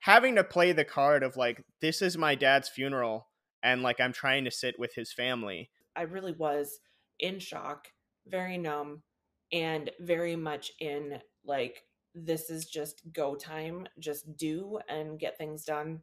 [0.00, 3.28] having to play the card of like this is my dad's funeral
[3.62, 5.70] and like I'm trying to sit with his family.
[5.96, 6.80] I really was
[7.18, 7.88] in shock,
[8.26, 9.02] very numb,
[9.52, 11.82] and very much in like
[12.14, 16.00] this is just go time, just do and get things done.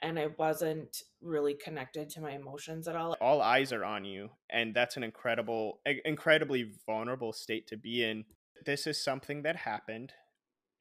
[0.00, 3.16] And I wasn't really connected to my emotions at all.
[3.20, 8.24] All eyes are on you, and that's an incredible, incredibly vulnerable state to be in.
[8.66, 10.12] This is something that happened,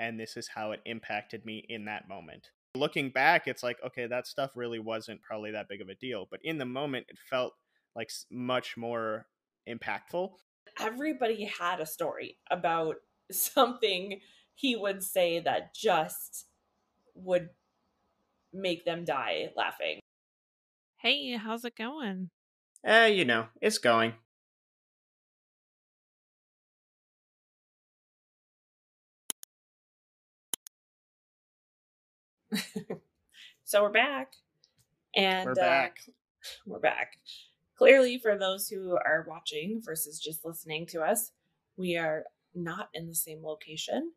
[0.02, 2.50] and this is how it impacted me in that moment.
[2.76, 6.28] Looking back, it's like, okay, that stuff really wasn't probably that big of a deal,
[6.30, 7.54] but in the moment, it felt
[7.96, 9.28] like much more
[9.70, 10.32] impactful.
[10.80, 12.96] Everybody had a story about
[13.32, 14.20] something
[14.56, 16.48] he would say that just
[17.14, 17.50] would
[18.52, 20.00] make them die laughing.
[20.98, 22.32] Hey, how's it going?
[22.84, 24.14] Eh, you know, it's going.
[33.64, 34.34] so we're back.
[35.16, 35.98] And we're back.
[36.08, 36.12] Uh,
[36.66, 37.18] we're back.
[37.78, 41.32] Clearly, for those who are watching versus just listening to us,
[41.78, 44.12] we are not in the same location.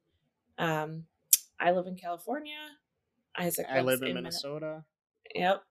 [0.58, 1.04] Um,
[1.60, 2.58] I live in California.
[3.36, 4.84] Isaac I live in, in Minnesota.
[5.34, 5.62] Yep.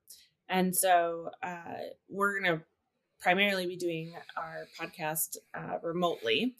[0.48, 2.64] And so uh, we're going to
[3.20, 6.54] primarily be doing our podcast uh, remotely.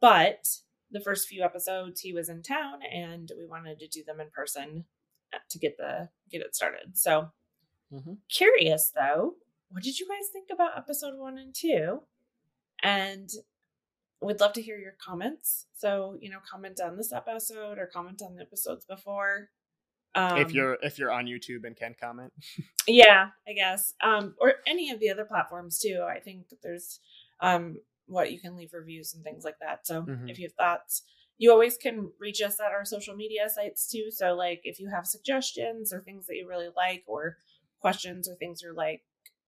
[0.00, 0.48] But
[0.90, 4.28] the first few episodes, he was in town, and we wanted to do them in
[4.30, 5.01] person uh,
[5.50, 6.96] to get the get it started.
[6.96, 7.30] So
[7.92, 8.14] mm-hmm.
[8.28, 9.34] curious though,
[9.70, 12.00] what did you guys think about episode one and two?
[12.82, 13.30] And
[14.20, 15.66] we'd love to hear your comments.
[15.76, 19.50] So, you know, comment on this episode or comment on the episodes before.
[20.14, 22.32] Um, if you're if you're on YouTube and can comment.
[22.86, 23.94] yeah, I guess.
[24.02, 26.04] Um or any of the other platforms too.
[26.08, 27.00] I think there's
[27.40, 29.86] um what you can leave reviews and things like that.
[29.86, 30.28] So, mm-hmm.
[30.28, 31.02] if you have thoughts,
[31.42, 34.10] you always can reach us at our social media sites too.
[34.10, 37.36] So, like if you have suggestions or things that you really like or
[37.80, 39.02] questions or things you're like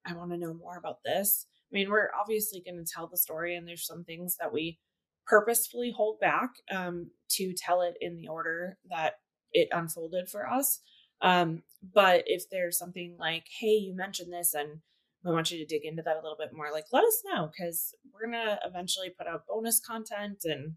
[0.05, 3.17] I want to know more about this I mean, we're obviously going to tell the
[3.17, 4.79] story, and there's some things that we
[5.27, 9.15] purposefully hold back um, to tell it in the order that
[9.53, 10.81] it unfolded for us.
[11.21, 11.63] Um,
[11.95, 14.81] but if there's something like, hey, you mentioned this, and
[15.25, 17.51] we want you to dig into that a little bit more, like let us know
[17.51, 20.75] because we're going to eventually put out bonus content and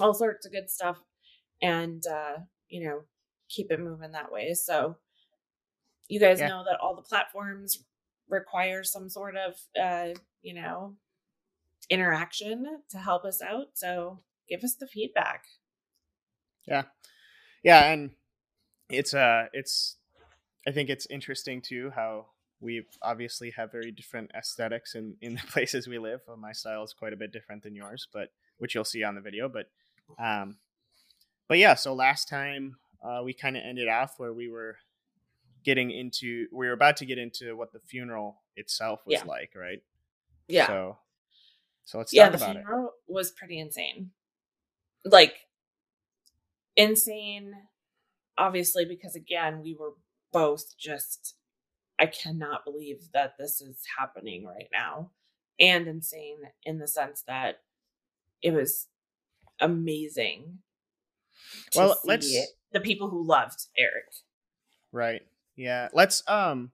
[0.00, 0.98] all sorts of good stuff
[1.62, 3.00] and, uh, you know,
[3.48, 4.54] keep it moving that way.
[4.54, 4.96] So,
[6.08, 6.48] you guys yeah.
[6.48, 7.84] know that all the platforms
[8.28, 10.94] require some sort of uh, you know
[11.90, 14.18] interaction to help us out so
[14.48, 15.44] give us the feedback
[16.66, 16.82] yeah
[17.62, 18.10] yeah and
[18.90, 19.96] it's uh it's
[20.66, 22.26] i think it's interesting too how
[22.58, 26.82] we obviously have very different aesthetics in in the places we live well, my style
[26.82, 29.66] is quite a bit different than yours but which you'll see on the video but
[30.18, 30.56] um
[31.48, 34.76] but yeah so last time uh we kind of ended off where we were
[35.66, 39.24] getting into we were about to get into what the funeral itself was yeah.
[39.24, 39.82] like, right?
[40.48, 40.68] Yeah.
[40.68, 40.98] So
[41.84, 42.54] so let's yeah, talk about it.
[42.54, 44.12] the funeral was pretty insane.
[45.04, 45.34] Like
[46.76, 47.52] insane
[48.38, 49.92] obviously because again, we were
[50.32, 51.34] both just
[51.98, 55.10] I cannot believe that this is happening right now.
[55.58, 57.56] And insane in the sense that
[58.46, 58.86] it was
[59.60, 60.58] amazing.
[61.74, 62.32] well, let's
[62.72, 64.12] the people who loved Eric.
[64.92, 65.22] Right.
[65.56, 66.70] Yeah, let's um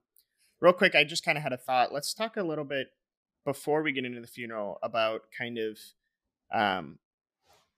[0.61, 1.91] real quick, I just kind of had a thought.
[1.91, 2.89] Let's talk a little bit
[3.43, 5.79] before we get into the funeral about kind of
[6.53, 6.99] um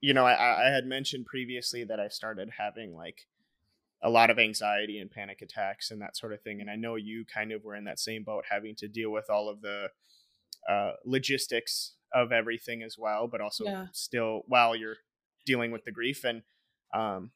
[0.02, 3.28] you know, I, I had mentioned previously that I started having like
[4.04, 6.60] a lot of anxiety and panic attacks and that sort of thing.
[6.60, 9.30] And I know you kind of were in that same boat, having to deal with
[9.30, 9.88] all of the
[10.70, 13.88] uh, logistics of everything as well, but also yeah.
[13.92, 14.98] still while you're
[15.46, 16.24] dealing with the grief.
[16.24, 16.44] And
[16.94, 17.32] um,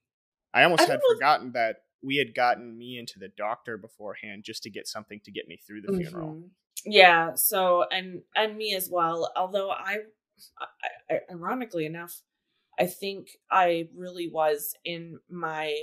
[0.53, 4.63] I almost I had forgotten that we had gotten me into the doctor beforehand just
[4.63, 6.35] to get something to get me through the funeral.
[6.35, 6.47] Mm-hmm.
[6.85, 7.35] Yeah.
[7.35, 9.31] So and and me as well.
[9.35, 9.97] Although I,
[10.59, 12.21] I, I, ironically enough,
[12.79, 15.75] I think I really was in my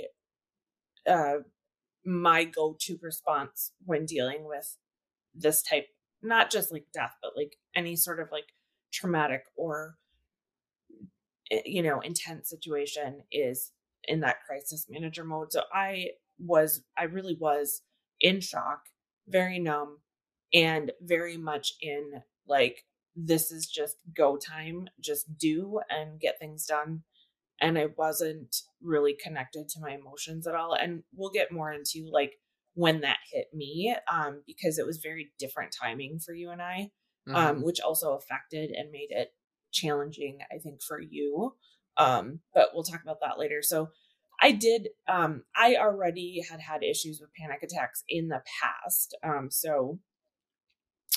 [1.07, 1.37] uh
[2.03, 4.77] my go-to response when dealing with
[5.35, 5.87] this type
[6.21, 8.47] not just like death but like any sort of like
[8.91, 9.95] traumatic or
[11.51, 13.71] eh, you know intense situation is
[14.07, 15.51] in that crisis manager mode.
[15.51, 17.81] So I was, I really was
[18.19, 18.81] in shock,
[19.27, 19.99] very numb,
[20.53, 22.85] and very much in like,
[23.15, 27.03] this is just go time, just do and get things done.
[27.59, 30.73] And I wasn't really connected to my emotions at all.
[30.73, 32.33] And we'll get more into like
[32.77, 36.91] when that hit me, um, because it was very different timing for you and I,
[37.27, 37.35] um, mm-hmm.
[37.35, 39.29] um, which also affected and made it
[39.73, 41.55] challenging, I think, for you.
[41.97, 43.63] Um, but we'll talk about that later.
[43.63, 43.89] So
[44.39, 44.89] I did.
[45.07, 49.17] Um, I already had had issues with panic attacks in the past.
[49.23, 49.97] Um, so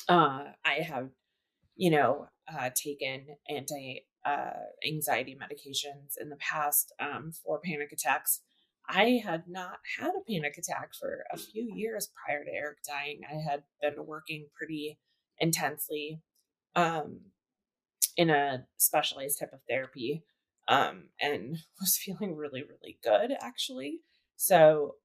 [0.08, 1.10] uh, I have,
[1.76, 8.40] you know, uh, taken anti uh, anxiety medications in the past um, for panic attacks.
[8.92, 13.20] I had not had a panic attack for a few years prior to Eric dying.
[13.30, 14.98] I had been working pretty
[15.38, 16.20] intensely
[16.74, 17.20] um,
[18.16, 20.24] in a specialized type of therapy
[20.68, 24.00] um, and was feeling really, really good actually.
[24.36, 24.96] So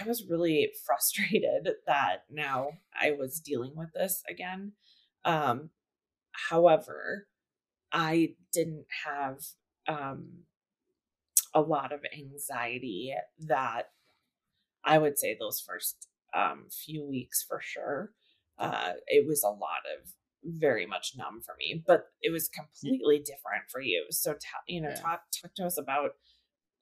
[0.00, 4.72] I was really frustrated that now I was dealing with this again.
[5.24, 5.70] Um,
[6.50, 7.28] however,
[7.92, 9.38] I didn't have
[9.86, 10.44] um,
[11.54, 13.14] a lot of anxiety
[13.46, 13.84] that
[14.84, 18.10] I would say those first um, few weeks for sure.
[18.58, 20.10] Uh, it was a lot of
[20.44, 24.06] very much numb for me, but it was completely different for you.
[24.10, 24.96] So, t- you know, yeah.
[24.96, 26.10] talk talk to us about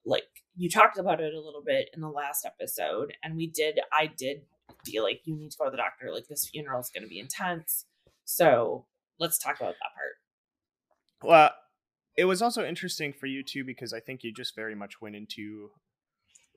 [0.05, 0.23] like
[0.55, 3.79] you talked about it a little bit in the last episode, and we did.
[3.91, 4.41] I did
[4.85, 6.11] feel like you need to go to the doctor.
[6.13, 7.85] Like this funeral is going to be intense.
[8.25, 8.85] So
[9.19, 11.29] let's talk about that part.
[11.29, 11.51] Well,
[12.15, 15.15] it was also interesting for you too because I think you just very much went
[15.15, 15.71] into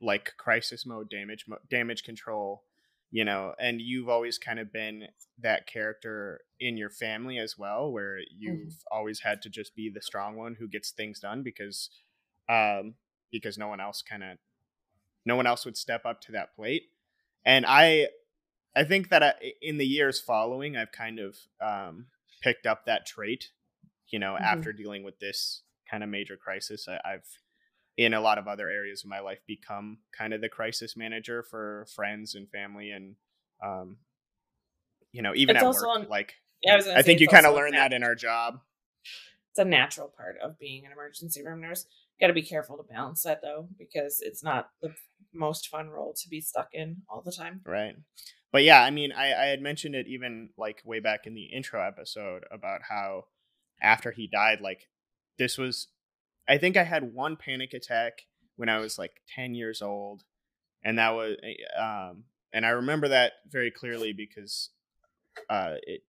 [0.01, 2.63] like crisis mode, damage damage control,
[3.11, 5.05] you know, and you've always kind of been
[5.39, 8.97] that character in your family as well, where you've mm-hmm.
[8.97, 11.91] always had to just be the strong one who gets things done because,
[12.49, 12.95] um,
[13.33, 14.39] because no one else kind of,
[15.25, 16.91] no one else would step up to that plate,
[17.45, 18.09] and I,
[18.75, 22.07] I think that I, in the years following, I've kind of um,
[22.43, 23.51] picked up that trait
[24.11, 24.45] you know, mm-hmm.
[24.45, 27.27] after dealing with this kind of major crisis, I, I've
[27.97, 31.43] in a lot of other areas of my life become kind of the crisis manager
[31.43, 33.17] for friends and family and
[33.65, 33.97] um
[35.13, 37.55] you know even it's at work on, like yeah, I, I think you kind of
[37.55, 38.61] learn that in our job.
[39.51, 41.87] It's a natural part of being an emergency room nurse.
[42.21, 44.95] Got to be careful to balance that though because it's not the
[45.35, 47.61] most fun role to be stuck in all the time.
[47.65, 47.95] Right.
[48.53, 51.45] But yeah i mean i, I had mentioned it even like way back in the
[51.45, 53.25] intro episode about how
[53.81, 54.89] after he died like
[55.39, 55.89] this was
[56.49, 58.23] i think i had one panic attack
[58.57, 60.25] when i was like 10 years old
[60.85, 64.71] and that was eh, um and i remember that very clearly because
[65.51, 66.03] uh it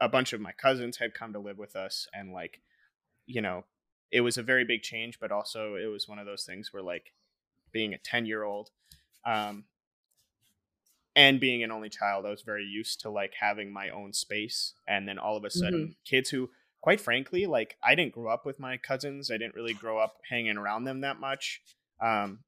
[0.00, 2.60] a bunch of my cousins had come to live with us and like
[3.26, 3.64] you know
[4.10, 6.82] it was a very big change but also it was one of those things where
[6.82, 7.12] like
[7.72, 8.70] being a 10 year old
[9.24, 9.64] um
[11.18, 14.74] and being an only child, I was very used to like having my own space.
[14.86, 15.92] And then all of a sudden, mm-hmm.
[16.04, 16.50] kids who,
[16.80, 19.28] quite frankly, like I didn't grow up with my cousins.
[19.28, 21.60] I didn't really grow up hanging around them that much,
[22.00, 22.44] um,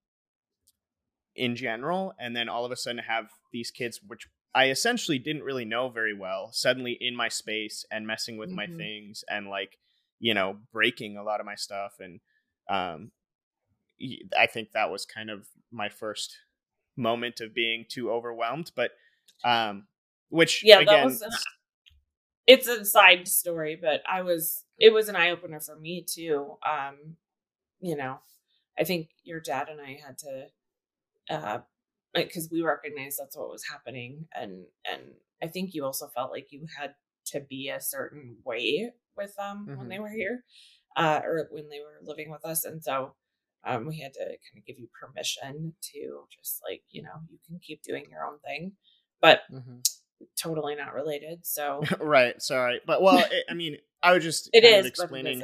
[1.34, 2.14] in general.
[2.20, 5.88] And then all of a sudden, have these kids, which I essentially didn't really know
[5.88, 8.56] very well, suddenly in my space and messing with mm-hmm.
[8.56, 9.78] my things and like,
[10.20, 11.94] you know, breaking a lot of my stuff.
[11.98, 12.20] And
[12.68, 13.10] um,
[14.38, 16.36] I think that was kind of my first
[16.96, 18.72] moment of being too overwhelmed.
[18.74, 18.92] But
[19.44, 19.86] um,
[20.28, 21.30] which yeah, again, that was an,
[22.46, 26.56] it's a side story, but I was it was an eye opener for me too.
[26.68, 27.16] Um,
[27.80, 28.18] you know,
[28.78, 30.46] I think your dad and I had to
[31.30, 31.58] uh
[32.14, 35.02] because we recognized that's what was happening and and
[35.42, 36.94] I think you also felt like you had
[37.26, 39.78] to be a certain way with them mm-hmm.
[39.78, 40.44] when they were here
[40.96, 43.14] uh or when they were living with us and so
[43.64, 47.38] um, we had to kind of give you permission to just like you know you
[47.46, 48.72] can keep doing your own thing
[49.20, 49.76] but mm-hmm.
[50.40, 54.64] totally not related so right sorry but well it, i mean i was just it
[54.64, 55.42] is explaining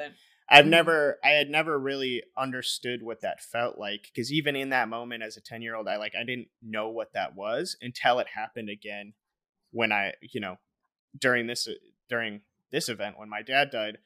[0.48, 0.70] i've mm-hmm.
[0.70, 5.22] never i had never really understood what that felt like because even in that moment
[5.22, 8.26] as a 10 year old i like i didn't know what that was until it
[8.34, 9.12] happened again
[9.72, 10.56] when i you know
[11.18, 11.72] during this uh,
[12.08, 12.40] during
[12.72, 13.98] this event when my dad died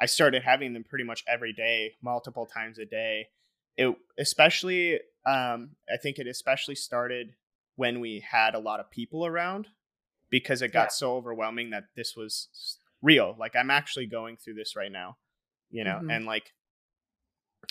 [0.00, 3.26] i started having them pretty much every day multiple times a day
[3.76, 7.34] it especially um, I think it especially started
[7.76, 9.68] when we had a lot of people around
[10.30, 10.88] because it got yeah.
[10.88, 13.36] so overwhelming that this was real.
[13.38, 15.16] Like I'm actually going through this right now,
[15.70, 16.10] you know, mm-hmm.
[16.10, 16.52] and like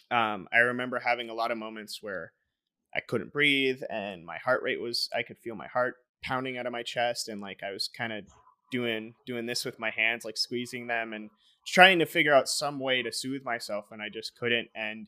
[0.09, 2.33] um, I remember having a lot of moments where
[2.95, 6.65] I couldn't breathe and my heart rate was I could feel my heart pounding out
[6.65, 8.25] of my chest and like I was kind of
[8.71, 11.29] doing doing this with my hands like squeezing them and
[11.65, 15.07] trying to figure out some way to soothe myself and I just couldn't and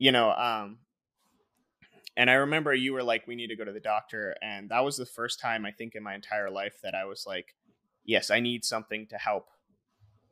[0.00, 0.78] you know, um,
[2.16, 4.34] and I remember you were like, we need to go to the doctor.
[4.42, 7.24] And that was the first time I think in my entire life that I was
[7.26, 7.54] like,
[8.04, 9.48] yes, I need something to help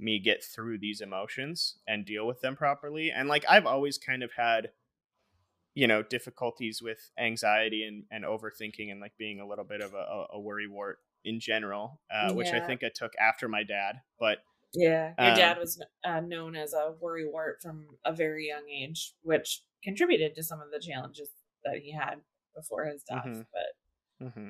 [0.01, 3.13] me get through these emotions and deal with them properly.
[3.13, 4.71] And like, I've always kind of had,
[5.75, 9.93] you know, difficulties with anxiety and, and overthinking and like being a little bit of
[9.93, 12.33] a, a worry wart in general, uh, yeah.
[12.33, 13.97] which I think I took after my dad.
[14.19, 14.39] But
[14.75, 19.15] Yeah, your um, dad was uh, known as a worrywart from a very young age,
[19.23, 21.31] which contributed to some of the challenges
[21.65, 22.17] that he had
[22.55, 23.25] before his death.
[23.27, 23.41] Mm-hmm.
[24.21, 24.49] But mm-hmm.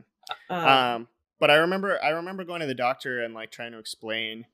[0.51, 1.09] Um, um,
[1.39, 4.47] but I remember I remember going to the doctor and like trying to explain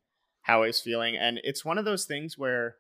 [0.42, 2.76] how I was feeling, and it's one of those things where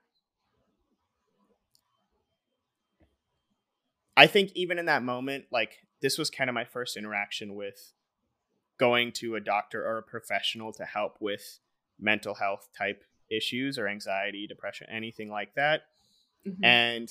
[4.16, 7.92] I think even in that moment, like this was kind of my first interaction with
[8.78, 11.60] going to a doctor or a professional to help with
[11.98, 15.82] mental health type issues or anxiety, depression, anything like that.
[16.46, 16.64] Mm-hmm.
[16.64, 17.10] And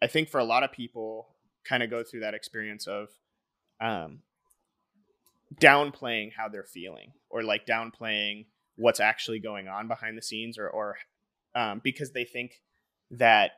[0.00, 1.28] I think for a lot of people,
[1.64, 3.08] kind of go through that experience of
[3.80, 4.18] um,
[5.60, 10.68] downplaying how they're feeling or like downplaying what's actually going on behind the scenes or,
[10.68, 10.96] or
[11.54, 12.62] um, because they think
[13.10, 13.52] that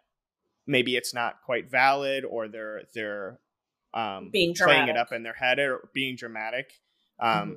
[0.67, 3.39] maybe it's not quite valid or they're they're
[3.93, 6.81] um, being playing it up in their head or being dramatic.
[7.21, 7.53] Um, mm-hmm.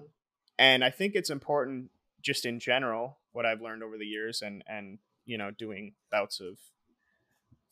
[0.60, 1.90] And I think it's important,
[2.22, 6.40] just in general, what I've learned over the years, and and you know, doing bouts
[6.40, 6.58] of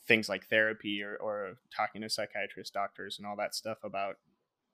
[0.07, 4.17] things like therapy or or talking to psychiatrists, doctors, and all that stuff about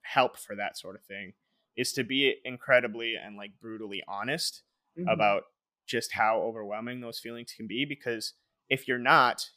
[0.01, 1.33] help for that sort of thing,
[1.75, 4.63] is to be incredibly and like brutally honest
[4.97, 5.07] mm-hmm.
[5.07, 5.43] about
[5.85, 7.85] just how overwhelming those feelings can be.
[7.85, 8.33] Because
[8.69, 9.49] if you're not,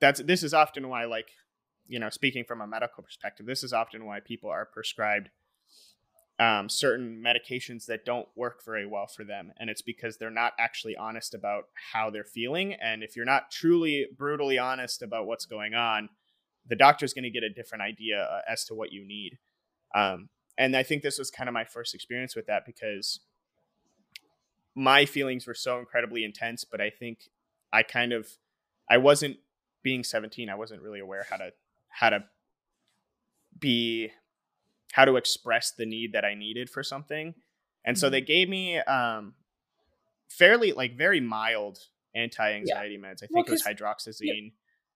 [0.00, 1.28] that's this is often why like
[1.86, 5.28] you know speaking from a medical perspective this is often why people are prescribed
[6.40, 10.54] um, certain medications that don't work very well for them and it's because they're not
[10.58, 15.44] actually honest about how they're feeling and if you're not truly brutally honest about what's
[15.44, 16.08] going on
[16.66, 19.38] the doctor's going to get a different idea uh, as to what you need.
[19.94, 20.28] Um,
[20.60, 23.20] and i think this was kind of my first experience with that because
[24.76, 27.30] my feelings were so incredibly intense but i think
[27.72, 28.28] i kind of
[28.88, 29.36] i wasn't
[29.82, 31.52] being 17 i wasn't really aware how to
[31.88, 32.24] how to
[33.58, 34.10] be
[34.92, 37.34] how to express the need that i needed for something
[37.84, 38.26] and so they mm-hmm.
[38.26, 39.34] gave me um
[40.30, 41.78] fairly like very mild
[42.14, 43.08] anti-anxiety yeah.
[43.08, 44.52] meds i think well, it was hydroxyzine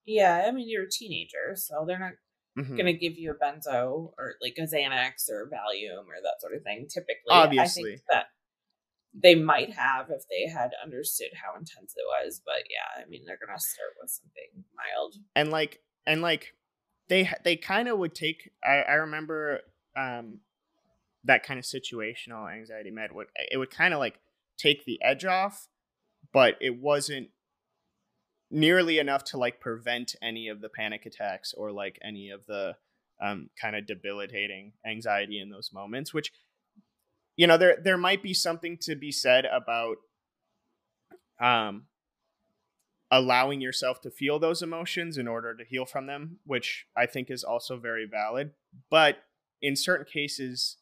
[0.06, 2.12] yeah i mean you're a teenager so they're not
[2.58, 2.76] mm-hmm.
[2.76, 6.54] going to give you a benzo or like a xanax or valium or that sort
[6.54, 8.26] of thing typically obviously I think that
[9.14, 13.22] they might have if they had understood how intense it was but yeah i mean
[13.24, 16.54] they're gonna start with something mild and like and like
[17.08, 19.60] they they kind of would take i, I remember
[19.96, 20.40] um
[21.24, 24.20] that kind of situational anxiety med would it would kind of like
[24.58, 25.68] take the edge off
[26.32, 27.28] but it wasn't
[28.50, 32.76] nearly enough to like prevent any of the panic attacks or like any of the
[33.20, 36.32] um, kind of debilitating anxiety in those moments which
[37.36, 39.96] you know there there might be something to be said about
[41.40, 41.86] um
[43.10, 47.30] allowing yourself to feel those emotions in order to heal from them which i think
[47.30, 48.50] is also very valid
[48.90, 49.18] but
[49.64, 50.76] in certain cases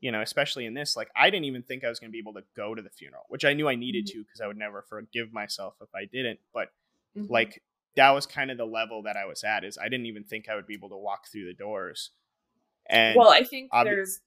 [0.00, 2.18] you know especially in this like i didn't even think i was going to be
[2.18, 4.18] able to go to the funeral which i knew i needed mm-hmm.
[4.18, 6.68] to because i would never forgive myself if i didn't but
[7.16, 7.32] mm-hmm.
[7.32, 7.62] like
[7.96, 10.46] that was kind of the level that i was at is i didn't even think
[10.48, 12.10] i would be able to walk through the doors
[12.88, 14.20] and well i think ob- there's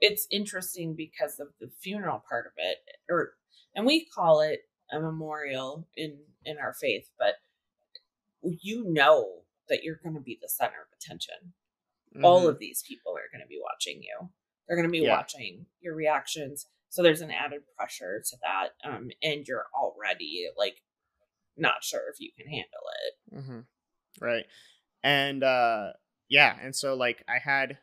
[0.00, 2.76] it's interesting because of the funeral part of it
[3.10, 3.32] or
[3.74, 4.60] and we call it
[4.92, 7.34] a memorial in in our faith but
[8.42, 9.26] you know
[9.70, 11.54] that you're going to be the center of attention
[12.14, 12.24] mm-hmm.
[12.24, 14.28] all of these people are going to be watching you
[14.66, 15.16] they're going to be yeah.
[15.16, 20.82] watching your reactions so there's an added pressure to that um and you're already like
[21.56, 22.64] not sure if you can handle
[23.04, 24.24] it mm-hmm.
[24.24, 24.44] right
[25.02, 25.88] and uh
[26.28, 27.78] yeah and so like i had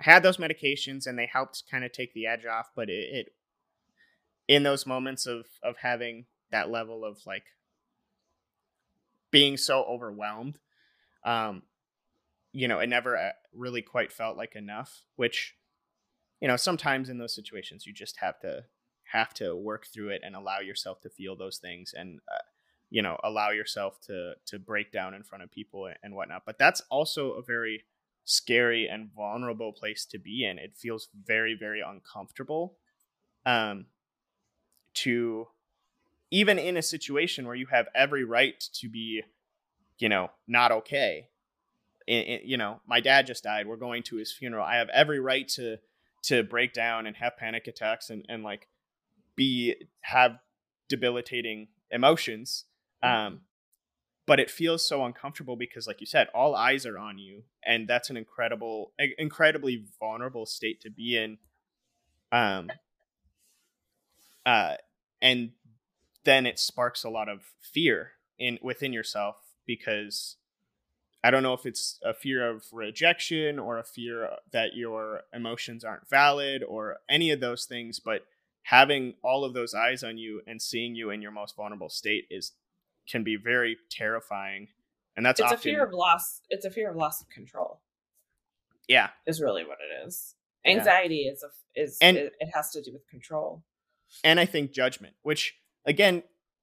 [0.00, 3.08] I had those medications and they helped kind of take the edge off, but it,
[3.12, 3.32] it
[4.48, 7.44] in those moments of of having that level of like
[9.30, 10.58] being so overwhelmed
[11.24, 11.62] um
[12.52, 15.54] you know it never uh, really quite felt like enough which
[16.40, 18.64] you know sometimes in those situations you just have to
[19.04, 22.38] have to work through it and allow yourself to feel those things and uh,
[22.90, 26.58] you know allow yourself to to break down in front of people and whatnot but
[26.58, 27.84] that's also a very
[28.24, 30.58] scary and vulnerable place to be in.
[30.58, 32.76] It feels very, very uncomfortable.
[33.44, 33.86] Um,
[34.94, 35.48] to
[36.30, 39.22] even in a situation where you have every right to be,
[39.98, 41.28] you know, not okay.
[42.06, 43.66] You know, my dad just died.
[43.66, 44.64] We're going to his funeral.
[44.64, 45.78] I have every right to
[46.24, 48.68] to break down and have panic attacks and and like
[49.36, 50.38] be have
[50.88, 52.64] debilitating emotions.
[53.04, 53.26] Mm-hmm.
[53.26, 53.40] Um,
[54.26, 57.88] but it feels so uncomfortable because like you said all eyes are on you and
[57.88, 61.38] that's an incredible incredibly vulnerable state to be in
[62.30, 62.70] um
[64.46, 64.74] uh
[65.20, 65.50] and
[66.24, 70.36] then it sparks a lot of fear in within yourself because
[71.24, 75.84] i don't know if it's a fear of rejection or a fear that your emotions
[75.84, 78.22] aren't valid or any of those things but
[78.64, 82.26] having all of those eyes on you and seeing you in your most vulnerable state
[82.30, 82.52] is
[83.08, 84.68] can be very terrifying.
[85.16, 87.80] And that's it's often, a fear of loss it's a fear of loss of control.
[88.88, 89.10] Yeah.
[89.26, 90.34] Is really what it is.
[90.64, 91.32] Anxiety yeah.
[91.32, 93.62] is a is and it, it, has to do with control.
[94.24, 96.22] And i think judgment which again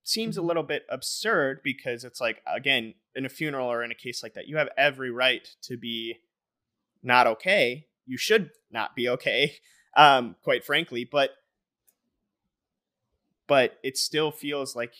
[0.10, 0.44] seems Mm-hmm.
[0.44, 4.24] a little bit absurd because it's like again in a funeral or in a case
[4.24, 6.18] like that you have every right to be
[7.04, 9.56] not okay you should not be okay
[9.96, 11.32] um quite frankly but
[13.48, 14.94] but it still feels like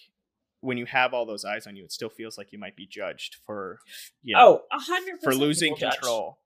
[0.62, 2.86] when you have all those eyes on you, it still feels like you might be
[2.86, 3.80] judged for
[4.24, 6.40] you know, oh a hundred for losing control.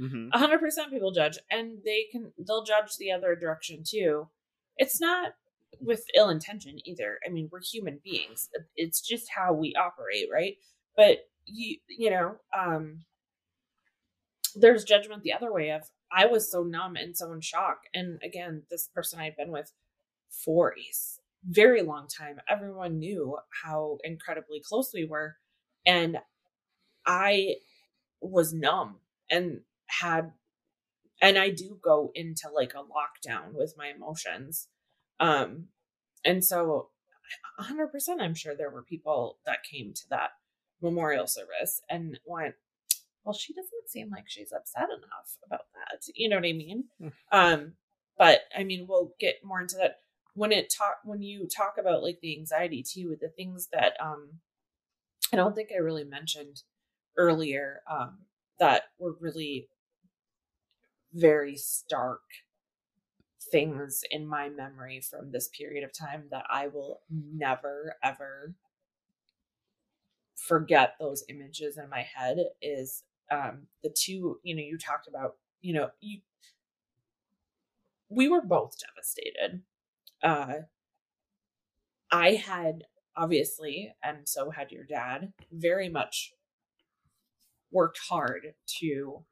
[0.00, 0.30] Mhm.
[0.32, 4.28] A hundred percent people judge, and they can they'll judge the other direction too.
[4.76, 5.34] It's not
[5.80, 7.18] with ill intention either.
[7.26, 8.48] I mean, we're human beings.
[8.76, 10.56] It's just how we operate, right?
[10.96, 13.04] But you you know, um
[14.56, 17.82] there's judgment the other way of I was so numb and so in shock.
[17.94, 19.72] And again, this person I've been with
[20.28, 20.92] for a
[21.48, 25.36] very long time, everyone knew how incredibly close we were.
[25.86, 26.18] And
[27.06, 27.56] I
[28.20, 28.96] was numb
[29.30, 30.32] and had
[31.22, 34.68] and I do go into like a lockdown with my emotions.
[35.20, 35.68] Um
[36.24, 36.88] and so
[37.60, 40.30] 100% I'm sure there were people that came to that
[40.82, 42.54] memorial service and went
[43.24, 46.02] well she doesn't seem like she's upset enough about that.
[46.14, 46.84] You know what I mean?
[47.00, 47.12] Mm.
[47.32, 47.72] Um
[48.18, 50.00] but I mean we'll get more into that
[50.34, 53.92] when it talk when you talk about like the anxiety too with the things that
[54.00, 54.40] um
[55.32, 56.62] I don't think I really mentioned
[57.16, 58.20] earlier um
[58.58, 59.68] that were really
[61.12, 62.22] very stark
[63.50, 68.54] things in my memory from this period of time that I will never ever
[70.36, 75.36] forget those images in my head is um the two you know you talked about
[75.60, 76.20] you know you
[78.08, 79.62] we were both devastated.
[80.22, 80.64] Uh
[82.10, 82.84] I had
[83.16, 86.32] obviously and so had your dad very much
[87.70, 89.24] worked hard to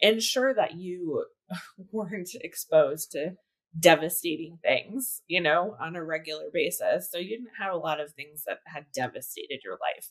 [0.00, 1.24] ensure that you
[1.92, 3.36] weren't exposed to
[3.78, 7.10] devastating things, you know, on a regular basis.
[7.10, 10.10] So you didn't have a lot of things that had devastated your life.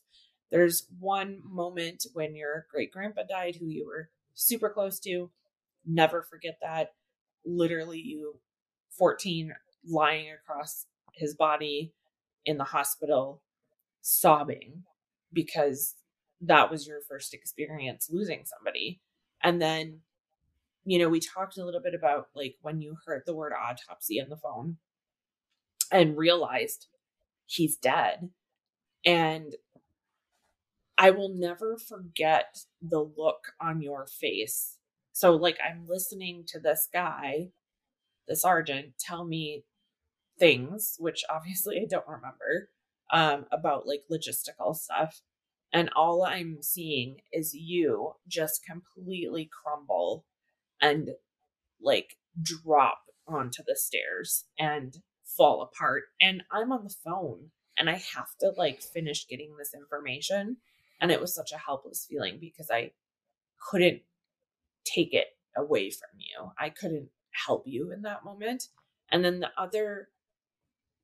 [0.52, 5.30] There's one moment when your great grandpa died, who you were super close to.
[5.86, 6.92] Never forget that.
[7.46, 8.40] Literally, you
[8.98, 9.54] 14
[9.90, 11.94] lying across his body
[12.46, 13.42] in the hospital,
[14.02, 14.84] sobbing
[15.34, 15.96] because
[16.42, 19.02] that was your first experience losing somebody.
[19.44, 20.02] And then,
[20.88, 24.22] you know, we talked a little bit about like when you heard the word autopsy
[24.22, 24.78] on the phone
[25.92, 26.88] and realized
[27.46, 28.30] he's dead.
[29.06, 29.56] And
[30.98, 34.78] I will never forget the look on your face.
[35.12, 37.50] So, like, I'm listening to this guy,
[38.28, 39.66] the sergeant, tell me
[40.40, 42.70] things, which obviously I don't remember,
[43.12, 45.22] um, about like logistical stuff.
[45.74, 50.24] And all I'm seeing is you just completely crumble
[50.82, 51.10] and
[51.82, 56.04] like drop onto the stairs and fall apart.
[56.22, 60.58] And I'm on the phone and I have to like finish getting this information.
[61.00, 62.92] And it was such a helpless feeling because I
[63.70, 64.02] couldn't
[64.86, 66.52] take it away from you.
[66.58, 67.10] I couldn't
[67.46, 68.64] help you in that moment.
[69.12, 70.10] And then the other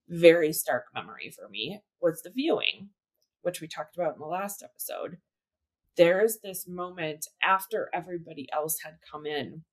[0.09, 2.89] very stark memory for me was the viewing,
[3.41, 5.17] which we talked about in the last episode.
[5.95, 9.63] There is this moment after everybody else had come in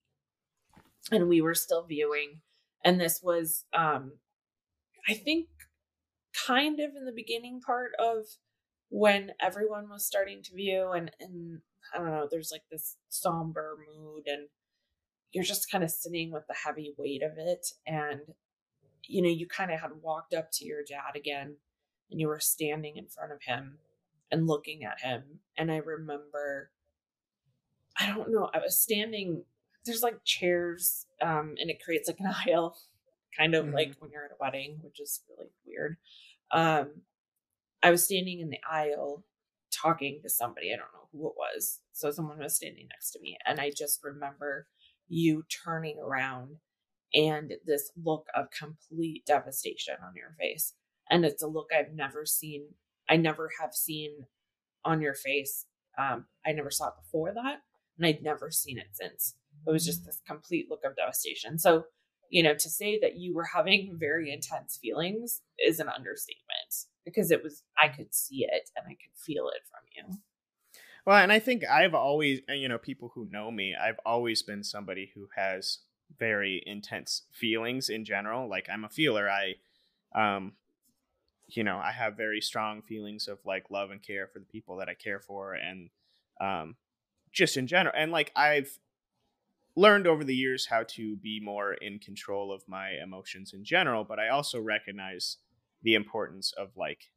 [1.10, 2.40] and we were still viewing.
[2.84, 4.12] And this was, um,
[5.08, 5.48] I think,
[6.46, 8.26] kind of in the beginning part of
[8.90, 11.60] when everyone was starting to view and, and
[11.94, 14.48] I don't know, there's like this somber mood and
[15.32, 17.66] you're just kind of sitting with the heavy weight of it.
[17.86, 18.20] And,
[19.06, 21.56] you know, you kind of had walked up to your dad again
[22.10, 23.78] and you were standing in front of him
[24.30, 25.22] and looking at him.
[25.56, 26.70] And I remember,
[27.98, 29.44] I don't know, I was standing,
[29.84, 32.76] there's like chairs, um, and it creates like an aisle,
[33.36, 33.74] kind of Mhm.
[33.74, 35.96] like when you're at a wedding, which is really weird.
[36.50, 37.02] Um,
[37.82, 39.24] I was standing in the aisle
[39.72, 40.72] talking to somebody.
[40.72, 41.80] I don't know who it was.
[41.92, 43.38] So someone was standing next to me.
[43.46, 44.66] And I just remember
[45.08, 46.56] you turning around
[47.14, 50.74] and this look of complete devastation on your face.
[51.08, 52.74] And it's a look I've never seen.
[53.10, 54.10] I never have seen
[54.84, 55.66] on your face.
[55.98, 57.58] Um, I never saw it before that.
[57.98, 59.34] And I'd never seen it since.
[59.66, 61.58] It was just this complete look of devastation.
[61.58, 61.84] So,
[62.30, 67.30] you know, to say that you were having very intense feelings is an understatement because
[67.30, 70.18] it was, I could see it and I could feel it from you.
[71.04, 74.62] Well, and I think I've always, you know, people who know me, I've always been
[74.62, 75.78] somebody who has
[76.18, 78.48] very intense feelings in general.
[78.48, 79.28] Like I'm a feeler.
[79.28, 79.54] I
[80.14, 80.52] um
[81.56, 84.76] you know, I have very strong feelings of like love and care for the people
[84.76, 85.90] that I care for and
[86.40, 86.76] um
[87.32, 87.94] just in general.
[87.96, 88.78] And like I've
[89.76, 94.04] learned over the years how to be more in control of my emotions in general,
[94.04, 95.38] but I also recognize
[95.82, 97.10] the importance of like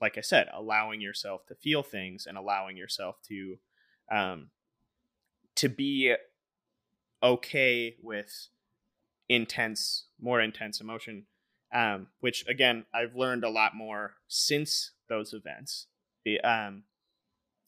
[0.00, 3.56] like I said, allowing yourself to feel things and allowing yourself to
[4.10, 4.50] um
[5.56, 6.14] to be
[7.22, 8.48] okay with
[9.28, 11.24] intense more intense emotion
[11.72, 15.86] um which again I've learned a lot more since those events
[16.42, 16.84] um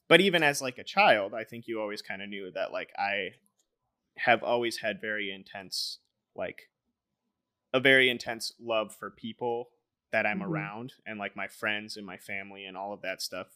[0.08, 2.90] but even as like a child I think you always kind of knew that like
[2.98, 3.30] I
[4.16, 5.98] have always had very intense
[6.34, 6.68] like
[7.72, 9.68] a very intense love for people
[10.12, 10.50] that I'm mm-hmm.
[10.50, 13.48] around and like my friends and my family and all of that stuff.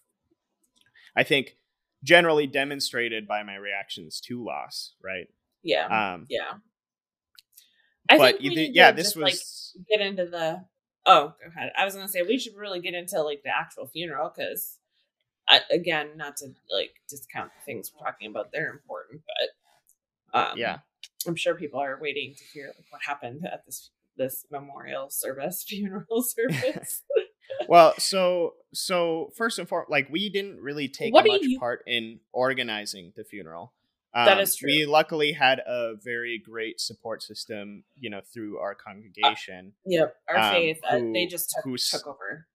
[1.17, 1.57] I think
[2.05, 5.29] generally demonstrated by my reactions to loss, right?
[5.63, 6.13] Yeah.
[6.15, 6.55] Um yeah.
[8.09, 10.65] I but think we yeah, this just, was like get into the
[11.05, 11.73] Oh, go ahead.
[11.77, 14.79] I was going to say we should really get into like the actual funeral cuz
[15.71, 20.79] again, not to like discount the things we're talking about, they're important, but um, yeah,
[21.27, 25.62] I'm sure people are waiting to hear like, what happened at this this memorial service,
[25.69, 27.03] funeral service.
[27.69, 31.59] well, so so first and foremost, like we didn't really take what much you...
[31.59, 33.73] part in organizing the funeral.
[34.14, 34.66] Um, that is true.
[34.66, 39.72] We luckily had a very great support system, you know, through our congregation.
[39.79, 40.79] Uh, yep, our um, faith.
[40.90, 42.46] Who, uh, they just took, took over.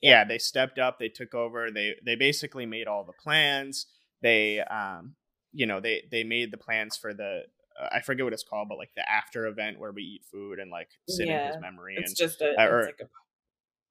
[0.00, 0.98] Yeah, they stepped up.
[0.98, 1.70] They took over.
[1.70, 3.86] They they basically made all the plans.
[4.22, 5.14] They um
[5.52, 7.44] you know they they made the plans for the
[7.80, 10.58] uh, I forget what it's called, but like the after event where we eat food
[10.58, 11.94] and like sit yeah, in his memory.
[11.96, 13.08] It's and, just a, uh, or, like a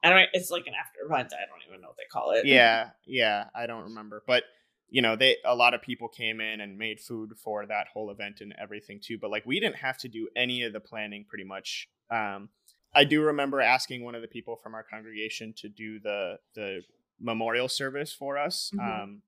[0.06, 0.30] I don't.
[0.34, 1.34] It's like an after event.
[1.34, 2.46] I don't even know what they call it.
[2.46, 4.44] Yeah, yeah, I don't remember, but
[4.90, 8.12] you know, they a lot of people came in and made food for that whole
[8.12, 9.18] event and everything too.
[9.18, 11.88] But like we didn't have to do any of the planning, pretty much.
[12.12, 12.50] Um,
[12.96, 16.82] I do remember asking one of the people from our congregation to do the the
[17.20, 18.72] memorial service for us.
[18.76, 19.04] Mm-hmm.
[19.04, 19.22] Um,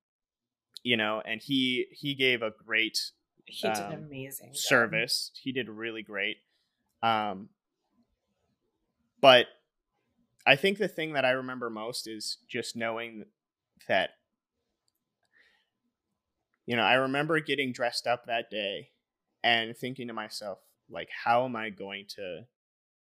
[0.83, 3.11] you know, and he he gave a great
[3.45, 5.31] he did um, amazing service.
[5.33, 5.41] Job.
[5.43, 6.37] He did really great.
[7.01, 7.49] Um,
[9.21, 9.47] but
[10.45, 13.25] I think the thing that I remember most is just knowing
[13.87, 14.11] that
[16.65, 18.89] you know, I remember getting dressed up that day
[19.43, 22.45] and thinking to myself, like, how am I going to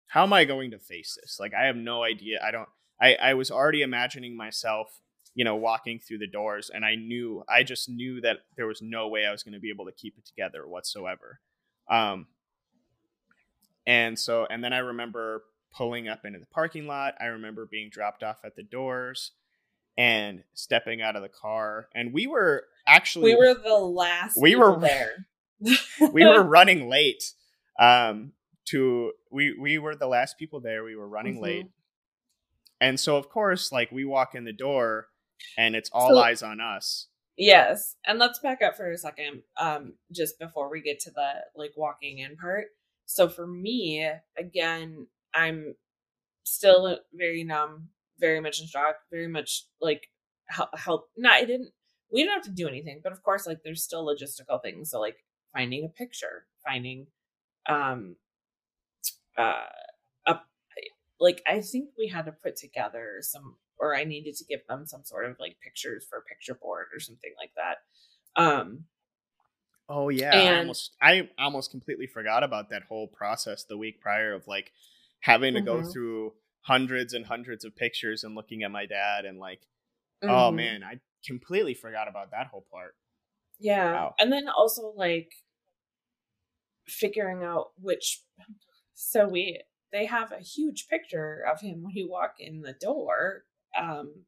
[0.07, 1.37] how am I going to face this?
[1.39, 2.39] Like I have no idea.
[2.43, 2.67] I don't
[2.99, 5.01] I, I was already imagining myself
[5.33, 6.69] you know, walking through the doors.
[6.73, 9.59] And I knew, I just knew that there was no way I was going to
[9.59, 11.39] be able to keep it together whatsoever.
[11.89, 12.27] Um,
[13.87, 15.43] and so, and then I remember
[15.73, 17.15] pulling up into the parking lot.
[17.19, 19.31] I remember being dropped off at the doors
[20.01, 21.87] and stepping out of the car.
[21.93, 25.27] And we were actually, we were the last we were there.
[26.11, 27.23] we were running late.
[27.79, 28.33] Um,
[28.65, 30.83] to we we were the last people there.
[30.83, 31.43] We were running mm-hmm.
[31.43, 31.65] late.
[32.79, 35.07] And so of course, like we walk in the door
[35.55, 37.07] and it's all so, eyes on us.
[37.37, 37.95] Yes.
[38.05, 41.73] And let's back up for a second um just before we get to the like
[41.75, 42.67] walking in part.
[43.05, 45.75] So for me, again, I'm
[46.43, 47.89] still very numb,
[48.21, 50.07] very much in shock, very much like
[50.47, 51.71] help, help no, I didn't
[52.13, 54.91] we didn't have to do anything, but of course like there's still logistical things.
[54.91, 55.17] So like
[55.53, 57.07] finding a picture, finding
[57.67, 58.15] um
[59.37, 59.65] uh
[60.27, 60.35] a
[61.19, 64.85] like I think we had to put together some or I needed to give them
[64.85, 68.41] some sort of like pictures for a picture board or something like that.
[68.41, 68.85] Um,
[69.89, 73.99] oh yeah, and, I almost I almost completely forgot about that whole process the week
[73.99, 74.71] prior of like
[75.19, 75.65] having to mm-hmm.
[75.65, 79.61] go through hundreds and hundreds of pictures and looking at my dad and like,
[80.23, 80.35] oh, mm-hmm.
[80.35, 82.95] oh man, I completely forgot about that whole part.
[83.59, 84.15] Yeah, wow.
[84.19, 85.31] and then also like
[86.87, 88.21] figuring out which.
[88.93, 93.43] So we they have a huge picture of him when you walk in the door
[93.79, 94.25] um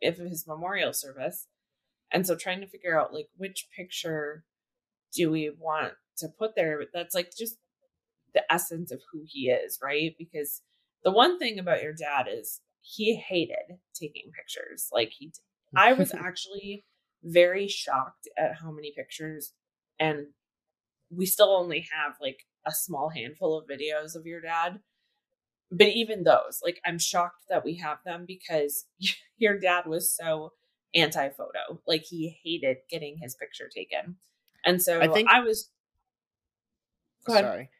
[0.00, 1.46] if his memorial service
[2.12, 4.44] and so trying to figure out like which picture
[5.14, 7.56] do we want to put there that's like just
[8.34, 10.62] the essence of who he is right because
[11.04, 15.32] the one thing about your dad is he hated taking pictures like he
[15.76, 16.84] i was actually
[17.22, 19.52] very shocked at how many pictures
[19.98, 20.26] and
[21.10, 24.80] we still only have like a small handful of videos of your dad
[25.70, 28.86] but even those, like, I'm shocked that we have them because
[29.38, 30.52] your dad was so
[30.94, 31.80] anti photo.
[31.86, 34.16] Like, he hated getting his picture taken.
[34.64, 35.70] And so I think I was.
[37.28, 37.70] Sorry.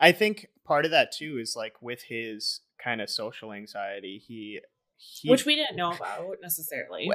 [0.00, 4.60] I think part of that too is like with his kind of social anxiety, he,
[4.96, 7.08] he which we didn't know about necessarily.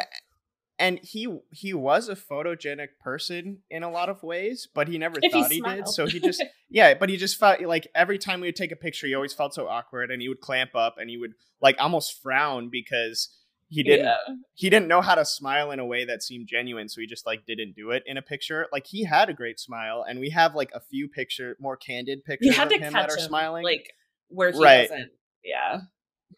[0.80, 5.20] and he he was a photogenic person in a lot of ways, but he never
[5.22, 5.88] If thought he, did.
[5.88, 8.76] So he just yeah, but he just felt like every time we would take a
[8.78, 11.76] picture, he always felt so awkward, and he would clamp up, and he would like
[11.80, 13.36] almost frown because
[13.68, 14.16] he didn't Yeah.
[14.56, 17.26] he didn't know how to smile in a way that seemed genuine, so he just
[17.26, 18.68] like didn't do it in a picture.
[18.72, 22.20] Like he had a great smile, and we have like a few picture more candid
[22.20, 23.64] You pictures had of to him catch that are him, smiling.
[23.66, 23.92] like
[24.30, 24.90] where he Right.
[24.90, 25.12] wasn't.
[25.44, 25.82] Yeah.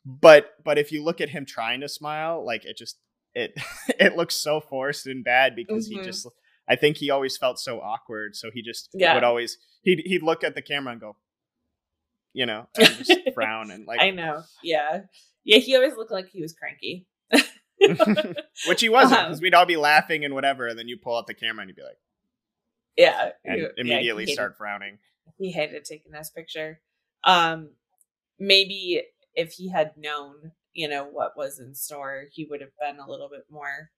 [0.05, 2.97] but but if you look at him trying to smile like it just
[3.33, 3.53] it
[3.99, 5.93] it looks so forced and bad because Mhm.
[5.97, 6.27] he just
[6.67, 9.13] i think he always felt so awkward so he just Yeah.
[9.15, 11.15] would always he'd, he'd look at the camera and go
[12.33, 14.43] you know and just frown and like I know.
[14.63, 15.01] Yeah.
[15.43, 17.07] Yeah, he always looked like he was cranky.
[18.67, 21.17] which he wasn't Um, because we'd all be laughing and whatever and then you pull
[21.17, 21.97] out the camera and you'd be like
[22.97, 23.31] yeah.
[23.43, 24.99] and yeah, immediately hated- start frowning
[25.37, 26.81] he hated taking this picture.
[27.23, 27.69] Um,
[28.41, 29.03] maybe
[29.35, 33.09] if he had known, you know, what was in store, he would have been a
[33.09, 33.91] little bit more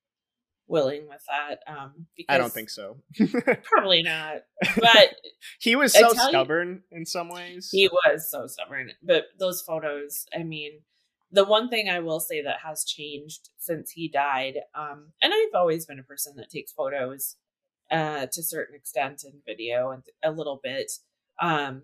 [0.67, 1.59] willing with that.
[1.65, 2.97] Um, because i don't think so
[3.63, 4.43] Probably not.
[4.75, 5.15] But
[5.59, 8.91] he was so tell you- stubborn in some ways he was so stubborn.
[9.01, 10.81] But those photos, I mean,
[11.31, 15.55] the one thing I will say that has changed since he died, um, and I've
[15.55, 17.37] always been a person that takes photos
[17.89, 20.91] uh, to a certain extent in video and a little bit.
[21.41, 21.83] Um,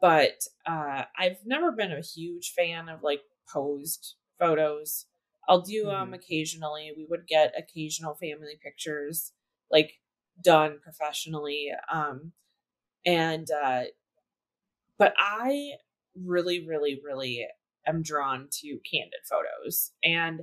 [0.00, 5.06] but uh, I've never been a huge fan of like posed photos.
[5.48, 6.92] I'll do um occasionally.
[6.96, 9.32] We would get occasional family pictures
[9.70, 9.92] like
[10.42, 11.70] done professionally.
[11.92, 12.32] Um,
[13.06, 13.84] and uh,
[14.98, 15.72] but I
[16.14, 17.46] really, really, really
[17.86, 19.92] am drawn to candid photos.
[20.02, 20.42] And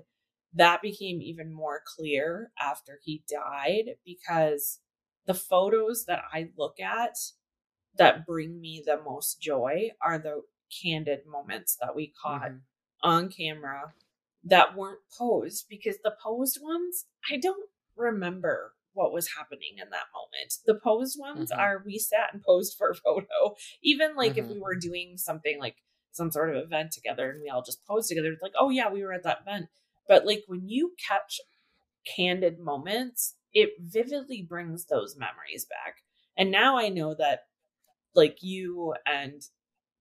[0.54, 4.80] that became even more clear after he died because
[5.26, 7.16] the photos that I look at
[7.98, 10.44] that bring me the most joy are the
[10.82, 12.62] candid moments that we caught Mhm.
[13.04, 13.94] on camera
[14.44, 20.08] that weren't posed because the posed ones, I don't remember what was happening in that
[20.14, 20.54] moment.
[20.66, 21.58] The posed ones Mhm.
[21.60, 23.56] are we sat and posed for a photo.
[23.82, 24.50] Even like if Mhm.
[24.56, 25.78] we were doing something like
[26.12, 28.90] some sort of event together and we all just posed together, it's like, oh yeah,
[28.90, 29.70] we were at that event.
[30.08, 31.40] But like when you catch
[32.06, 36.04] candid moments, it vividly brings those memories back.
[36.36, 37.48] And now I know that
[38.16, 39.42] like you and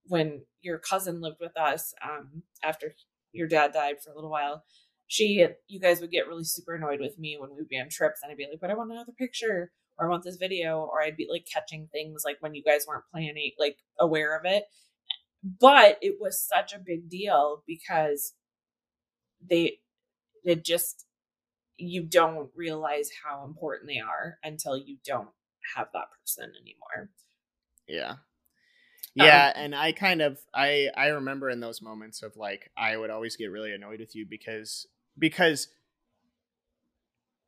[0.06, 2.94] when your cousin lived with us um after
[3.32, 4.64] your dad died for a little while
[5.06, 8.20] she you guys would get really super annoyed with me when we'd be on trips
[8.22, 11.02] and i'd be like but i want another picture or i want this video or
[11.02, 14.64] i'd be like catching things like when you guys weren't planning like aware of it.
[15.42, 18.34] But it was such a big deal because
[19.48, 19.78] they
[20.44, 21.06] it just
[21.76, 25.30] you don't realize how important they are until you don't
[25.76, 27.10] have that person anymore
[27.90, 28.10] Yeah.
[28.10, 28.16] Um,
[29.26, 33.10] Yeah, and I kind of I I remember in those moments of like I would
[33.10, 34.86] always get really annoyed with you because
[35.18, 35.68] because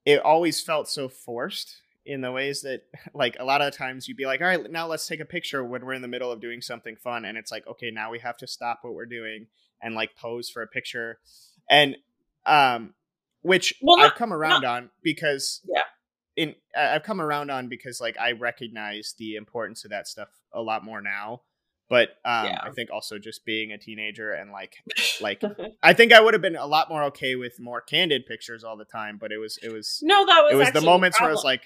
[0.04, 2.82] it always felt so forced in the ways that
[3.14, 5.64] like a lot of times you'd be like, "All right, now let's take a picture
[5.64, 8.18] when we're in the middle of doing something fun." And it's like, "Okay, now we
[8.20, 9.46] have to stop what we're doing
[9.80, 11.18] and like pose for a picture."
[11.70, 11.96] And
[12.46, 12.94] um
[13.42, 15.82] which Well, I've come around on because Yeah.
[16.36, 20.62] In I've come around on because like I recognize the importance of that stuff a
[20.62, 21.42] lot more now.
[21.88, 22.60] But um, Yeah.
[22.62, 24.76] I think also just being a teenager and like
[25.20, 25.42] like
[25.82, 28.76] I think I would have been a lot more okay with more candid pictures all
[28.76, 29.18] the time.
[29.20, 31.44] But it was it was no that was it was the moments where I was
[31.44, 31.62] like,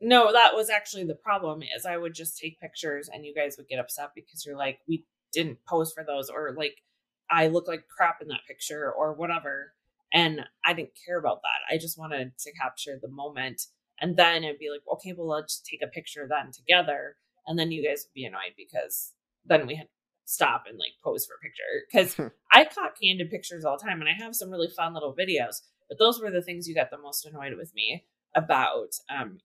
[0.00, 3.56] No, that was actually the problem is I would just take pictures and you guys
[3.56, 6.82] would get upset because you're like, we didn't pose for those or like
[7.30, 9.72] I look like crap in that picture or whatever.
[10.12, 11.74] And I didn't care about that.
[11.74, 13.62] I just wanted to capture the moment.
[14.00, 17.16] And then it'd be like, okay, well, let's take a picture then together.
[17.46, 19.12] And then you guys would be annoyed because
[19.44, 19.88] then we had to
[20.24, 22.18] stop and like pose for a picture.
[22.18, 25.14] Because I caught candid pictures all the time and I have some really fun little
[25.14, 25.62] videos.
[25.88, 28.94] But those were the things you got the most annoyed with me about.
[29.08, 29.38] Um,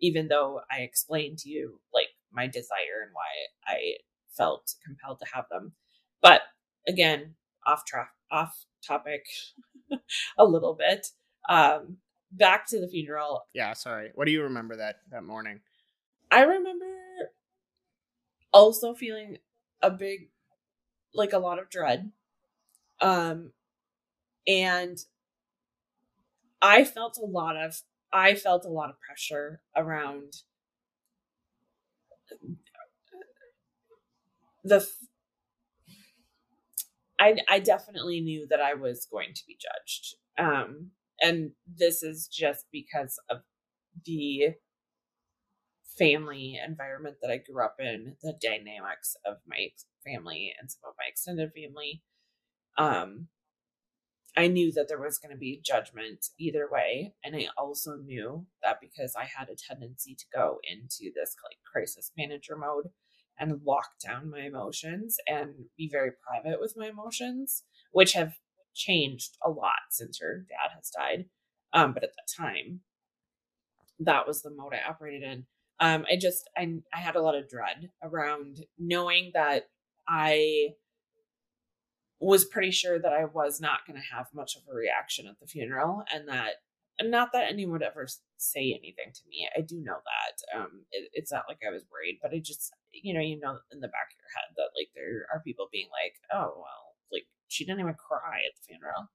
[0.00, 3.28] even though I explained to you like my desire and why
[3.66, 3.96] I
[4.36, 5.72] felt compelled to have them.
[6.22, 6.42] But
[6.86, 7.34] again,
[7.66, 9.26] off track, off topic
[10.38, 11.08] a little bit.
[11.48, 11.98] Um,
[12.32, 13.46] back to the funeral.
[13.54, 14.10] yeah, sorry.
[14.14, 15.60] What do you remember that that morning?
[16.30, 16.86] I remember
[18.52, 19.38] also feeling
[19.82, 20.30] a big,
[21.14, 22.10] like a lot of dread.
[23.00, 23.52] Um,
[24.46, 24.98] and
[26.62, 30.32] I felt a lot of, I felt a lot of pressure around
[34.64, 34.86] the.
[37.18, 40.14] I I definitely knew that I was going to be judged.
[40.38, 43.38] Um, and this is just because of
[44.04, 44.54] the
[45.98, 49.68] family environment that I grew up in, the dynamics of my
[50.04, 52.02] family and some of my extended family.
[52.76, 53.28] Um,
[54.36, 57.14] I knew that there was going to be judgment either way.
[57.24, 61.56] And I also knew that because I had a tendency to go into this like
[61.70, 62.88] crisis manager mode
[63.38, 68.34] and lock down my emotions and be very private with my emotions, which have
[68.74, 71.26] changed a lot since her dad has died.
[71.72, 72.80] Um, but at that time,
[74.00, 75.46] that was the mode I operated in.
[75.80, 79.64] Um, I just I I had a lot of dread around knowing that
[80.08, 80.68] I
[82.18, 85.38] was pretty sure that I was not going to have much of a reaction at
[85.38, 86.52] the funeral and that
[87.02, 88.06] not that anyone would ever
[88.38, 89.46] say anything to me.
[89.56, 90.58] I do know that.
[90.58, 93.58] Um, it, it's not like I was worried, but I just, you know, you know,
[93.72, 96.96] in the back of your head that like there are people being like, oh, well,
[97.12, 99.08] like she didn't even cry at the funeral.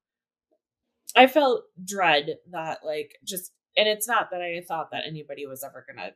[1.16, 5.64] I felt dread that like just, and it's not that I thought that anybody was
[5.64, 6.14] ever to like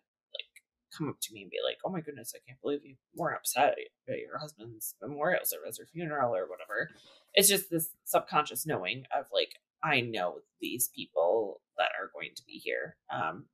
[0.97, 3.37] come up to me and be like, "Oh my goodness, I can't believe you weren't
[3.37, 3.75] upset
[4.07, 6.89] at your husband's memorial service or funeral or whatever."
[7.33, 9.49] It's just this subconscious knowing of like,
[9.83, 13.45] I know these people that are going to be here, um,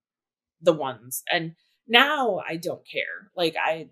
[0.62, 1.56] the ones, and
[1.88, 3.32] now I don't care.
[3.36, 3.90] Like I,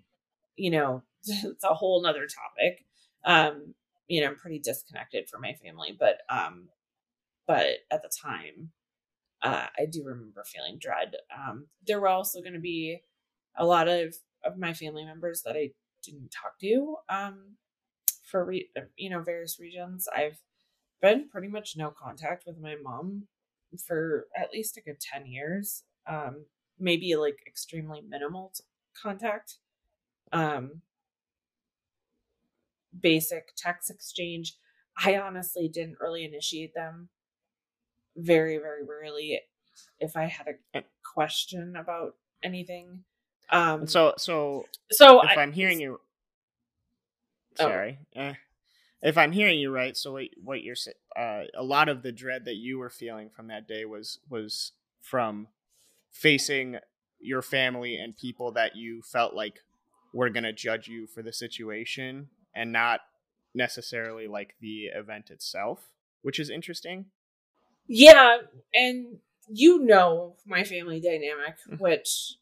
[0.60, 2.86] you know, it's a whole nother topic.
[3.26, 3.74] Um,
[4.08, 6.70] you know, I'm pretty disconnected from my family, but um,
[7.48, 8.72] but at the time,
[9.42, 11.16] uh, I do remember feeling dread.
[11.36, 13.02] Um, there were also going to be
[13.58, 15.72] a lot of of my family members that I
[16.04, 17.56] didn't talk to um,
[18.24, 20.08] for re- you know various reasons.
[20.16, 20.40] I've
[21.02, 23.28] been pretty much no contact with my mom
[23.86, 25.84] for at least a good 10 years.
[26.08, 26.46] Um,
[26.80, 28.52] maybe like extremely minimal
[29.00, 29.58] contact.
[30.32, 30.82] Um,
[33.00, 34.56] basic text exchange.
[35.04, 37.10] I honestly didn't really initiate them
[38.16, 39.42] very, very rarely.
[40.00, 43.04] If I had a question about anything,
[43.50, 46.00] um, so so so if I, am hearing you,
[47.60, 47.64] oh.
[47.64, 48.22] sorry, oh.
[48.22, 48.34] eh,
[49.02, 52.12] if I'm hearing you right, so what what you're saying, uh, a lot of the
[52.12, 55.48] dread that you were feeling from that day was was from
[56.12, 56.78] facing
[57.20, 59.62] your family and people that you felt like
[60.14, 63.02] were going to judge you for the situation and not
[63.54, 65.92] necessarily like the event itself,
[66.22, 67.06] which is interesting.
[67.88, 68.38] Yeah,
[68.74, 69.18] and
[69.48, 71.76] you know my family dynamic, mm-hmm.
[71.78, 72.36] which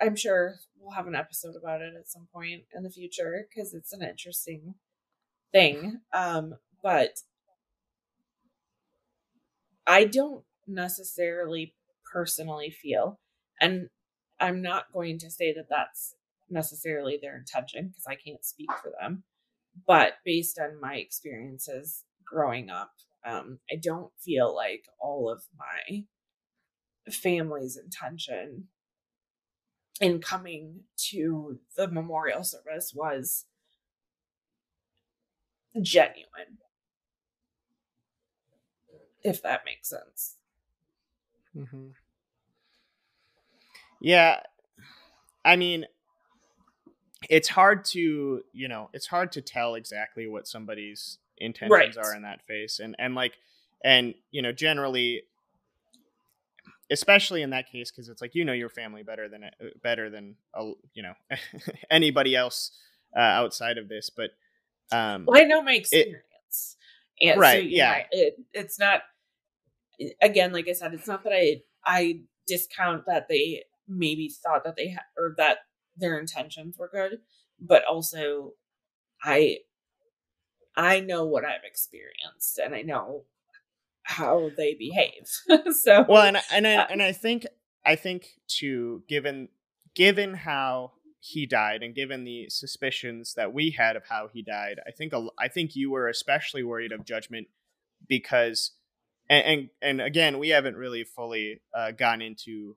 [0.00, 3.74] I'm sure we'll have an episode about it at some point in the future because
[3.74, 4.74] it's an interesting
[5.52, 6.00] thing.
[6.12, 7.18] Um, but
[9.86, 11.74] I don't necessarily
[12.10, 13.18] personally feel,
[13.60, 13.88] and
[14.40, 16.14] I'm not going to say that that's
[16.50, 19.24] necessarily their intention because I can't speak for them.
[19.86, 22.92] But based on my experiences growing up,
[23.24, 26.04] um, I don't feel like all of my
[27.10, 28.68] family's intention
[30.00, 33.46] in coming to the memorial service was
[35.82, 36.58] genuine
[39.22, 40.36] if that makes sense
[41.56, 41.88] mm-hmm.
[44.00, 44.40] yeah
[45.44, 45.84] i mean
[47.28, 52.04] it's hard to you know it's hard to tell exactly what somebody's intentions right.
[52.04, 53.34] are in that face and and like
[53.84, 55.22] and you know generally
[56.90, 59.48] especially in that case because it's like you know your family better than uh,
[59.82, 60.36] better than
[60.94, 61.14] you know
[61.90, 62.72] anybody else
[63.16, 64.30] uh, outside of this but
[64.92, 66.76] um well i know my experience
[67.18, 69.02] it, and right so, yeah, yeah it, it's not
[70.22, 74.76] again like i said it's not that i i discount that they maybe thought that
[74.76, 75.58] they had or that
[75.98, 77.18] their intentions were good
[77.60, 78.52] but also
[79.22, 79.58] i
[80.76, 83.24] i know what i've experienced and i know
[84.08, 85.28] how they behave.
[85.82, 87.46] so well, and and I, and I think
[87.84, 89.48] I think to given
[89.94, 94.80] given how he died and given the suspicions that we had of how he died,
[94.86, 97.48] I think I think you were especially worried of judgment
[98.08, 98.72] because
[99.28, 102.76] and and, and again we haven't really fully uh, gone into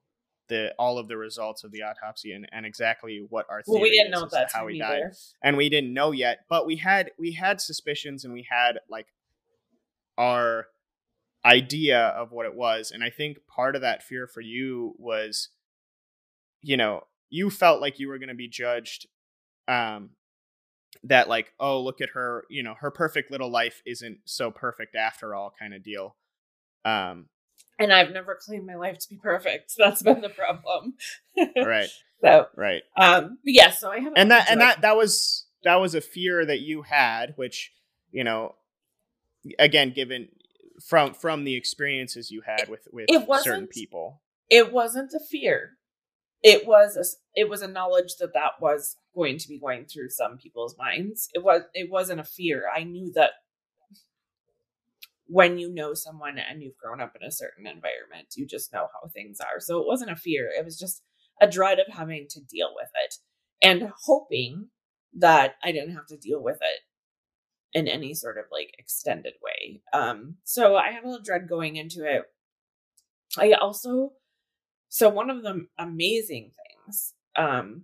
[0.52, 3.82] the all of the results of the autopsy and, and exactly what our theory well,
[3.82, 5.02] we didn't know that how he died.
[5.42, 9.08] and we didn't know yet but we had we had suspicions and we had like
[10.18, 10.68] our
[11.46, 12.92] idea of what it was.
[12.92, 15.50] And I think part of that fear for you was,
[16.62, 19.08] you know, you felt like you were going to be judged
[19.68, 20.10] um
[21.04, 24.96] that like oh look at her you know her perfect little life isn't so perfect
[24.96, 26.16] after all kind of deal.
[26.84, 27.28] Um
[27.82, 29.74] and i've never claimed my life to be perfect.
[29.78, 30.96] That's been the problem.
[31.56, 31.90] Right.
[32.22, 32.84] So right.
[32.98, 36.02] um but yeah so i have and that and that that was that was a
[36.02, 37.72] fear that you had which
[38.12, 38.56] you know
[39.58, 40.28] again given
[40.82, 43.08] from from the experiences you had with with
[43.42, 44.22] certain people.
[44.50, 45.78] it wasn't a fear.
[46.44, 50.10] It was a, it was a knowledge that that was going to be going through
[50.10, 51.30] some people's minds.
[51.34, 52.64] It was it wasn't a fear.
[52.76, 53.32] I knew that
[55.32, 58.88] when you know someone and you've grown up in a certain environment, you just know
[58.92, 59.62] how things are.
[59.62, 61.04] So it wasn't a fear, it was just
[61.40, 63.16] a dread of having to deal with it
[63.62, 64.68] and hoping
[65.14, 66.80] that I didn't have to deal with it
[67.74, 69.82] in any sort of like extended way.
[69.94, 72.24] Um, so I had a little dread going into it.
[73.38, 74.12] I also,
[74.90, 76.52] so one of the amazing
[76.86, 77.84] things um,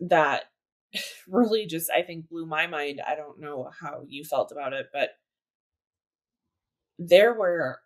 [0.00, 0.44] that
[1.26, 3.00] really just I think blew my mind.
[3.06, 5.10] I don't know how you felt about it, but
[7.00, 7.80] there were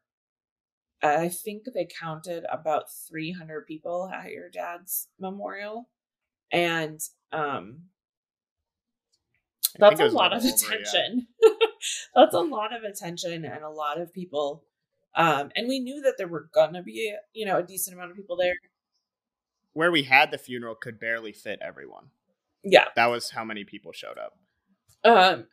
[1.02, 5.88] I think they counted about 300 people at your dad's memorial
[6.52, 7.00] and
[7.32, 7.84] um
[9.78, 11.26] that's a lot of over, attention.
[11.42, 11.48] Yeah.
[12.14, 14.64] that's a lot of attention and a lot of people
[15.14, 18.16] um and we knew that there were gonna be you know a decent amount of
[18.16, 18.56] people there
[19.74, 22.10] where we had the funeral could barely fit everyone
[22.64, 22.86] yeah.
[22.96, 24.38] That was how many people showed up.
[25.04, 25.46] Um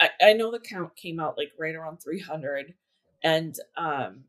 [0.00, 2.74] I, I know the count came out like right around 300
[3.22, 4.24] and um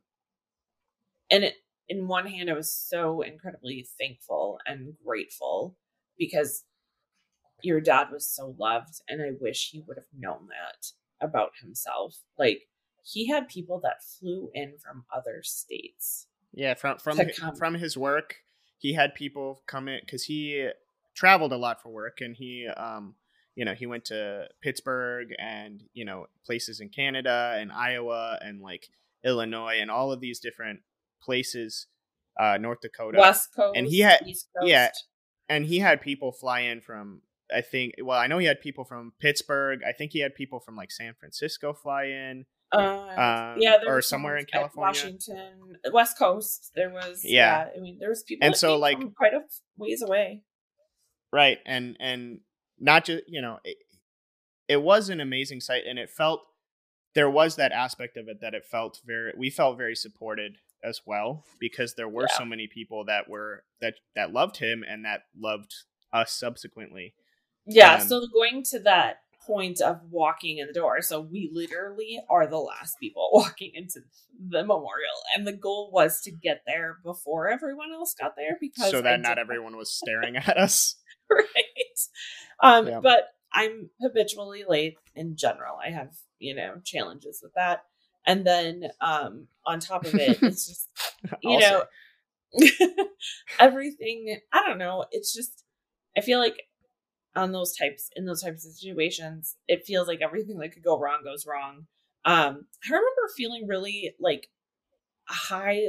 [1.30, 1.56] and it
[1.90, 5.78] in one hand I was so incredibly thankful and grateful
[6.18, 6.64] because
[7.62, 10.92] your dad was so loved and I wish he would have known that
[11.26, 12.18] about himself.
[12.38, 12.64] Like
[13.04, 16.28] he had people that flew in from other states.
[16.54, 18.36] Yeah, from from his, from his work,
[18.78, 20.70] he had people come in cuz he
[21.14, 23.16] traveled a lot for work, and he, um,
[23.58, 28.62] you know, he went to Pittsburgh and you know places in Canada and Iowa and
[28.62, 28.88] like
[29.26, 30.82] Illinois and all of these different
[31.24, 31.88] places,
[32.40, 34.20] uh, North Dakota, West Coast, and he had
[34.62, 34.92] yeah,
[35.50, 38.86] and he had people fly in from I think well I know he had people
[38.86, 39.80] from Pittsburgh.
[39.86, 42.46] I think he had people from like San Francisco fly in.
[42.72, 46.74] Uh, um, yeah, or somewhere in California, Washington, West Coast.
[46.76, 47.66] There was yeah.
[47.66, 49.40] yeah I mean, there was people, and so like quite a
[49.78, 50.44] ways away
[51.34, 52.40] right and and
[52.80, 53.78] not just you know it,
[54.68, 56.42] it was an amazing sight and it felt
[57.16, 61.02] there was that aspect of it that it felt very we felt very supported as
[61.06, 62.38] well because there were yeah.
[62.38, 65.74] so many people that were that that loved him and that loved
[66.14, 67.14] us subsequently
[67.66, 72.20] yeah um, so going to that point of walking in the door so we literally
[72.30, 74.02] are the last people walking into
[74.50, 78.92] the memorial and the goal was to get there before everyone else got there because
[78.92, 80.98] so that not everyone was staring at us
[81.30, 81.44] right?
[82.62, 83.00] Um, yeah.
[83.02, 85.78] But I'm habitually late in general.
[85.84, 87.84] I have, you know, challenges with that.
[88.26, 90.90] And then um, on top of it, it's just,
[91.42, 91.84] you know,
[93.60, 94.40] everything.
[94.52, 95.06] I don't know.
[95.12, 95.64] It's just,
[96.18, 96.64] I feel like
[97.36, 101.00] on those types, in those types of situations, it feels like everything that could go
[101.00, 101.86] wrong goes wrong.
[102.26, 104.50] Um, I remember feeling really like
[105.30, 105.88] a high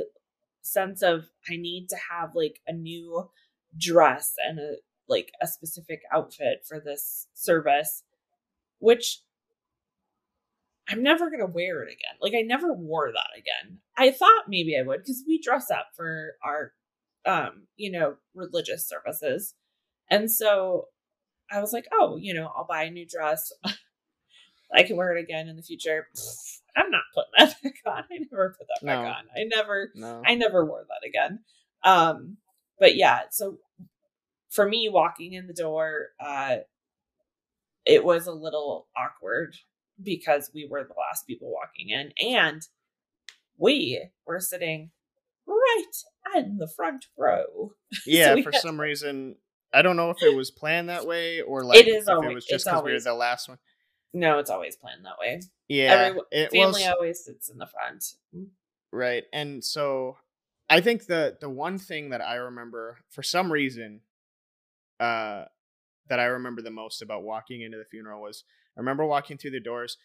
[0.63, 3.31] sense of I need to have like a new
[3.77, 4.77] dress and a
[5.09, 8.03] like a specific outfit for this service,
[8.79, 9.21] which
[10.89, 12.17] I'm never going to wear it again.
[12.21, 13.79] Like I never wore that again.
[13.97, 16.73] I thought maybe I would because we dress up for our
[17.27, 19.55] um, you know, religious services.
[20.11, 20.87] And so
[21.53, 23.53] I was like, "Oh, you know, I'll buy a new dress.
[24.75, 26.09] I can wear it again in the future."
[26.77, 28.05] I'm not putting that back on.
[28.11, 29.09] I never put that back no.
[29.09, 29.25] on.
[29.37, 30.23] I never no.
[30.25, 31.41] I never wore that again.
[31.83, 32.37] Um
[32.79, 33.59] but yeah, so
[34.59, 36.57] for me walking in the door uh
[37.87, 39.55] it was a little awkward
[40.03, 42.63] because we were the last people walking in and
[43.57, 44.91] we were sitting
[45.47, 45.85] right
[46.37, 47.73] in the front row.
[48.07, 48.61] Yeah so for had...
[48.61, 49.37] some reason
[49.73, 52.35] i don't know if it was planned that way or like it is always, it
[52.35, 53.59] was just because we were the last one.
[54.13, 55.41] No it's always planned that way.
[55.69, 56.89] Yeah Every, family was...
[56.89, 58.05] always sits in the front.
[58.91, 60.17] Right and so
[60.69, 64.01] i think the the one thing that i remember for some reason
[65.01, 65.45] uh,
[66.09, 68.45] that I remember the most about walking into the funeral was
[68.77, 69.97] I remember walking through the doors,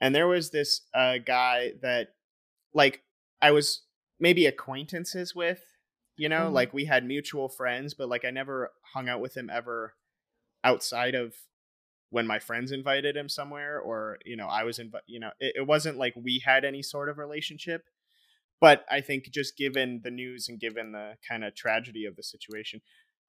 [0.00, 2.08] and there was this uh, guy that,
[2.72, 3.02] like,
[3.40, 3.82] I was
[4.18, 5.60] maybe acquaintances with,
[6.16, 6.54] you know, mm-hmm.
[6.54, 9.94] like we had mutual friends, but like I never hung out with him ever
[10.64, 11.34] outside of
[12.14, 15.54] when my friends invited him somewhere or you know i was in you know it,
[15.56, 17.82] it, wasn't like we had any sort of relationship
[18.60, 22.22] but i think just given the news and given the kind of tragedy of the
[22.22, 22.80] situation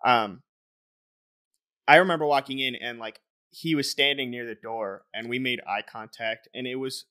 [0.06, 0.44] um
[1.88, 3.20] I remember walking in and like
[3.52, 7.06] he was standing near the door and we made eye contact and it was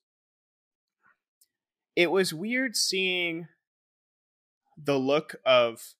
[1.95, 3.47] it was weird seeing
[4.77, 5.95] the look of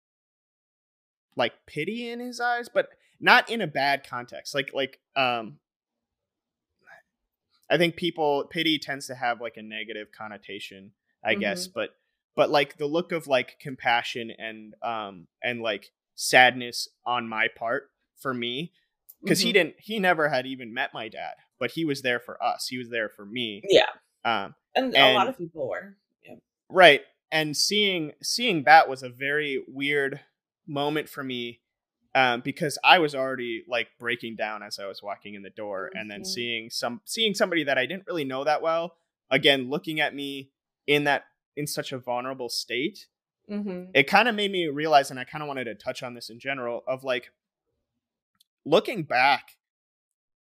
[1.35, 5.57] like pity in his eyes but not in a bad context like like um
[7.69, 10.91] i think people pity tends to have like a negative connotation
[11.23, 11.41] i mm-hmm.
[11.41, 11.95] guess but
[12.35, 17.89] but like the look of like compassion and um and like sadness on my part
[18.19, 18.71] for me
[19.21, 19.47] because mm-hmm.
[19.47, 22.67] he didn't he never had even met my dad but he was there for us
[22.69, 23.85] he was there for me yeah
[24.25, 25.95] Um, and, and a lot of people were.
[26.23, 26.35] Yeah.
[26.69, 27.01] Right.
[27.31, 30.19] And seeing seeing that was a very weird
[30.67, 31.61] moment for me
[32.15, 35.89] um, because I was already like breaking down as I was walking in the door,
[35.89, 35.99] mm-hmm.
[35.99, 36.33] and then mm-hmm.
[36.33, 38.97] seeing some seeing somebody that I didn't really know that well
[39.29, 40.51] again looking at me
[40.87, 43.07] in that in such a vulnerable state.
[43.49, 43.91] Mm-hmm.
[43.93, 46.31] It kind of made me realize, and I kind of wanted to touch on this
[46.31, 47.29] in general, of like
[48.65, 49.51] looking back,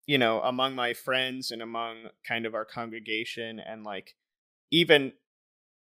[0.06, 4.16] you know, among my friends and among kind of our congregation, and like
[4.72, 5.14] even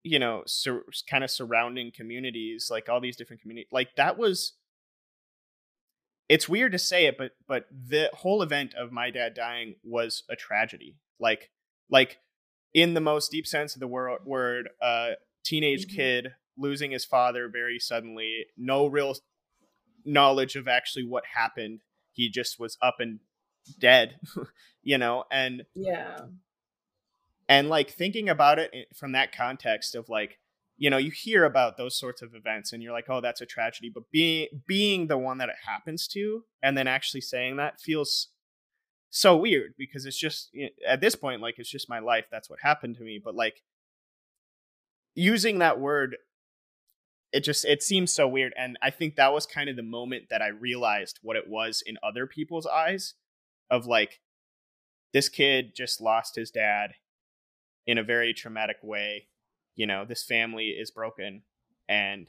[0.04, 4.52] you know sur- kind of surrounding communities like all these different communities like that was
[6.28, 10.22] it's weird to say it but but the whole event of my dad dying was
[10.30, 11.50] a tragedy like
[11.90, 12.18] like
[12.74, 15.12] in the most deep sense of the word word a
[15.44, 15.96] teenage mm-hmm.
[15.96, 19.14] kid losing his father very suddenly no real
[20.04, 21.80] knowledge of actually what happened
[22.14, 23.20] he just was up and
[23.78, 24.16] dead
[24.82, 26.18] you know and yeah.
[27.48, 30.38] and like thinking about it from that context of like
[30.76, 33.46] you know you hear about those sorts of events and you're like oh that's a
[33.46, 37.80] tragedy but being being the one that it happens to and then actually saying that
[37.80, 38.28] feels
[39.10, 40.50] so weird because it's just
[40.86, 43.62] at this point like it's just my life that's what happened to me but like
[45.14, 46.16] using that word
[47.35, 50.28] it just it seems so weird and i think that was kind of the moment
[50.30, 53.14] that i realized what it was in other people's eyes
[53.70, 54.20] of like
[55.12, 56.95] this kid just lost his dad
[57.87, 59.26] in a very traumatic way
[59.74, 61.43] you know this family is broken
[61.89, 62.28] and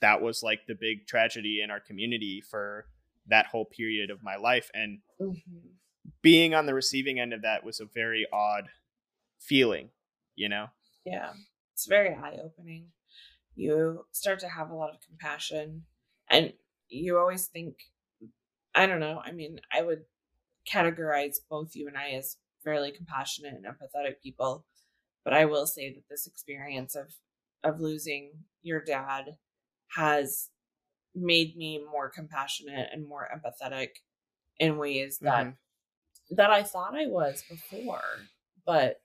[0.00, 2.84] that was like the big tragedy in our community for
[3.26, 5.68] that whole period of my life and mm-hmm.
[6.22, 8.68] being on the receiving end of that was a very odd
[9.40, 9.88] feeling
[10.36, 10.66] you know
[11.06, 11.30] yeah
[11.72, 12.88] it's very eye-opening
[13.58, 15.82] you start to have a lot of compassion
[16.30, 16.52] and
[16.88, 17.74] you always think
[18.74, 20.02] i don't know i mean i would
[20.70, 24.64] categorize both you and i as fairly compassionate and empathetic people
[25.28, 27.12] but I will say that this experience of
[27.62, 28.30] of losing
[28.62, 29.36] your dad
[29.88, 30.48] has
[31.14, 33.88] made me more compassionate and more empathetic
[34.58, 36.36] in ways that mm-hmm.
[36.36, 38.00] that I thought I was before.
[38.64, 39.02] But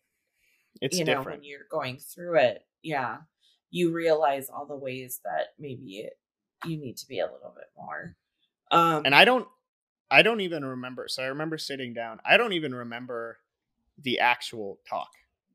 [0.79, 1.39] it's you know different.
[1.39, 3.17] when you're going through it, yeah,
[3.74, 6.19] you realize all the ways that maybe it,
[6.63, 8.15] you need to be a little bit more.
[8.69, 9.47] Um, and I don't,
[10.11, 11.07] I don't even remember.
[11.07, 12.19] So I remember sitting down.
[12.24, 13.39] I don't even remember
[13.99, 15.09] the actual talk.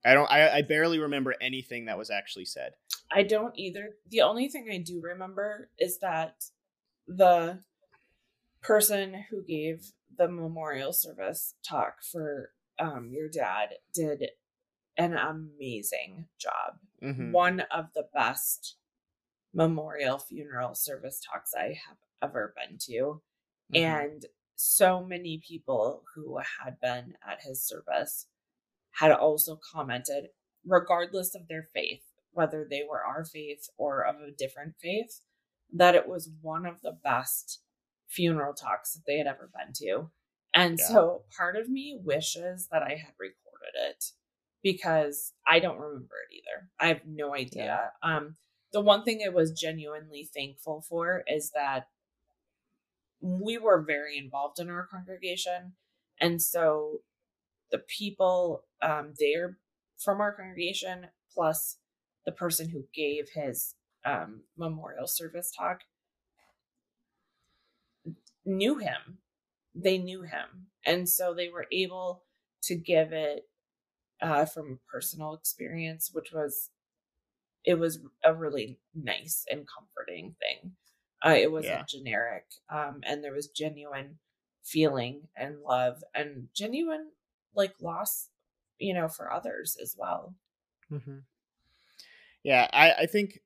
[0.04, 0.30] I don't.
[0.30, 2.72] I, I barely remember anything that was actually said.
[3.12, 3.90] I don't either.
[4.10, 6.44] The only thing I do remember is that
[7.06, 7.60] the
[8.62, 12.50] person who gave the memorial service talk for
[12.80, 14.30] um, your dad did
[14.96, 16.78] an amazing job.
[17.02, 17.32] Mm-hmm.
[17.32, 18.76] One of the best
[19.54, 23.22] memorial funeral service talks I have ever been to.
[23.72, 23.76] Mm-hmm.
[23.76, 24.26] And
[24.56, 28.26] so many people who had been at his service
[28.92, 30.28] had also commented,
[30.66, 35.20] regardless of their faith, whether they were our faith or of a different faith,
[35.72, 37.60] that it was one of the best
[38.08, 40.10] funeral talks that they had ever been to.
[40.54, 40.86] And yeah.
[40.88, 44.04] so part of me wishes that I had recorded it
[44.62, 46.68] because I don't remember it either.
[46.80, 47.90] I have no idea.
[48.02, 48.16] Yeah.
[48.16, 48.36] Um
[48.72, 51.84] the one thing I was genuinely thankful for is that
[53.20, 55.72] we were very involved in our congregation.
[56.20, 56.98] And so
[57.70, 59.58] the people um, there
[59.98, 61.78] from our congregation, plus
[62.24, 65.80] the person who gave his um, memorial service talk,
[68.44, 69.18] knew him.
[69.74, 70.68] They knew him.
[70.84, 72.24] And so they were able
[72.64, 73.47] to give it
[74.20, 76.70] uh, from personal experience, which was,
[77.64, 80.72] it was a really nice and comforting thing.
[81.24, 81.84] Uh, it wasn't yeah.
[81.88, 82.44] generic.
[82.70, 84.18] Um, and there was genuine
[84.68, 87.08] feeling and love and genuine
[87.54, 88.28] like loss
[88.78, 90.34] you know for others as well
[90.92, 91.18] mm-hmm.
[92.42, 93.40] yeah i i think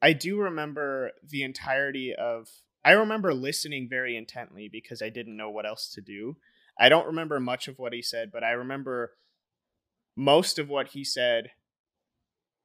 [0.00, 2.48] i do remember the entirety of
[2.84, 6.36] i remember listening very intently because i didn't know what else to do
[6.78, 9.12] i don't remember much of what he said but i remember
[10.18, 11.50] most of what he said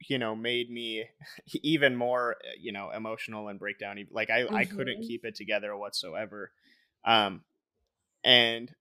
[0.10, 1.06] you know made me
[1.62, 4.56] even more you know emotional and breakdown like i mm-hmm.
[4.56, 5.08] i couldn't mm-hmm.
[5.08, 6.52] keep it together whatsoever
[7.06, 7.42] um
[8.24, 8.74] and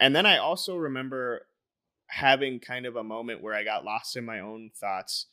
[0.00, 1.46] and then I also remember
[2.06, 5.26] having kind of a moment where I got lost in my own thoughts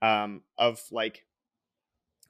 [0.00, 1.26] um, of like,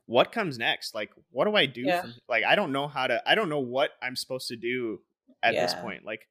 [0.06, 0.94] what comes next?
[0.94, 1.82] Like, what do I do?
[1.82, 2.02] Yeah.
[2.02, 5.00] From, like, I don't know how to, I don't know what I'm supposed to do
[5.42, 5.62] at yeah.
[5.62, 6.04] this point.
[6.04, 6.28] Like,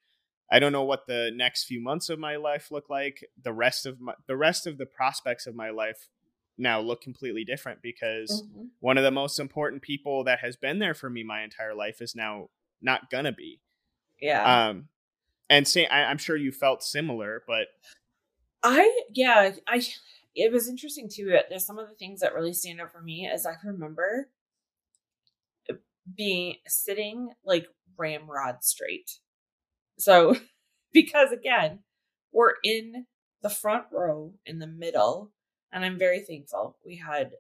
[0.52, 3.26] I don't know what the next few months of my life look like.
[3.42, 6.10] The rest of my, the rest of the prospects of my life
[6.58, 8.66] now look completely different because mm-hmm.
[8.80, 12.02] one of the most important people that has been there for me my entire life
[12.02, 12.50] is now
[12.82, 13.60] not gonna be.
[14.22, 14.68] Yeah.
[14.70, 14.88] Um,
[15.50, 17.68] and say I, am sure you felt similar, but
[18.64, 19.84] I yeah, I
[20.36, 21.38] it was interesting too.
[21.50, 24.30] There's some of the things that really stand out for me as I remember
[26.14, 27.68] being sitting like
[27.98, 29.20] ramrod straight.
[29.98, 30.36] So
[30.94, 31.80] because again,
[32.32, 33.06] we're in
[33.42, 35.32] the front row in the middle,
[35.72, 37.32] and I'm very thankful we had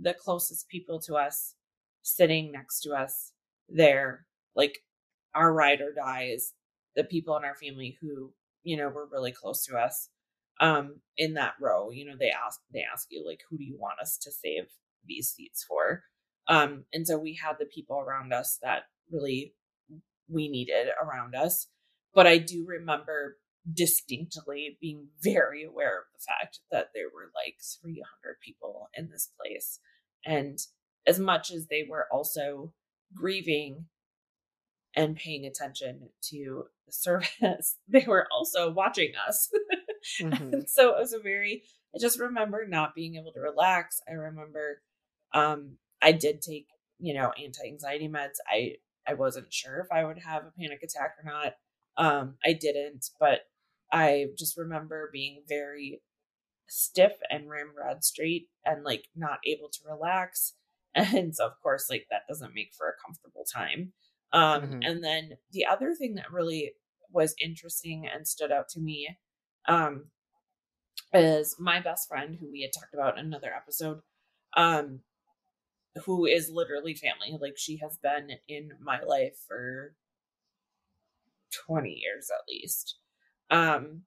[0.00, 1.54] the closest people to us
[2.02, 3.32] sitting next to us
[3.68, 4.78] there, like
[5.34, 6.52] our ride or dies,
[6.96, 10.08] the people in our family who, you know, were really close to us
[10.60, 11.90] um in that row.
[11.90, 14.64] You know, they ask they ask you like who do you want us to save
[15.06, 16.02] these seats for?
[16.48, 19.54] Um, and so we had the people around us that really
[20.28, 21.68] we needed around us.
[22.14, 23.38] But I do remember
[23.72, 29.30] distinctly being very aware of the fact that there were like 300 people in this
[29.40, 29.80] place.
[30.24, 30.58] And
[31.06, 32.72] as much as they were also
[33.14, 33.86] grieving
[34.96, 39.50] and paying attention to the service, they were also watching us.
[40.20, 40.60] mm-hmm.
[40.66, 41.62] so it was a very,
[41.94, 44.00] I just remember not being able to relax.
[44.08, 44.82] I remember
[45.32, 46.66] um, I did take,
[46.98, 48.36] you know, anti-anxiety meds.
[48.48, 48.74] I
[49.06, 51.54] I wasn't sure if I would have a panic attack or not.
[51.96, 53.40] Um, I didn't, but
[53.92, 56.02] I just remember being very
[56.68, 60.54] stiff and ramrod straight and like not able to relax.
[60.96, 63.92] And so of course, like that doesn't make for a comfortable time.
[64.32, 64.82] Um, mm-hmm.
[64.84, 66.74] and then the other thing that really
[67.12, 69.08] was interesting and stood out to me
[69.66, 70.04] um,
[71.12, 74.02] is my best friend who we had talked about in another episode.
[74.56, 75.00] Um,
[76.04, 77.38] who is literally family.
[77.40, 79.94] Like she has been in my life for
[81.66, 82.98] 20 years at least.
[83.50, 84.02] Um,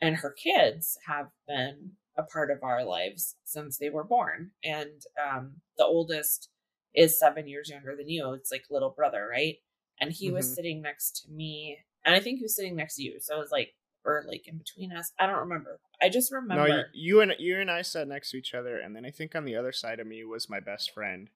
[0.00, 4.50] and her kids have been a part of our lives since they were born.
[4.62, 6.48] And um, the oldest
[6.94, 8.32] is seven years younger than you.
[8.34, 9.56] It's like little brother, right?
[10.00, 10.36] And he mm-hmm.
[10.36, 13.18] was sitting next to me, and I think he was sitting next to you.
[13.20, 13.74] So I was like,
[14.04, 15.12] or like in between us.
[15.18, 15.80] I don't remember.
[16.02, 16.68] I just remember.
[16.68, 19.10] No, you, you and you and I sat next to each other, and then I
[19.10, 21.30] think on the other side of me was my best friend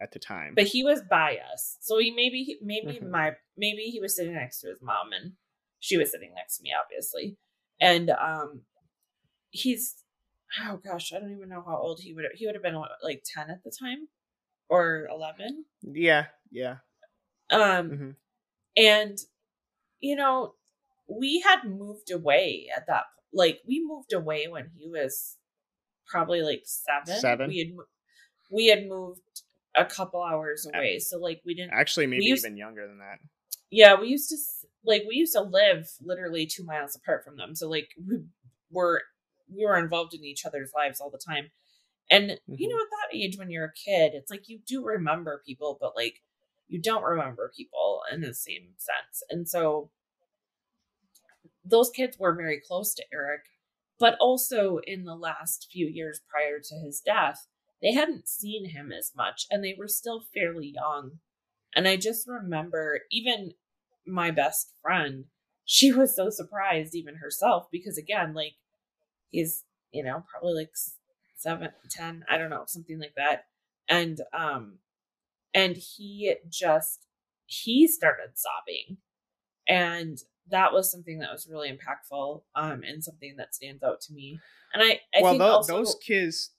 [0.00, 0.54] at the time.
[0.54, 3.10] But he was by us, so he maybe maybe mm-hmm.
[3.10, 5.32] my maybe he was sitting next to his mom, and
[5.80, 7.36] she was sitting next to me, obviously.
[7.80, 8.62] And um,
[9.50, 9.96] he's
[10.62, 13.24] oh gosh, I don't even know how old he would he would have been like
[13.24, 14.08] ten at the time,
[14.68, 15.64] or eleven.
[15.82, 16.76] Yeah, yeah.
[17.50, 18.10] Um, mm-hmm.
[18.76, 19.18] and
[20.00, 20.54] you know
[21.06, 25.36] we had moved away at that like we moved away when he was
[26.06, 27.20] probably like seven.
[27.20, 27.48] Seven.
[27.48, 27.68] We had
[28.50, 29.42] we had moved
[29.76, 33.18] a couple hours away, so like we didn't actually maybe used, even younger than that.
[33.70, 34.36] Yeah, we used to
[34.84, 38.24] like we used to live literally two miles apart from them, so like we
[38.70, 39.02] were
[39.54, 41.50] we were involved in each other's lives all the time.
[42.10, 42.54] And mm-hmm.
[42.56, 45.78] you know, at that age when you're a kid, it's like you do remember people,
[45.80, 46.20] but like
[46.68, 49.22] you don't remember people in the same sense.
[49.30, 49.90] And so
[51.64, 53.42] those kids were very close to Eric,
[53.98, 57.46] but also in the last few years prior to his death,
[57.84, 61.18] they hadn't seen him as much and they were still fairly young.
[61.76, 63.52] And I just remember even
[64.06, 65.26] my best friend,
[65.66, 68.54] she was so surprised, even herself, because again, like
[69.28, 70.70] he's, you know, probably like
[71.36, 73.44] seven, ten, I don't know, something like that.
[73.86, 74.78] And, um,
[75.52, 77.06] and he just,
[77.44, 78.96] he started sobbing.
[79.68, 80.18] And
[80.50, 84.38] that was something that was really impactful um and something that stands out to me
[84.74, 86.50] and i, I well th- also, those kids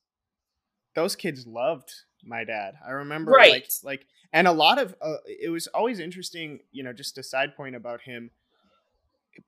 [0.96, 1.92] those kids loved
[2.24, 3.52] my dad i remember right.
[3.52, 7.24] like like and a lot of uh, it was always interesting you know just a
[7.24, 8.32] side point about him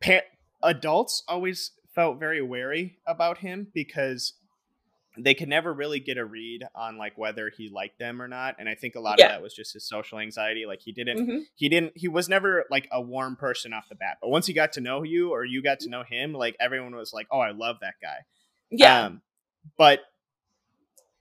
[0.01, 0.21] pa-
[0.63, 4.33] adults always felt very wary about him because
[5.19, 8.55] they could never really get a read on like whether he liked them or not
[8.59, 9.25] and i think a lot yeah.
[9.25, 11.39] of that was just his social anxiety like he didn't mm-hmm.
[11.55, 14.53] he didn't he was never like a warm person off the bat but once he
[14.53, 17.39] got to know you or you got to know him like everyone was like oh
[17.39, 18.17] i love that guy
[18.69, 19.21] yeah um,
[19.77, 20.01] but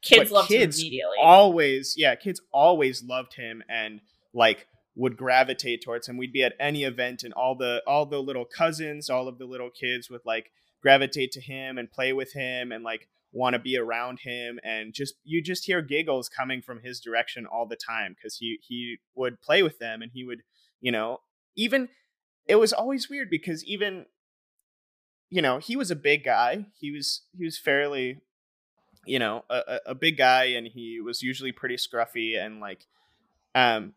[0.07, 1.17] kids loved kids him immediately.
[1.21, 4.01] always yeah kids always loved him and
[4.33, 6.17] like would gravitate towards him.
[6.17, 9.45] We'd be at any event and all the all the little cousins all of the
[9.45, 10.51] little kids would like
[10.83, 14.59] gravitate to him and play with him and like want to be around him.
[14.65, 18.59] And just you just hear giggles coming from his direction all the time because he
[18.67, 20.43] he would play with them and he would
[20.81, 21.19] you know
[21.55, 21.89] even
[22.47, 24.07] it was always weird because even
[25.29, 26.67] you know he was a big guy.
[26.81, 28.23] He was he was fairly
[29.07, 32.87] you know a, a big guy and he was usually pretty scruffy and like
[33.55, 33.95] um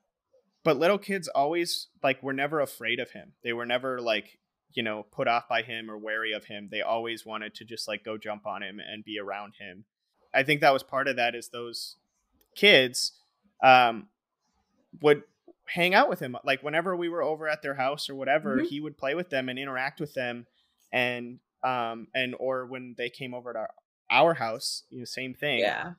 [0.64, 4.40] but little kids always like were never afraid of him they were never like
[4.74, 6.70] you know, put off by him or wary of him.
[6.72, 9.86] They always wanted to just like go jump on him and be around him.
[10.34, 11.96] I think that was part of that is those
[12.56, 13.14] kids
[13.64, 14.08] um,
[15.02, 15.24] would
[15.66, 16.38] hang out with him.
[16.44, 18.66] Like whenever we were over at their house or whatever, mm-hmm.
[18.66, 20.46] he would play with them and interact with them.
[20.92, 23.70] And um and or when they came over to our
[24.10, 25.94] house you know same thing Yeah.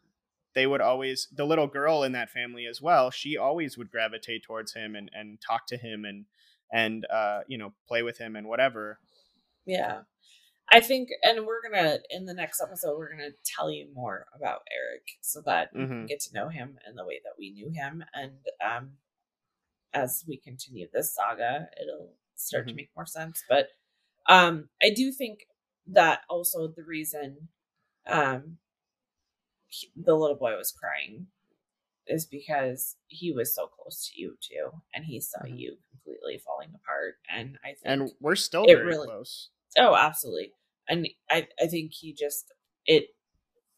[0.54, 4.42] they would always the little girl in that family as well she always would gravitate
[4.42, 6.26] towards him and and talk to him and
[6.72, 8.98] and uh you know play with him and whatever
[9.66, 10.02] Yeah.
[10.72, 13.88] I think, and we're going to, in the next episode, we're going to tell you
[13.92, 16.08] more about Eric so that you can Mhm.
[16.08, 18.04] get to know him in the way that we knew him.
[18.14, 18.98] And um,
[19.92, 22.76] as we continue this saga, it'll start to Mhm.
[22.76, 23.42] make more sense.
[23.48, 23.70] But
[24.28, 25.40] um, I do think
[25.88, 27.48] that also the reason
[28.06, 28.58] um,
[29.68, 31.28] he- the little boy was crying
[32.06, 35.58] is because he was so close to you too, and he saw Mhm.
[35.58, 37.16] you completely falling apart.
[37.28, 40.52] And I think and we're still It really- close Oh, absolutely.
[40.88, 42.50] And I, I think he just
[42.86, 43.14] it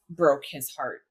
[0.08, 1.02] broke his heart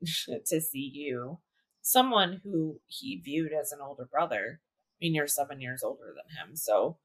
[0.46, 1.40] to see you,
[1.82, 4.60] someone who he viewed as an older brother.
[4.60, 6.98] I mean, you're seven years older than him, so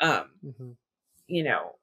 [0.00, 0.76] um,
[1.26, 1.78] you know,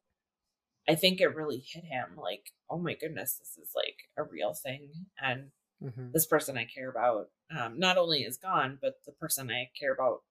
[0.92, 4.54] I think it really hit him like, oh my goodness, this is like a real
[4.54, 4.90] thing,
[5.22, 6.12] and Mhm.
[6.12, 9.94] this person I care about um, not only is gone, but the person I care
[9.94, 10.24] about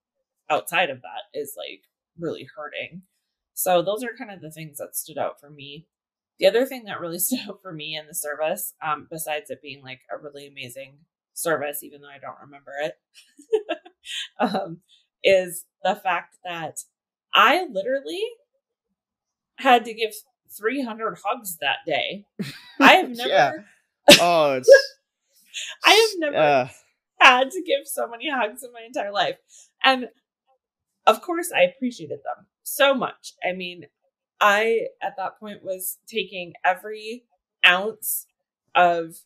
[0.51, 1.85] outside of that is like
[2.19, 3.03] really hurting.
[3.55, 5.89] So those are kind of the things that stood out for me.
[6.39, 9.63] The other thing that really stood out for me in the service, um, besides it
[9.63, 10.99] being like a really amazing
[11.33, 12.95] service, even though I don't remember it,
[14.41, 14.83] um,
[15.25, 16.81] is the fact that
[17.35, 18.23] I literally
[19.57, 20.13] had to give
[20.57, 22.25] 300 hugs that day.
[22.81, 23.29] I have never.
[23.29, 23.53] Yeah.
[24.21, 24.71] oh it's
[25.85, 26.69] I have never uh,
[27.21, 29.37] had to give so many hugs in my entire life.
[29.85, 30.09] And
[31.07, 33.35] of course, I appreciated them so much.
[33.47, 33.85] I mean,
[34.41, 37.25] I at that point was taking every
[37.67, 38.27] ounce
[38.75, 39.17] of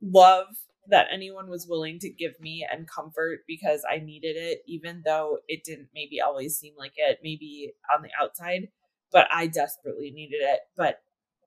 [0.00, 0.46] love
[0.88, 5.38] that anyone was willing to give me and comfort because I needed it, even though
[5.48, 8.68] it didn't maybe always seem like it, maybe on the outside,
[9.16, 10.60] but I desperately needed it.
[10.76, 11.00] But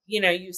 [0.07, 0.51] you know, you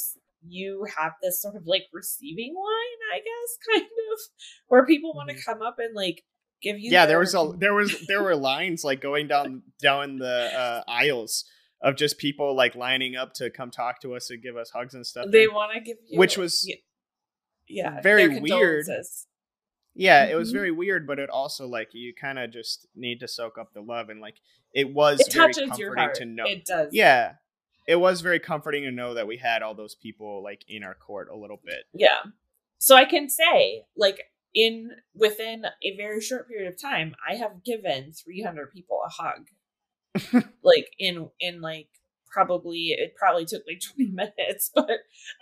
[0.47, 4.19] you have this sort of like receiving line, I guess, kind of,
[4.67, 5.43] where people want to Mhm.
[5.45, 6.23] come up and like
[6.61, 6.89] give you.
[6.91, 10.83] yeah there was a there was there were lines like going down down the uh
[10.87, 11.43] aisles
[11.81, 14.93] of just people like lining up to come talk to us and give us hugs
[14.93, 16.75] and stuff They want to give you, which was yeah,
[17.67, 18.85] yeah very weird.
[19.95, 20.53] Yeah it was Mhm.
[20.53, 23.81] very weird but it also like you kind of just need to soak up the
[23.81, 24.35] love and like
[24.73, 26.89] it was It very comforting to know It does.
[26.93, 27.33] yeah
[27.87, 30.95] it was very comforting to know that we had all those people like in our
[30.95, 32.19] court a little bit Yeah.
[32.79, 34.19] So I can say, like,
[34.55, 39.49] in within a very short period of time, I have given 300 people a hug.
[40.63, 41.89] like in in like
[42.31, 44.89] probably it probably took like 20 minutes, but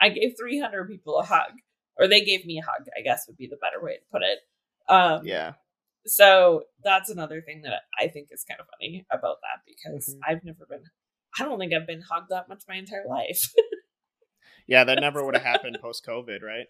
[0.01, 1.53] I gave 300 people a hug,
[1.99, 2.87] or they gave me a hug.
[2.97, 4.39] I guess would be the better way to put it.
[4.91, 5.53] Um, yeah
[6.07, 10.19] So that's another thing that I think is kind of funny about that because Mhm.
[10.27, 10.83] I've never been.
[11.39, 13.53] I don't think I've been hugged that much my entire life.
[14.67, 16.67] yeah that never would have happened post covid right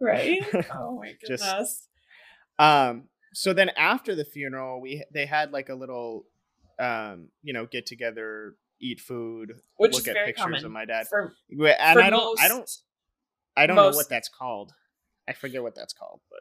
[0.00, 0.42] right?
[0.74, 1.88] Oh my Just- goodness.
[2.58, 3.08] Um.
[3.32, 6.24] So then after the funeral, we they had like a little,
[6.78, 11.08] um, you know, get together, eat food, Which look at pictures of my dad.
[11.08, 12.84] for And I don't, I don't, most-
[13.56, 14.72] I don't know what that's called.
[15.28, 16.40] I forget what that's called, but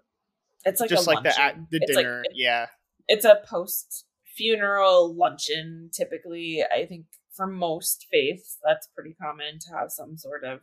[0.66, 1.68] It's like just a like the at luncheon.
[1.72, 2.22] the It's dinner.
[2.24, 2.68] it- yeah.
[3.08, 5.90] it's a post funeral luncheon.
[5.94, 10.62] Typically, I think for most faiths, that's pretty common to have some sort of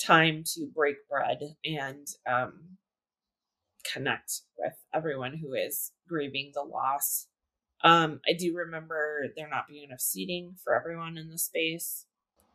[0.00, 2.78] time to break bread and um,
[3.92, 7.26] connect with everyone who is grieving the loss.
[7.82, 12.06] Um, I do remember there not being enough seating for everyone in the space.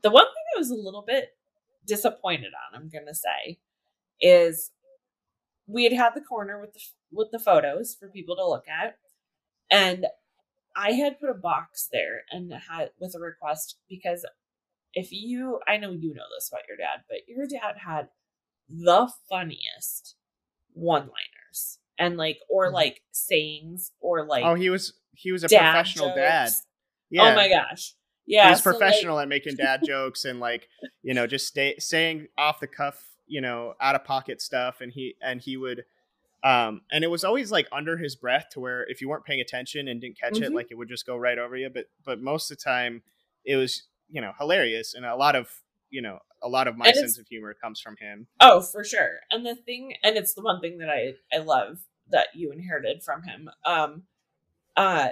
[0.01, 1.34] The one thing I was a little bit
[1.85, 3.59] disappointed on, I'm gonna say,
[4.21, 4.71] is
[5.67, 6.79] we had had the corner with the
[7.11, 8.97] with the photos for people to look at,
[9.71, 10.05] and
[10.75, 14.25] I had put a box there and had with a request because
[14.93, 18.09] if you, I know you know this about your dad, but your dad had
[18.69, 20.15] the funniest
[20.73, 22.73] one-liners and like or Mhm.
[22.73, 26.51] like sayings or like oh, he was he was a professional dad.
[27.09, 27.31] Yeah.
[27.31, 27.93] Oh my gosh.
[28.27, 28.45] Yeah.
[28.45, 30.67] he was so, like, professional at making dad jokes and like
[31.03, 34.91] you know just stay, saying off the cuff you know out of pocket stuff and
[34.91, 35.83] he and he would
[36.43, 39.41] um and it was always like under his breath to where if you weren't paying
[39.41, 40.55] attention and didn't catch it Mhm.
[40.55, 43.01] like it would just go right over you but but most of the time
[43.45, 45.49] it was you know hilarious and a lot of
[45.89, 48.83] you know a lot of my And sense of humor comes from him Oh, for
[48.83, 49.21] sure.
[49.31, 53.01] And the thing, and it's the one thing that I I love that you inherited
[53.01, 53.49] from him.
[53.65, 54.03] Um,
[54.77, 55.09] uh,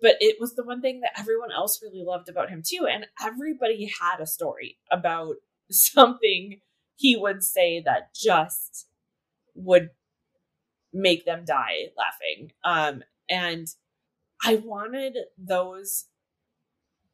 [0.00, 2.86] but it was the one thing that everyone else really loved about him too.
[2.90, 5.36] And everybody had a story about
[5.70, 6.60] something
[6.96, 8.88] he would say that just
[9.54, 9.90] would
[10.92, 12.52] make them die laughing.
[12.64, 13.66] Um, and
[14.44, 16.06] I wanted those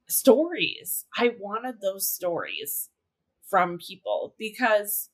[0.09, 1.07] stories.
[1.17, 2.91] I wanted those stories
[3.49, 5.11] from people because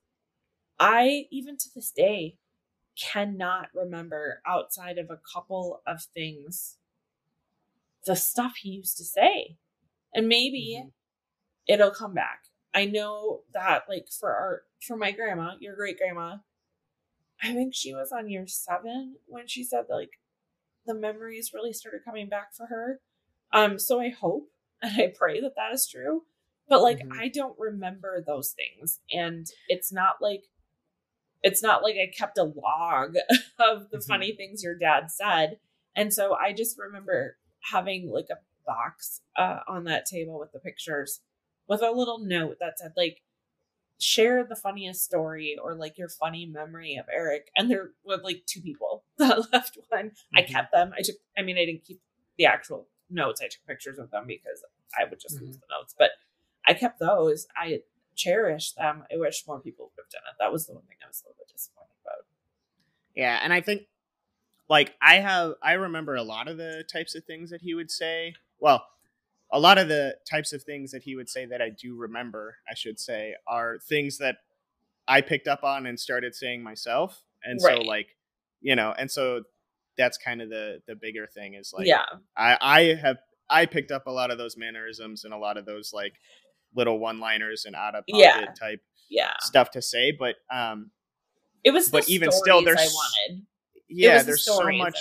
[0.79, 2.37] I, even to this day,
[3.01, 6.77] cannot remember outside of a couple of things
[8.07, 9.57] the stuff he used to say.
[10.15, 10.89] And maybe mm-hmm.
[11.67, 12.45] it'll come back.
[12.75, 16.37] I know that like for our for my grandma, your great grandma,
[17.43, 20.11] I think she was on year seven when she said like
[20.87, 23.01] the memories really started coming back for her.
[23.53, 24.49] Um, so I hope
[24.83, 26.23] and I pray that that is true.
[26.69, 27.21] But like mm-hmm.
[27.21, 30.45] I don't remember those things, and it's not like
[31.43, 33.17] it's not like I kept a log
[33.59, 34.07] of the mm-hmm.
[34.07, 35.59] funny things your dad said.
[35.97, 37.37] And so I just remember
[37.73, 41.21] having like a box uh, on that table with the pictures
[41.69, 43.23] with a little note that said like
[44.01, 47.51] share the funniest story or like your funny memory of Eric.
[47.57, 50.07] And there were like two people that left one.
[50.07, 50.39] Mm-hmm.
[50.39, 50.93] I kept them.
[50.99, 52.01] I took, I mean, I didn't keep
[52.39, 53.41] the actual notes.
[53.43, 54.65] I took pictures of them because
[54.99, 55.47] I would just mm-hmm.
[55.47, 56.11] lose the notes, but
[56.67, 57.47] I kept those.
[57.57, 57.81] I
[58.17, 59.05] cherish them.
[59.13, 60.37] I wish more people would have done it.
[60.39, 62.27] That was the one thing I was a little bit disappointed about.
[63.15, 63.39] Yeah.
[63.43, 63.83] And I think
[64.71, 67.91] like I have, I remember a lot of the types of things that he would
[67.91, 68.35] say.
[68.61, 68.87] Well,
[69.53, 72.57] a lot of the types of things that he would say that I do remember,
[72.71, 74.37] I should say, are things that
[75.09, 77.21] I picked up on and started saying myself.
[77.43, 77.79] And right.
[77.79, 78.17] so like,
[78.61, 79.43] you know, and so
[79.99, 82.05] that's kind of the the bigger thing is like yeah.
[82.37, 83.19] I I have
[83.51, 86.15] I picked up a lot of those mannerisms and a lot of those like
[86.77, 88.45] little one-liners and out of pocket yeah.
[88.59, 89.33] type yeah.
[89.41, 90.93] stuff to say, but um
[91.65, 93.47] it was but even still there's I wanted
[93.91, 94.97] yeah there's the so much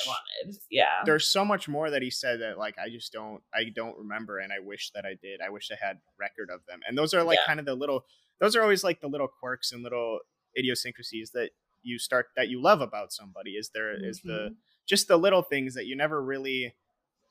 [0.70, 3.98] yeah there's so much more that he said that like i just don't i don't
[3.98, 6.98] remember and i wish that i did i wish i had record of them and
[6.98, 7.48] those are like yeah.
[7.48, 8.04] kind of the little
[8.40, 10.20] those are always like the little quirks and little
[10.58, 11.52] idiosyncrasies that
[11.84, 14.06] you start that you love about somebody is there mm-hmm.
[14.06, 14.54] is the mm-hmm.
[14.86, 16.74] just the little things that you never really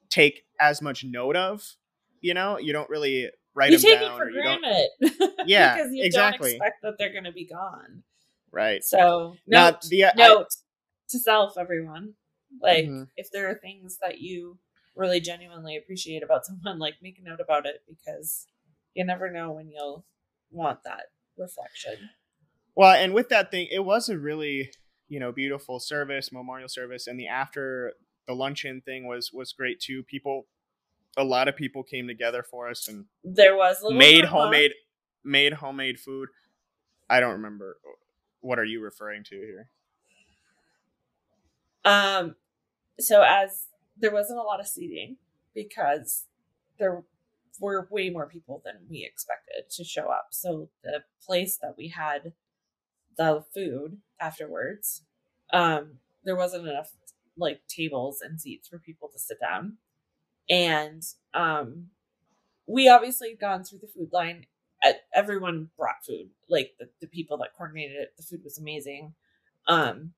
[0.09, 1.76] take as much note of
[2.20, 4.88] you know you don't really write you them take down it for granted
[5.46, 6.50] yeah because you exactly.
[6.50, 8.02] don't expect that they're going to be gone
[8.52, 10.46] right so note, the, uh, note
[11.11, 12.14] to self, everyone.
[12.61, 13.04] Like, mm-hmm.
[13.16, 14.59] if there are things that you
[14.96, 18.46] really genuinely appreciate about someone, like make a note about it because
[18.94, 20.04] you never know when you'll
[20.50, 21.06] want that
[21.36, 22.11] reflection.
[22.74, 24.70] Well, and with that thing, it was a really,
[25.09, 27.94] you know, beautiful service, memorial service, and the after
[28.26, 30.02] the luncheon thing was was great too.
[30.04, 30.46] People,
[31.16, 34.72] a lot of people came together for us, and there was made homemade
[35.24, 36.28] made homemade food.
[37.11, 37.78] I don't remember.
[38.40, 39.70] What are you referring to here?
[41.89, 42.34] Um,
[43.01, 45.16] so as there wasn't a lot of seating
[45.55, 46.26] because
[46.78, 47.03] there
[47.61, 50.28] were way more people than we expected to show up.
[50.30, 52.34] So the place that we had
[53.16, 55.03] the food afterwards,
[55.53, 56.93] um, there wasn't enough
[57.39, 59.78] like tables and seats for people to sit down.
[60.51, 61.86] And um,
[62.66, 64.45] we obviously had gone through the food line.
[65.14, 68.12] Everyone brought food, like the, the people that coordinated it.
[68.16, 69.14] The food was amazing.
[69.66, 70.12] Um,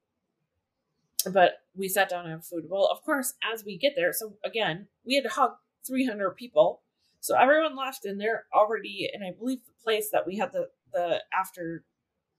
[1.33, 2.64] but we sat down and have food.
[2.68, 5.53] Well, of course, as we get there, so again, we had to hug
[5.87, 6.83] 300 people.
[7.21, 10.68] So everyone left and they're already, and I believe the place that we had the,
[10.93, 11.85] the after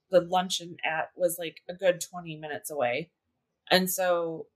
[0.10, 3.12] the luncheon at was like a good 20 minutes away.
[3.70, 4.48] And so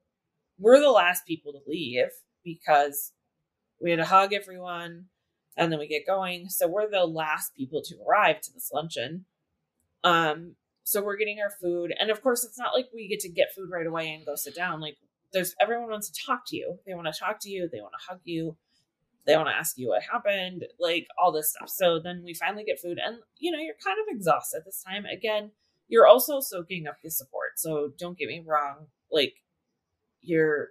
[0.59, 2.09] we're the last people to leave
[2.43, 3.13] because
[3.81, 5.05] we had to hug everyone
[5.57, 6.49] and then we get going.
[6.49, 9.25] So we're the last people to arrive to this luncheon.
[10.03, 10.55] Um,
[10.85, 11.93] so we're getting our food.
[11.99, 14.35] And of course, it's not like we get to get food right away and go
[14.35, 14.79] sit down.
[14.79, 14.97] Like
[15.33, 16.77] there's everyone wants to talk to you.
[16.85, 17.67] They want to talk to you.
[17.69, 18.55] They want to hug you.
[19.25, 21.69] They want to ask you what happened, like all this stuff.
[21.69, 25.05] So then we finally get food and you know, you're kind of exhausted this time.
[25.05, 25.49] Again,
[25.87, 27.57] you're also soaking up the support.
[27.57, 29.33] So don't get me wrong, like
[30.21, 30.69] you're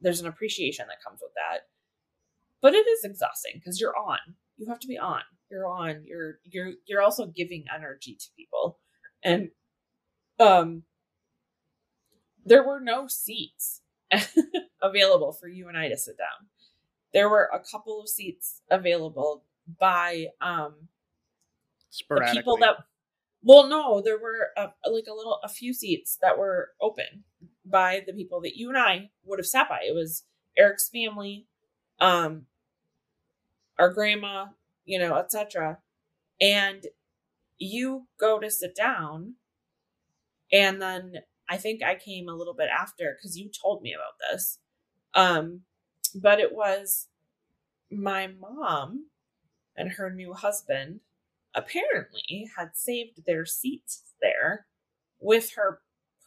[0.00, 1.66] there's an appreciation that comes with that.
[2.60, 4.18] But it is exhausting because you're on.
[4.58, 5.22] You have to be on.
[5.50, 6.04] You're on.
[6.06, 8.78] You're you're you're also giving energy to people
[9.22, 9.50] and
[10.40, 10.82] um
[12.44, 13.82] there were no seats
[14.82, 16.48] available for you and I to sit down.
[17.12, 19.44] There were a couple of seats available
[19.78, 20.88] by um
[22.14, 22.76] the people that
[23.42, 27.24] well no there were a, like a little a few seats that were open
[27.64, 29.80] by the people that you and I would have sat by.
[29.86, 30.24] It was
[30.56, 31.46] Eric's family,
[32.00, 32.46] um
[33.78, 34.46] our grandma,
[34.84, 35.78] you know, etc.
[36.40, 36.86] And
[37.58, 39.34] you go to sit down
[40.52, 41.14] and then
[41.48, 44.58] i think i came a little bit after because you told me about this.
[45.14, 45.62] Um
[46.14, 47.08] but it was
[47.90, 49.06] my mom
[49.76, 51.00] and her new husband
[51.54, 54.66] apparently had saved their seats there
[55.20, 55.80] with her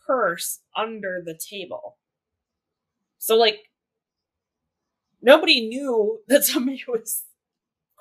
[0.06, 1.98] purse under the table.
[3.18, 3.70] So like
[5.22, 7.24] nobody knew that somebody was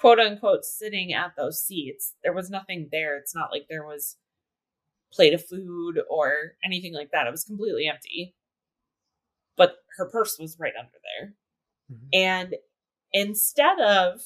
[0.00, 2.14] quote unquote sitting at those seats.
[2.24, 3.18] There was nothing there.
[3.18, 4.16] It's not like there was
[5.12, 7.26] plate of food or anything like that.
[7.26, 8.34] It was completely empty.
[9.56, 11.34] But her purse was right under there.
[11.92, 12.08] Mm-hmm.
[12.14, 12.54] And
[13.12, 14.22] instead of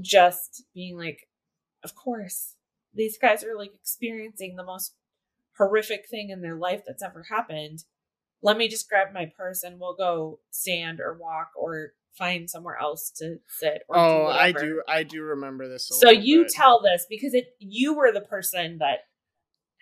[0.00, 1.28] just being like,
[1.84, 2.54] of course,
[2.94, 4.94] these guys are like experiencing the most
[5.58, 7.84] horrific thing in their life that's ever happened.
[8.40, 12.78] Let me just grab my purse and we'll go stand or walk or find somewhere
[12.80, 13.82] else to sit.
[13.90, 14.82] oh, do I do.
[14.88, 15.88] I do remember this.
[15.88, 16.52] so you bit.
[16.52, 19.00] tell this because it you were the person that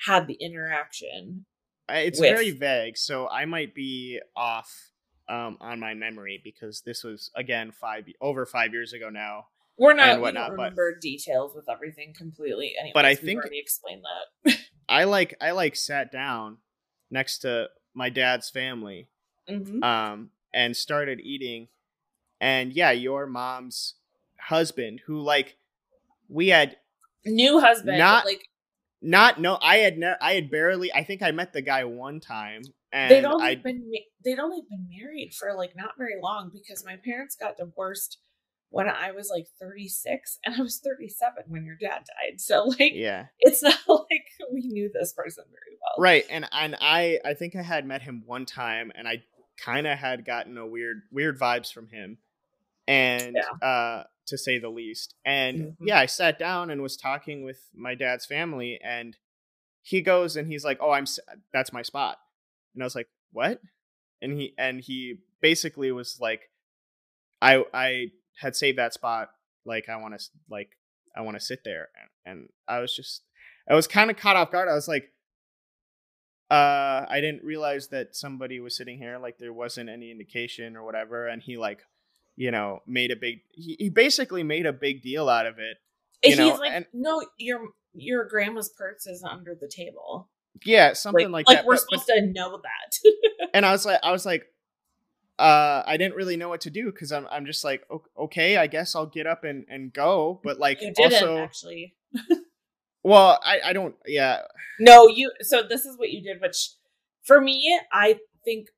[0.07, 1.47] had the interaction.
[1.89, 2.31] It's with.
[2.31, 4.91] very vague, so I might be off
[5.29, 9.47] um, on my memory because this was again five over five years ago now.
[9.79, 10.21] We're not.
[10.21, 12.75] Whatnot, we don't remember but, details with everything completely.
[12.79, 14.03] Anyways, but I think already explained
[14.45, 14.59] that.
[14.89, 16.59] I like I like sat down
[17.11, 19.09] next to my dad's family,
[19.49, 19.83] mm-hmm.
[19.83, 21.69] um, and started eating
[22.41, 23.95] and yeah, your mom's
[24.41, 25.57] husband, who like
[26.29, 26.77] we had
[27.25, 28.49] new husband, not like
[29.03, 29.59] not no.
[29.61, 30.93] I had ne- I had barely.
[30.93, 32.63] I think I met the guy one time,
[32.93, 33.91] and they'd only I'd, been
[34.25, 38.19] they'd only been married for like not very long because my parents got divorced
[38.71, 42.41] when I was like 36 and I was 37 when your dad died.
[42.41, 43.27] So like yeah.
[43.41, 46.03] It's not like we knew this person very well.
[46.03, 46.25] Right.
[46.31, 49.25] And and I I think I had met him one time and I
[49.59, 52.19] kind of had gotten a weird weird vibes from him
[52.91, 53.67] and yeah.
[53.67, 55.15] uh, to say the least.
[55.25, 55.87] And mm-hmm.
[55.87, 59.17] yeah, I sat down and was talking with my dad's family, and
[59.83, 61.07] he goes and he's like, "Oh, I'm
[61.53, 62.19] that's my spot,"
[62.75, 63.61] and I was like, "What?"
[64.21, 66.51] And he and he basically was like,
[67.41, 68.07] "I I
[68.41, 69.31] had saved that spot.
[69.65, 70.71] Like I want to like
[71.17, 71.89] I want to sit there,"
[72.27, 73.23] and, and I was just
[73.69, 74.69] I was kind of caught off guard.
[74.69, 75.13] I was like.
[76.51, 80.83] Uh, I didn't realize that somebody was sitting here, like there wasn't any indication or
[80.83, 81.85] whatever, and he like
[82.41, 83.43] you know, made a big.
[83.53, 85.77] He, he basically made a big deal out of it.
[86.25, 87.61] You He's know, like, and, no, your
[87.93, 90.31] your grandma's purse is under the table.
[90.65, 91.67] Yeah, something like, like, like that.
[91.67, 93.49] we're but, supposed but, to know that.
[93.55, 94.47] and I was like, I was like,
[95.39, 97.85] uh, I didn't really know what to do because I'm I'm just like,
[98.19, 101.95] okay, I guess I'll get up and and go, but like you didn't also, actually.
[103.03, 103.97] well, I I don't.
[104.07, 104.39] Yeah.
[104.79, 105.31] No, you.
[105.43, 106.71] So this is what you did, which
[107.23, 108.69] for me, I think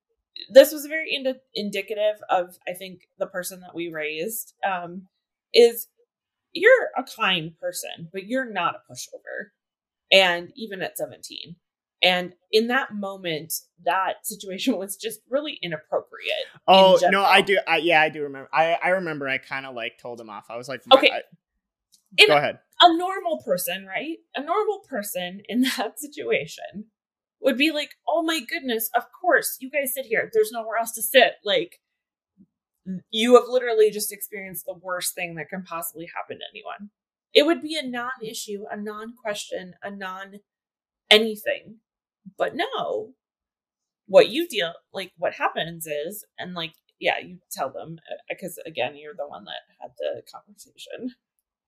[0.51, 5.07] this was very ind- indicative of i think the person that we raised um
[5.53, 5.87] is
[6.53, 9.49] you're a kind person but you're not a pushover.
[10.11, 11.55] And even at 17
[12.03, 13.53] and in that moment
[13.85, 18.49] that situation was just really inappropriate oh no i do I, yeah i do remember
[18.53, 20.45] i i remember i kind of like told him off.
[20.49, 21.09] I was like okay.
[21.09, 21.21] I,
[22.27, 22.59] go ahead.
[22.81, 24.17] a normal person right?
[24.35, 26.85] A normal person in that situation
[27.43, 30.29] would be like, oh my goodness, of course, you guys sit here.
[30.31, 31.33] There's nowhere else to sit.
[31.43, 31.79] Like,
[33.11, 36.89] you have literally just experienced the worst thing that can possibly happen to anyone.
[37.33, 40.39] It would be a non issue, a non question, a non
[41.09, 41.77] anything.
[42.37, 43.13] But no,
[44.07, 47.97] what you deal, like, what happens is, and like, yeah, you tell them
[48.29, 51.15] because uh, again, you're the one that had the conversation.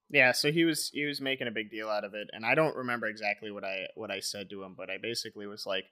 [0.09, 2.53] Yeah, so he was he was making a big deal out of it, and I
[2.55, 5.85] don't remember exactly what I what I said to him, but I basically was like,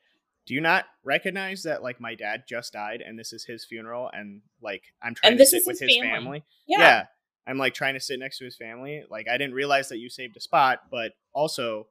[0.46, 4.10] "Do you not recognize that like my dad just died, and this is his funeral,
[4.14, 6.12] and like I'm trying to sit with his, his family.
[6.12, 6.44] family.
[6.68, 6.80] Yeah.
[6.80, 7.06] yeah,
[7.48, 9.04] I'm like trying to sit next to his family.
[9.10, 11.88] Like I didn't realize that you saved a spot, but also,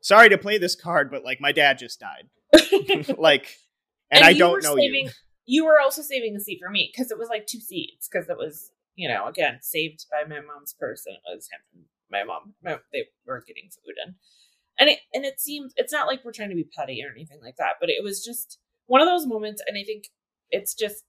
[0.00, 2.28] sorry to play this card, but like my dad just died,
[3.18, 3.56] like,
[4.08, 5.10] and, and I don't know saving, you.
[5.48, 8.28] You were also saving a seat for me because it was like two seats because
[8.28, 11.14] it was you know, again, saved by my mom's person.
[11.14, 12.54] It was him and my mom.
[12.64, 14.14] My, they were getting food and
[14.78, 17.40] and it and it seems it's not like we're trying to be petty or anything
[17.42, 20.08] like that, but it was just one of those moments, and I think
[20.50, 21.04] it's just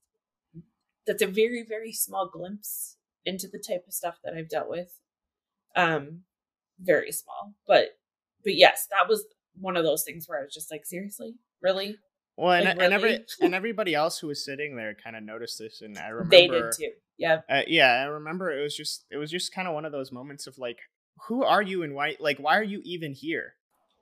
[1.05, 4.99] that's a very very small glimpse into the type of stuff that I've dealt with.
[5.75, 6.21] Um,
[6.79, 7.97] very small, but
[8.43, 9.25] but yes, that was
[9.59, 11.97] one of those things where I was just like, seriously, really,
[12.37, 12.85] well, and, like, really?
[12.85, 16.07] and every and everybody else who was sitting there kind of noticed this, and I
[16.09, 16.91] remember they did too.
[17.17, 19.91] Yeah, uh, yeah, I remember it was just it was just kind of one of
[19.91, 20.77] those moments of like,
[21.27, 22.15] who are you and why?
[22.19, 23.55] Like, why are you even here?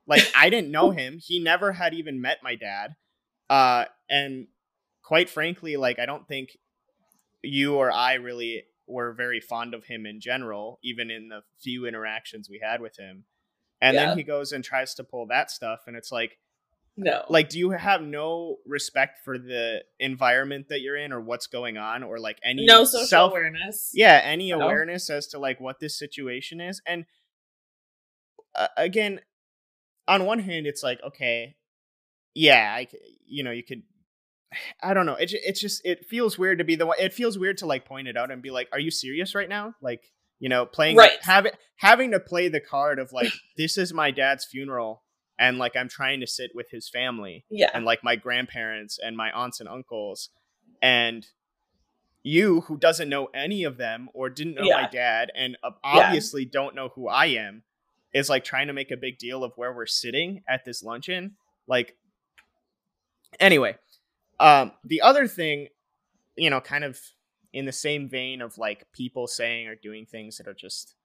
[0.05, 1.19] Like, I didn't know him.
[1.19, 2.95] He never had even met my dad,
[3.49, 4.47] uh, and
[5.01, 6.57] quite frankly, like, I don't think
[7.41, 11.85] you or I really were very fond of him in general, even in the few
[11.85, 13.23] interactions we had with him.
[13.81, 14.07] And yeah.
[14.07, 16.37] then he goes and tries to pull that stuff, and it's like
[16.97, 17.23] no.
[17.29, 21.77] Like, do you have no respect for the environment that you're in or what's going
[21.77, 23.91] on or like any no social self- awareness?
[23.93, 24.61] Yeah, any no.
[24.61, 26.81] awareness as to like what this situation is.
[26.87, 27.05] And
[28.55, 29.21] uh, again,
[30.07, 31.55] on one hand, it's like, okay,
[32.33, 32.87] yeah, I,
[33.25, 33.83] you know, you could
[34.81, 35.15] I don't know.
[35.15, 36.97] It it's just it feels weird to be the one.
[36.99, 39.49] It feels weird to like point it out and be like, "Are you serious right
[39.49, 41.17] now?" Like you know, playing Right.
[41.21, 45.03] having having to play the card of like, "This is my dad's funeral,"
[45.37, 47.69] and like I'm trying to sit with his family Yeah.
[47.73, 50.29] and like my grandparents and my aunts and uncles,
[50.81, 51.25] and
[52.23, 55.69] you who doesn't know any of them or didn't know my dad and Yeah.
[55.83, 57.63] obviously don't know who I am
[58.13, 61.35] is like trying to make a big deal of where we're sitting at this luncheon.
[61.67, 61.97] Like,
[63.39, 63.75] anyway,
[64.39, 65.67] um, the other thing,
[66.35, 66.99] you know, kind of
[67.53, 70.95] in the same vein of like people saying or doing things that are just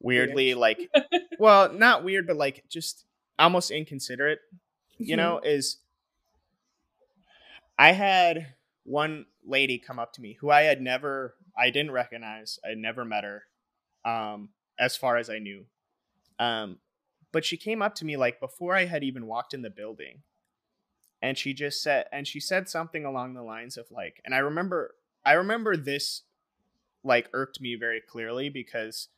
[0.00, 0.90] weirdly like,
[1.38, 3.04] well, not weird, but like just
[3.38, 4.40] almost inconsiderate,
[4.98, 5.78] you know, is
[7.78, 8.54] I had
[8.84, 12.78] one lady come up to me who I had never, I didn't recognize, I had
[12.78, 13.44] never met her,
[14.04, 15.64] um, as far as I knew.
[16.38, 16.78] Um,
[17.32, 20.22] but she came up to me like before I had even walked in the building,
[21.20, 24.38] and she just said, and she said something along the lines of like, and I
[24.38, 26.22] remember, I remember this,
[27.04, 29.08] like irked me very clearly because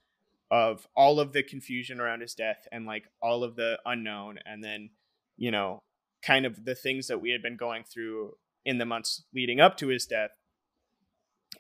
[0.55, 4.63] of all of the confusion around his death and like all of the unknown, and
[4.63, 4.91] then,
[5.37, 5.83] you know,
[6.23, 9.77] kind of the things that we had been going through in the months leading up
[9.79, 10.31] to his death.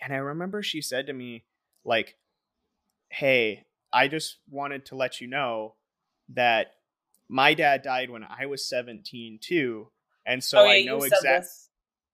[0.00, 1.44] And I remember she said to me,
[1.84, 2.16] like,
[3.08, 5.74] hey, I just wanted to let you know
[6.28, 6.68] that
[7.28, 9.88] my dad died when I was 17 too.
[10.24, 11.48] And so oh, yeah, I know exactly.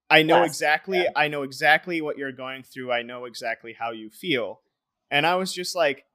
[0.09, 1.09] I know last- exactly yeah.
[1.15, 2.91] I know exactly what you're going through.
[2.91, 4.61] I know exactly how you feel.
[5.11, 6.05] And I was just like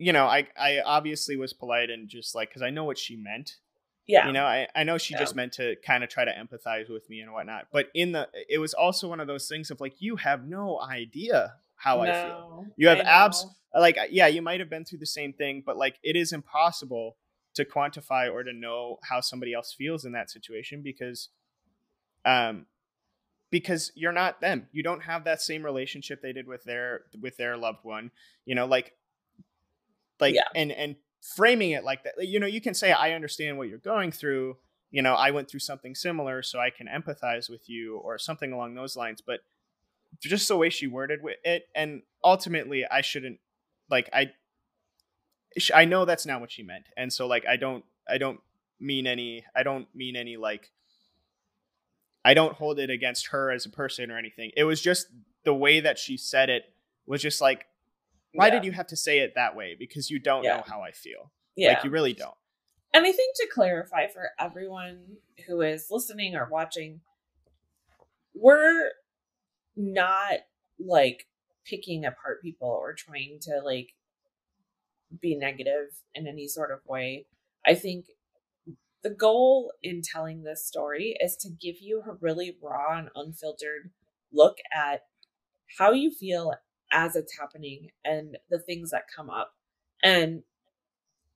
[0.00, 3.16] you know, I I obviously was polite and just like cuz I know what she
[3.16, 3.58] meant.
[4.06, 4.26] Yeah.
[4.26, 5.20] You know, I, I know she Yeah.
[5.20, 7.68] just meant to kind of try to empathize with me and whatnot.
[7.70, 10.80] But in the it was also one of those things of like you have no
[10.80, 12.72] idea how I feel.
[12.76, 16.00] You have abs- Like yeah, you might have been through the same thing, but like
[16.02, 17.16] it is impossible
[17.54, 21.28] to quantify or to know how somebody else feels in that situation because
[22.24, 22.66] um
[23.50, 24.68] because you're not them.
[24.72, 28.10] You don't have that same relationship they did with their with their loved one.
[28.44, 28.94] You know, like
[30.20, 30.42] like Yeah.
[30.54, 30.96] and and
[31.36, 32.14] framing it like that.
[32.18, 34.56] You know, you can say I understand what you're going through.
[34.90, 38.52] You know, I went through something similar, so I can empathize with you, or something
[38.52, 39.20] along those lines.
[39.20, 39.40] But
[40.20, 43.38] just the way she worded it, and ultimately, I shouldn't
[43.88, 44.32] like I.
[45.74, 48.40] I know that's not what she meant, and so like I don't, I don't
[48.80, 50.70] mean any, I don't mean any like.
[52.24, 54.50] I don't hold it against her as a person or anything.
[54.56, 55.06] It was just
[55.44, 56.64] the way that she said it
[57.06, 57.64] was just like,
[58.32, 58.50] why Yeah.
[58.54, 59.74] did you have to say it that way?
[59.78, 60.56] Because you don't Yeah.
[60.58, 61.32] know how I feel.
[61.56, 61.74] Yeah.
[61.74, 62.36] Like you really don't.
[62.92, 67.00] And I think to clarify for everyone who is listening or watching,
[68.34, 68.92] we're
[69.76, 70.40] not
[70.78, 71.26] like
[71.64, 73.94] picking apart people or trying to like
[75.20, 77.26] be negative in any sort of way.
[77.66, 78.06] I think
[79.02, 83.90] the goal in telling this story is to give you a really raw and unfiltered
[84.32, 85.02] look at
[85.78, 86.54] how you feel
[86.92, 89.52] as it's happening and the things that come up.
[90.02, 90.42] And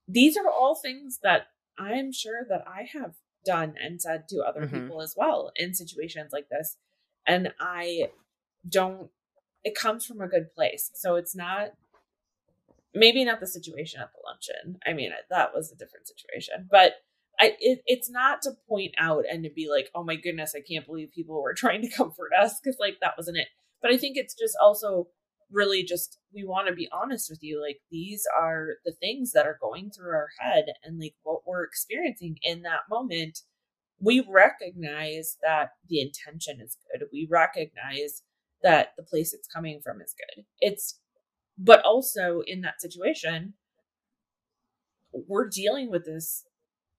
[0.09, 1.49] these are all things that
[1.79, 4.71] I'm sure that I have done and said to other Mhm.
[4.87, 6.77] people as well in situations like this.
[7.27, 8.11] And I
[8.69, 9.11] don't,
[9.65, 10.91] it comes from a good place.
[10.95, 11.73] So it's not,
[12.95, 14.79] maybe not the situation at the luncheon.
[14.87, 16.95] I mean, that was a different situation, but
[17.41, 20.61] I, it, it's not to point out and to be like, oh my goodness, I
[20.61, 23.49] can't believe people were trying to comfort us because like that wasn't it.
[23.83, 25.09] But I think it's just also
[25.51, 29.47] really just we want to be honest with you like these are the things that
[29.47, 33.41] are going through our head and like what we're experiencing in that moment.
[34.01, 37.07] We recognize that the intention is good.
[37.13, 38.23] We recognize
[38.63, 40.45] that the place it's coming from is good.
[40.61, 41.01] It's
[41.57, 43.55] but also in that situation
[45.29, 46.45] we're dealing with this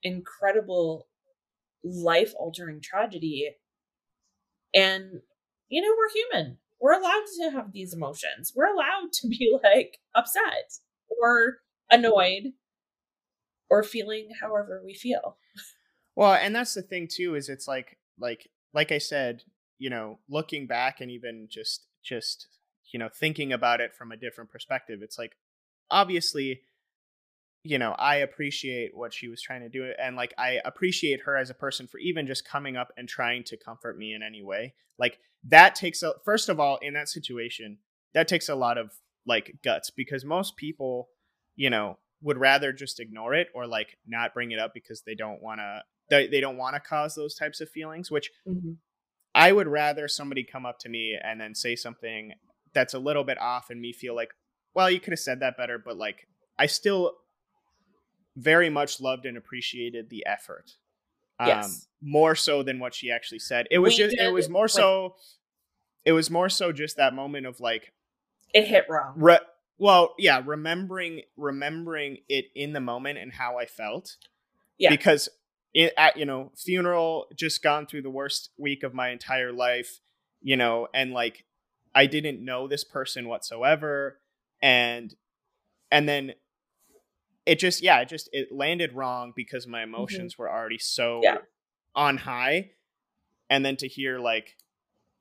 [0.04, 1.08] incredible
[1.84, 3.52] life altering tragedy.
[4.74, 5.22] And
[5.70, 8.54] you know we're human we're allowed to have these emotions.
[8.56, 10.80] We're allowed to be like upset
[11.22, 11.58] or
[11.90, 12.54] annoyed
[13.70, 15.38] or feeling however we feel.
[16.16, 19.44] Well, and that's the thing too is it's like like like I said,
[19.78, 22.48] you know, looking back and even just just
[22.92, 25.34] you know thinking about it from a different perspective, it's like
[25.92, 26.62] obviously
[27.66, 31.36] you know, I appreciate what she was trying to do and like I appreciate her
[31.36, 34.44] as a person for even just coming up and trying to comfort me in any
[34.44, 34.76] way.
[35.00, 35.18] Like
[35.48, 37.80] that takes a first of all in that situation,
[38.14, 38.92] that takes a lot of
[39.26, 41.10] like guts because most people,
[41.56, 45.16] you know, would rather just ignore it or like not bring it up because they
[45.16, 45.82] don't want to
[46.12, 48.74] they, they don't want to cause those types of feelings which mm-hmm.
[49.34, 52.32] i would rather somebody come up to me and then say something
[52.74, 54.30] that's a little bit off and me feel like
[54.74, 56.28] well you could have said that better but like
[56.58, 57.14] i still
[58.36, 60.76] very much loved and appreciated the effort
[61.40, 61.88] Um, yes.
[62.02, 63.68] more so than what she actually said.
[63.72, 65.16] It was we just it was more so
[66.04, 67.94] it was more so just that moment of like
[68.54, 69.14] it hit wrong.
[69.18, 69.40] Re-
[69.78, 74.16] well, yeah, remembering remembering it in the moment and how I felt.
[74.78, 74.90] Yeah.
[74.90, 75.30] Because
[75.74, 80.00] it at you know, funeral just gone through the worst week of my entire life,
[80.42, 81.46] you know, and like
[81.94, 84.20] I didn't know this person whatsoever
[84.62, 85.14] and
[85.92, 86.34] and then
[87.46, 89.94] it just yeah, it just it landed wrong because my mm-hmm.
[89.94, 90.44] emotions mm-hmm.
[90.44, 91.38] were already so yeah.
[91.96, 92.72] on high
[93.50, 94.56] and then to hear like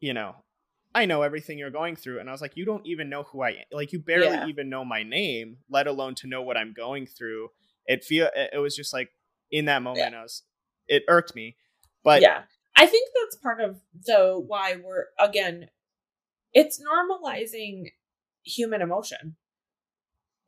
[0.01, 0.35] you know
[0.95, 2.21] I know everything you're going through.
[2.21, 3.65] And I was like, you don't even know who I am.
[3.73, 4.47] Like, you barely yeah.
[4.47, 7.49] even know my name, let alone to know what I'm going through.
[7.87, 9.11] It feel it was just like
[9.51, 10.21] in that moment, yeah.
[10.21, 10.43] I was
[10.87, 11.57] it irked me.
[12.03, 12.43] But yeah,
[12.77, 15.69] I think that's part of though why we're again,
[16.53, 17.91] it's normalizing
[18.45, 19.37] human emotion.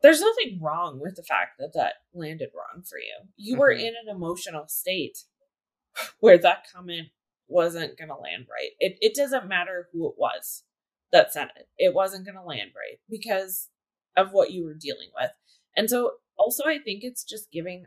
[0.02, 3.28] There's nothing wrong with the fact that that landed wrong for you.
[3.36, 3.60] You mm-hmm.
[3.60, 5.18] were in an emotional state
[6.20, 7.08] where that comment
[7.48, 8.70] wasn't going to land right.
[8.78, 10.64] It, it doesn't matter who it was
[11.12, 13.68] that said it, it wasn't going to land right because
[14.16, 15.30] of what you were dealing with.
[15.76, 17.84] And so, also, I think it's just giving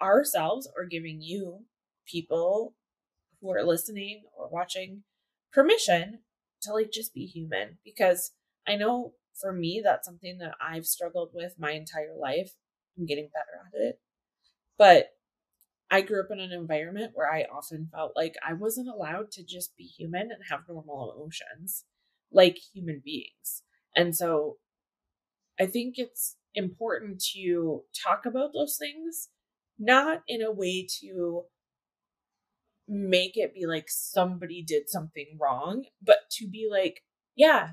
[0.00, 1.64] ourselves or giving you
[2.06, 2.74] people
[3.40, 5.02] who are listening or watching
[5.52, 6.20] permission
[6.62, 8.32] to like just be human because
[8.66, 12.52] I know for me that's something that I've struggled with my entire life.
[12.98, 14.00] I'm getting better at it.
[14.76, 15.08] But
[15.90, 19.44] I grew up in an environment where I often felt like I wasn't allowed to
[19.44, 21.84] just be human and have normal emotions
[22.30, 23.62] like human beings.
[23.96, 24.58] And so
[25.58, 29.28] I think it's important to talk about those things,
[29.78, 31.44] not in a way to
[32.86, 37.02] make it be like somebody did something wrong, but to be like,
[37.34, 37.70] yeah,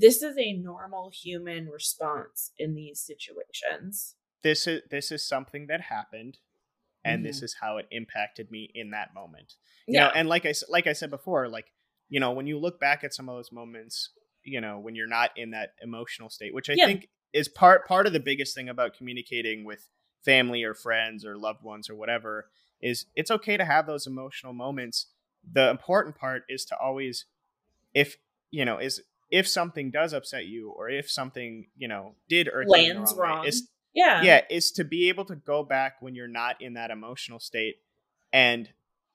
[0.00, 4.14] this is a normal human response in these situations.
[4.42, 6.38] This is this is something that happened
[7.04, 7.26] and mm-hmm.
[7.26, 9.54] this is how it impacted me in that moment
[9.86, 10.06] you yeah.
[10.06, 11.72] know and like i like i said before like
[12.08, 14.10] you know when you look back at some of those moments
[14.44, 16.86] you know when you're not in that emotional state which i yeah.
[16.86, 19.88] think is part part of the biggest thing about communicating with
[20.24, 22.50] family or friends or loved ones or whatever
[22.82, 25.06] is it's okay to have those emotional moments
[25.50, 27.26] the important part is to always
[27.94, 28.16] if
[28.50, 32.64] you know is if something does upset you or if something you know did or
[32.66, 33.46] lands wrong, wrong.
[33.46, 34.22] Is yeah.
[34.22, 37.76] Yeah, is to be able to go back when you're not in that emotional state
[38.32, 38.68] and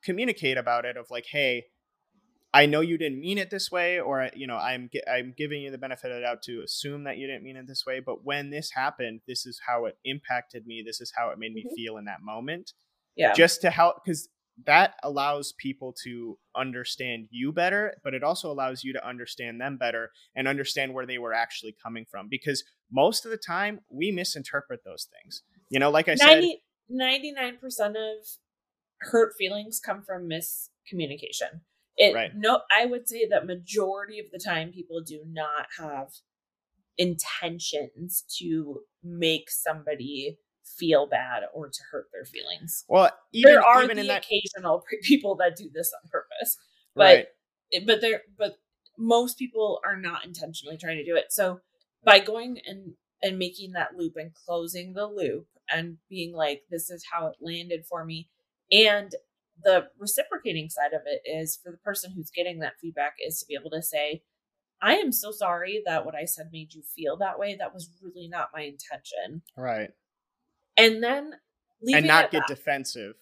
[0.03, 1.67] communicate about it of like, "Hey,
[2.53, 5.71] I know you didn't mean it this way or you know, I'm I'm giving you
[5.71, 8.23] the benefit of the doubt to assume that you didn't mean it this way, but
[8.23, 10.83] when this happened, this is how it impacted me.
[10.85, 11.75] This is how it made me mm-hmm.
[11.75, 12.73] feel in that moment."
[13.15, 13.33] Yeah.
[13.33, 14.27] Just to help cuz
[14.63, 19.77] that allows people to understand you better, but it also allows you to understand them
[19.77, 22.27] better and understand where they were actually coming from.
[22.29, 25.43] Because most of the time, we misinterpret those things.
[25.69, 28.27] You know, like I 90, said, 99% of
[29.01, 31.61] hurt feelings come from miscommunication.
[31.97, 32.31] It, right.
[32.35, 36.09] No, I would say that majority of the time, people do not have
[36.97, 42.83] intentions to make somebody feel bad or to hurt their feelings.
[42.87, 44.25] Well, even, there are even the that...
[44.25, 46.57] occasional people that do this on purpose,
[46.95, 47.01] but
[47.73, 47.85] right.
[47.85, 48.55] but there but
[48.97, 51.25] most people are not intentionally trying to do it.
[51.29, 51.59] So
[52.03, 56.89] by going and and making that loop and closing the loop and being like, this
[56.89, 58.29] is how it landed for me,
[58.71, 59.11] and
[59.63, 63.45] the reciprocating side of it is for the person who's getting that feedback is to
[63.47, 64.21] be able to say,
[64.81, 67.55] I am so sorry that what I said made you feel that way.
[67.55, 69.43] That was really not my intention.
[69.55, 69.91] Right
[70.77, 71.33] and then
[71.87, 72.55] and not get that.
[72.55, 73.15] defensive.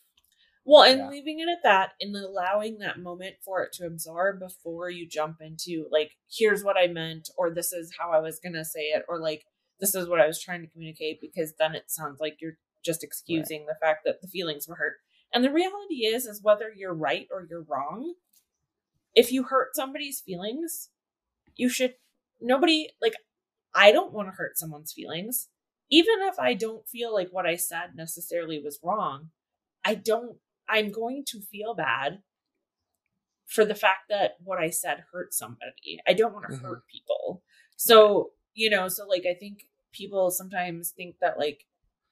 [0.65, 1.09] Well, and yeah.
[1.09, 5.37] leaving it at that and allowing that moment for it to absorb before you jump
[5.41, 9.03] into like, here's what I meant, or this is how I was gonna say it,
[9.09, 9.43] or like
[9.79, 13.03] this is what I was trying to communicate, because then it sounds like you're just
[13.03, 13.67] excusing right.
[13.69, 14.95] the fact that the feelings were hurt.
[15.33, 18.13] And the reality is, is whether you're right or you're wrong,
[19.15, 20.89] if you hurt somebody's feelings,
[21.55, 21.95] you should
[22.41, 23.13] nobody like
[23.75, 25.49] I don't want to hurt someone's feelings
[25.93, 29.29] even if I don't feel like what I said necessarily was wrong,
[29.85, 30.37] I don't,
[30.67, 32.23] I'm going to feel bad
[33.45, 35.99] for the fact that what I said hurt somebody.
[36.07, 36.65] I don't want to mm-hmm.
[36.65, 37.43] hurt people.
[37.75, 41.65] So, you know, so like I think people sometimes think that like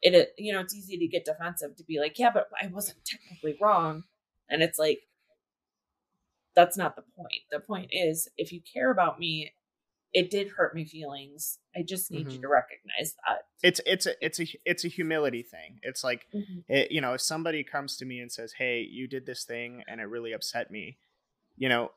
[0.03, 3.03] it, you know, it's easy to get defensive to be like, yeah, but I wasn't
[3.03, 4.03] technically wrong.
[4.47, 4.99] And it's like,
[6.55, 7.41] that's not the point.
[7.49, 9.53] The point is, if you care about me
[10.13, 11.59] it did hurt my feelings.
[11.75, 12.35] I just need mm-hmm.
[12.35, 13.45] you to recognize that.
[13.63, 15.79] It's it's a it's a it's a humility thing.
[15.83, 16.59] It's like mm-hmm.
[16.67, 19.83] it, you know, if somebody comes to me and says, "Hey, you did this thing
[19.87, 20.97] and it really upset me,"
[21.57, 21.91] you know,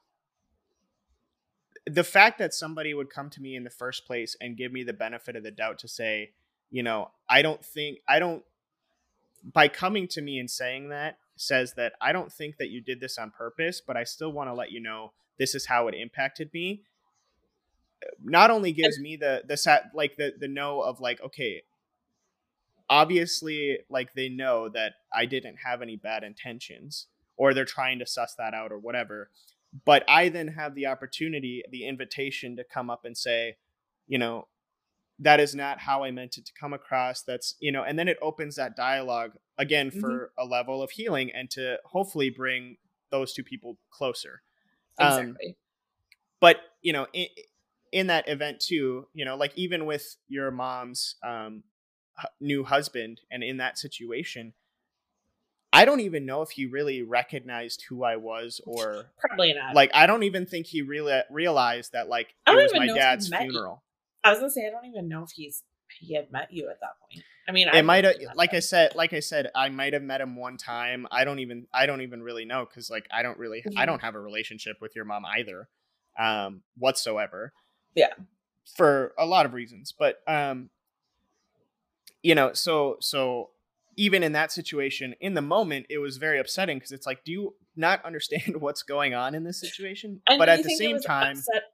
[1.86, 4.82] the fact that somebody would come to me in the first place and give me
[4.82, 6.30] the benefit of the doubt to say,
[6.70, 8.42] you know, I don't think I don't
[9.52, 13.00] by coming to me and saying that, says that I don't think that you did
[13.00, 15.94] this on purpose, but I still want to let you know this is how it
[15.94, 16.82] impacted me.
[18.22, 21.62] Not only gives me the the set like the the know of like okay,
[22.88, 27.06] obviously like they know that I didn't have any bad intentions
[27.36, 29.30] or they're trying to suss that out or whatever.
[29.84, 33.56] But I then have the opportunity, the invitation to come up and say,
[34.06, 34.46] you know,
[35.18, 37.22] that is not how I meant it to come across.
[37.22, 40.42] That's, you know, and then it opens that dialogue again for mm-hmm.
[40.42, 42.76] a level of healing and to hopefully bring
[43.10, 44.42] those two people closer.
[44.98, 45.48] Exactly.
[45.48, 45.54] Um,
[46.40, 47.26] but, you know, in,
[47.94, 51.62] in that event too, you know, like even with your mom's um,
[52.40, 54.52] new husband and in that situation,
[55.72, 59.76] I don't even know if he really recognized who I was or probably not.
[59.76, 63.84] Like I don't even think he really realized that like it was my dad's funeral.
[64.24, 65.62] I was gonna say I don't even know if he's
[66.00, 67.24] he had met you at that point.
[67.48, 68.56] I mean, it might have like him.
[68.56, 71.06] I said, like I said, I might have met him one time.
[71.12, 73.78] I don't even I don't even really know because like I don't really mm-hmm.
[73.78, 75.68] I don't have a relationship with your mom either,
[76.18, 77.52] um, whatsoever.
[77.94, 78.12] Yeah,
[78.76, 80.70] for a lot of reasons, but um,
[82.22, 83.50] you know, so so
[83.96, 87.32] even in that situation, in the moment, it was very upsetting because it's like, do
[87.32, 90.20] you not understand what's going on in this situation?
[90.26, 91.72] And but at the same time, upset-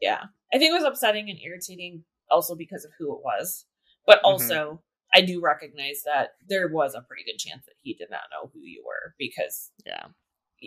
[0.00, 3.66] yeah, I think it was upsetting and irritating also because of who it was,
[4.06, 4.26] but mm-hmm.
[4.26, 4.54] also.
[4.54, 4.76] Mm-hmm.
[5.14, 8.50] I do recognize that there was a pretty good chance that he did not know
[8.52, 10.08] who you were because yeah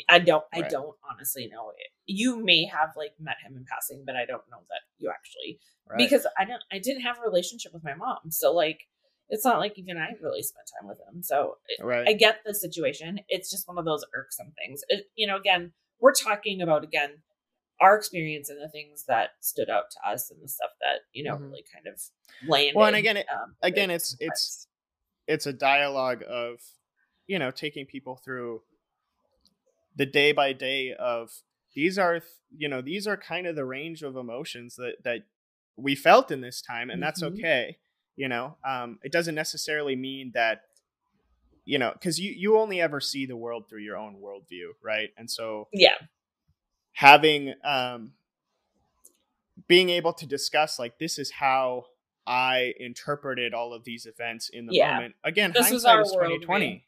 [0.07, 1.87] I don't I don't honestly know it.
[2.05, 5.59] You may have like met him in passing, but I don't know that you actually
[5.89, 5.97] right.
[5.97, 8.29] because I don't I didn't have a relationship with my mom.
[8.29, 8.81] So like
[9.29, 11.21] it's not like even I really spent time with him.
[11.21, 12.07] So right.
[12.07, 13.19] I get the situation.
[13.29, 14.81] It's just one of those irksome things.
[14.89, 17.21] It, you know, again, we're talking about again
[17.81, 21.23] our experience and the things that stood out to us and the stuff that you
[21.23, 21.45] know mm-hmm.
[21.45, 22.01] really kind of
[22.47, 22.75] landed.
[22.75, 24.67] Well, and again, it, um, again, it's it's
[25.27, 26.59] it's a dialogue of
[27.27, 28.61] you know taking people through
[29.99, 31.43] the day by day of
[31.75, 32.21] these are
[32.57, 35.19] you know these are kind of the range of emotions that that
[35.77, 37.05] we felt in this time and mm-hmm.
[37.05, 37.77] that's okay
[38.19, 38.57] you know?
[38.67, 40.63] Um, it doesn't necessarily mean that
[41.63, 45.09] you know because you you only ever see the world through your own worldview right?
[45.17, 45.95] And so yeah.
[46.91, 48.13] having um
[49.67, 51.85] being able to discuss like this is how
[52.25, 54.95] i interpreted all of these events in the yeah.
[54.95, 56.85] moment again this hindsight is 2020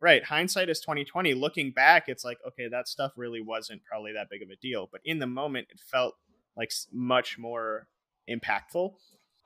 [0.00, 4.28] right hindsight is 2020 looking back it's like okay that stuff really wasn't probably that
[4.30, 6.14] big of a deal but in the moment it felt
[6.56, 7.88] like much more
[8.30, 8.92] impactful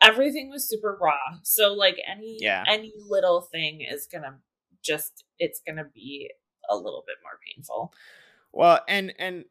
[0.02, 1.38] everything was super raw.
[1.42, 2.64] So like any yeah.
[2.66, 4.38] any little thing is gonna
[4.82, 6.30] just it's gonna be
[6.68, 7.92] a little bit more painful.
[8.52, 9.44] Well, and and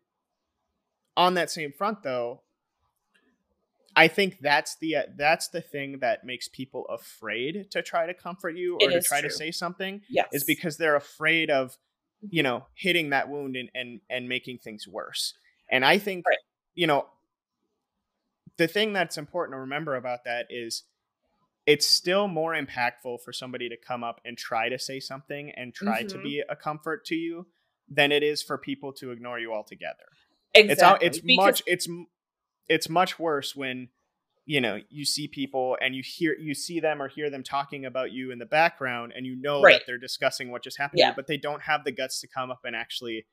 [1.17, 2.41] on that same front though,
[3.95, 8.13] I think that's the uh, that's the thing that makes people afraid to try to
[8.13, 9.29] comfort you or to try true.
[9.29, 10.01] to say something.
[10.09, 10.27] Yes.
[10.31, 11.77] Is because they're afraid of,
[12.21, 15.33] you know, hitting that wound and and, and making things worse.
[15.69, 16.37] And I think right.
[16.73, 17.07] you know,
[18.57, 20.83] the thing that's important to remember about that is
[21.65, 25.73] it's still more impactful for somebody to come up and try to say something and
[25.73, 26.17] try mm-hmm.
[26.17, 27.45] to be a comfort to you
[27.89, 30.05] than it is for people to ignore you altogether.
[30.53, 31.07] Exactly.
[31.07, 31.87] It's it's because- much it's
[32.67, 33.89] it's much worse when
[34.45, 37.85] you know you see people and you hear you see them or hear them talking
[37.85, 39.75] about you in the background and you know right.
[39.75, 41.13] that they're discussing what just happened yeah.
[41.15, 43.25] but they don't have the guts to come up and actually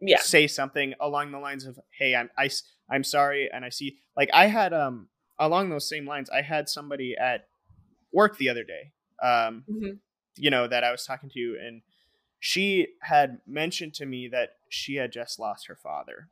[0.00, 0.18] yeah.
[0.18, 2.50] say something along the lines of hey i'm I,
[2.90, 5.08] i'm sorry and i see like i had um
[5.38, 7.46] along those same lines i had somebody at
[8.12, 8.92] work the other day
[9.22, 9.90] um mm-hmm.
[10.36, 11.82] you know that i was talking to and
[12.40, 16.28] she had mentioned to me that she had just lost her father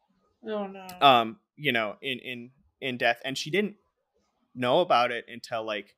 [0.48, 2.50] oh no um you know in in
[2.80, 3.76] in death and she didn't
[4.54, 5.96] know about it until like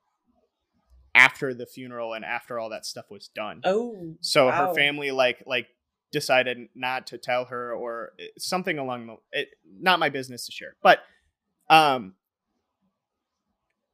[1.15, 3.61] after the funeral and after all that stuff was done.
[3.65, 4.17] Oh.
[4.21, 4.69] So wow.
[4.69, 5.69] her family like like
[6.13, 9.49] decided not to tell her or eh, something along the it,
[9.81, 11.01] not my business to share but
[11.69, 12.15] um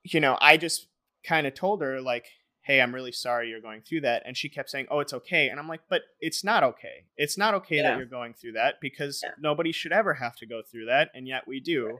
[0.02, 0.88] you know i just
[1.24, 2.26] kind of told her like
[2.70, 5.48] hey i'm really sorry you're going through that and she kept saying oh it's okay
[5.48, 7.82] and i'm like but it's not okay it's not okay yeah.
[7.82, 9.30] that you're going through that because yeah.
[9.40, 11.96] nobody should ever have to go through that and yet we do right.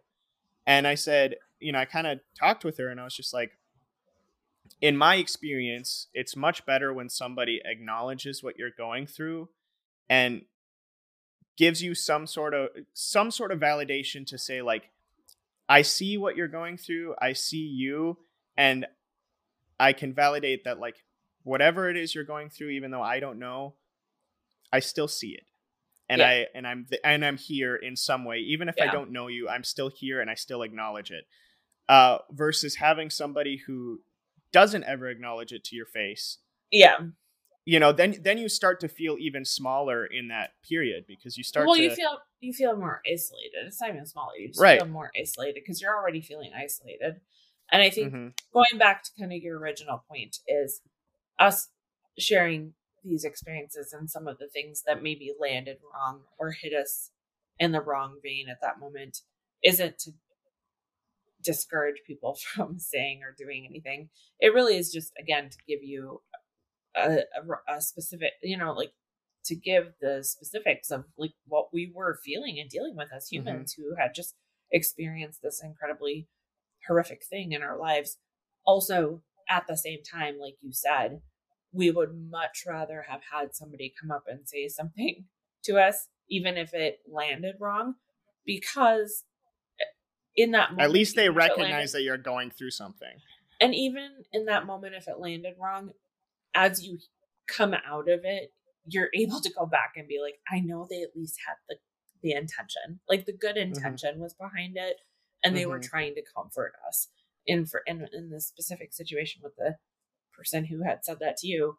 [0.66, 3.34] and i said you know i kind of talked with her and i was just
[3.34, 3.58] like
[4.80, 9.48] in my experience it's much better when somebody acknowledges what you're going through
[10.08, 10.42] and
[11.56, 14.90] gives you some sort of some sort of validation to say like
[15.68, 18.18] I see what you're going through, I see you
[18.56, 18.86] and
[19.80, 20.96] I can validate that like
[21.42, 23.74] whatever it is you're going through even though I don't know,
[24.72, 25.44] I still see it.
[26.08, 26.28] And yeah.
[26.28, 28.88] I and I'm th- and I'm here in some way even if yeah.
[28.88, 31.24] I don't know you, I'm still here and I still acknowledge it.
[31.88, 34.00] Uh versus having somebody who
[34.52, 36.38] doesn't ever acknowledge it to your face.
[36.70, 36.98] Yeah
[37.64, 41.44] you know then then you start to feel even smaller in that period because you
[41.44, 44.60] start well to, you feel you feel more isolated it's not even smaller you just
[44.60, 44.80] Right.
[44.80, 47.20] feel more isolated because you're already feeling isolated
[47.72, 48.34] and i think Mhm.
[48.52, 50.82] going back to kind of your original point is
[51.38, 51.68] us
[52.18, 57.10] sharing these experiences and some of the things that maybe landed wrong or hit us
[57.58, 59.18] in the wrong vein at that moment
[59.62, 60.12] isn't to
[61.42, 64.10] discourage people from saying or doing anything
[64.40, 66.20] it really is just again to give you
[66.96, 68.92] a, a, a specific you know like
[69.44, 73.72] to give the specifics of like what we were feeling and dealing with as humans
[73.72, 74.34] who had just
[74.70, 76.28] experienced this incredibly
[76.86, 78.18] horrific thing in our lives.
[78.66, 81.20] Also at the same time like you said
[81.72, 85.24] we would much rather have had somebody come up and say something
[85.64, 87.94] to us even if it landed wrong
[88.46, 89.24] because
[90.36, 93.18] in that moment at least they it landed- recognize that you're going through something.
[93.60, 95.90] And even in that moment if it landed wrong
[96.54, 96.98] as you
[97.48, 98.52] come out of it
[98.86, 101.76] you're able to go back and be like i know they at least had the
[102.22, 103.00] the intention.
[103.08, 103.74] Like the good mm-hmm.
[103.74, 104.96] intention was behind it
[105.42, 105.88] and they were Mhm.
[105.88, 107.08] trying to comfort us
[107.46, 109.78] in for in, in this specific situation with the
[110.32, 111.78] person who had said that to you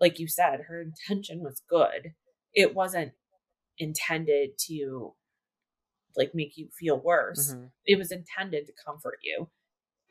[0.00, 2.14] like you said her intention was good
[2.54, 3.12] it wasn't
[3.78, 5.14] intended to
[6.16, 7.70] like make you feel worse Mhm.
[7.86, 9.50] it was intended to comfort you.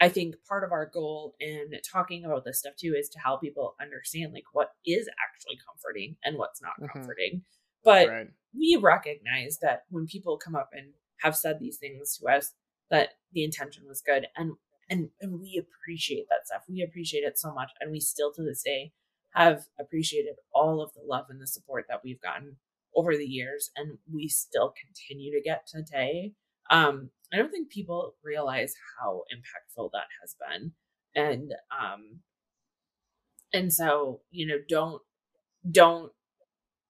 [0.01, 3.41] I think part of our goal in talking about this stuff too is to help
[3.41, 6.89] people understand like what is actually comforting and what's not Mhm.
[6.91, 7.45] comforting.
[7.83, 12.27] But right we recognize that when people come up and have said these things to
[12.27, 12.55] us
[12.89, 14.53] that the intention was good and
[14.89, 16.63] and and we appreciate that stuff.
[16.67, 18.91] We appreciate it so much and we still to this day
[19.35, 22.57] have appreciated all of the love and the support that we've gotten
[22.95, 26.33] over the years and we still continue to get today.
[26.69, 30.71] Um I don't think people realize how impactful that has been.
[31.15, 32.21] And um
[33.53, 35.01] and so, you know, don't
[35.69, 36.11] don't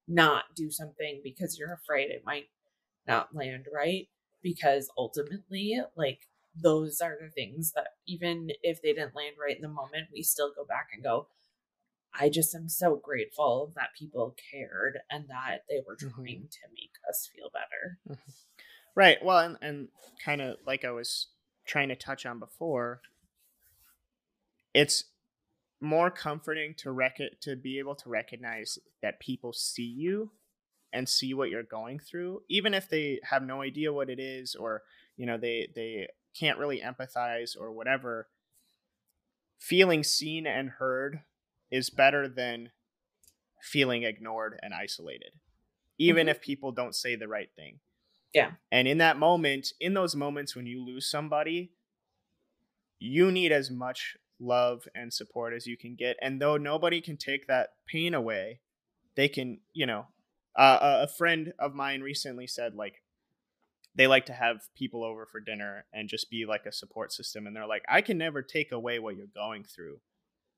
[0.07, 2.45] not do something because you're afraid it might
[3.07, 4.07] not land right
[4.41, 9.61] because ultimately like those are the things that even if they didn't land right in
[9.61, 11.27] the moment we still go back and go
[12.13, 16.11] i just am so grateful that people cared and that they were Mhm.
[16.15, 17.99] trying to make us feel better
[18.95, 19.23] Right.
[19.23, 19.87] Well, and, and
[20.25, 21.27] kind of like I was
[21.65, 23.01] trying to touch on before,
[24.73, 25.05] it's
[25.79, 30.31] more comforting to rec- to be able to recognize that people see you
[30.91, 34.55] and see what you're going through, even if they have no idea what it is
[34.55, 34.83] or
[35.17, 36.07] you know they they
[36.37, 38.29] can't really empathize or whatever.
[39.59, 41.21] Feeling seen and heard
[41.69, 42.71] is better than
[43.61, 45.33] feeling ignored and isolated,
[45.97, 46.31] even Mhm.
[46.31, 47.81] if people don't say the right thing.
[48.33, 48.55] Yeah.
[48.71, 51.73] And in that moment, in those moments when you lose somebody,
[52.99, 56.17] you need as much love and support as you can get.
[56.21, 58.61] And though nobody can take that pain away,
[59.15, 60.07] they can, you know,
[60.55, 63.03] uh, a- friend of mine recently said, like,
[63.95, 67.47] they like to have people over for dinner and just be like a support system.
[67.47, 69.99] And they're like, I can never take away what you're going through,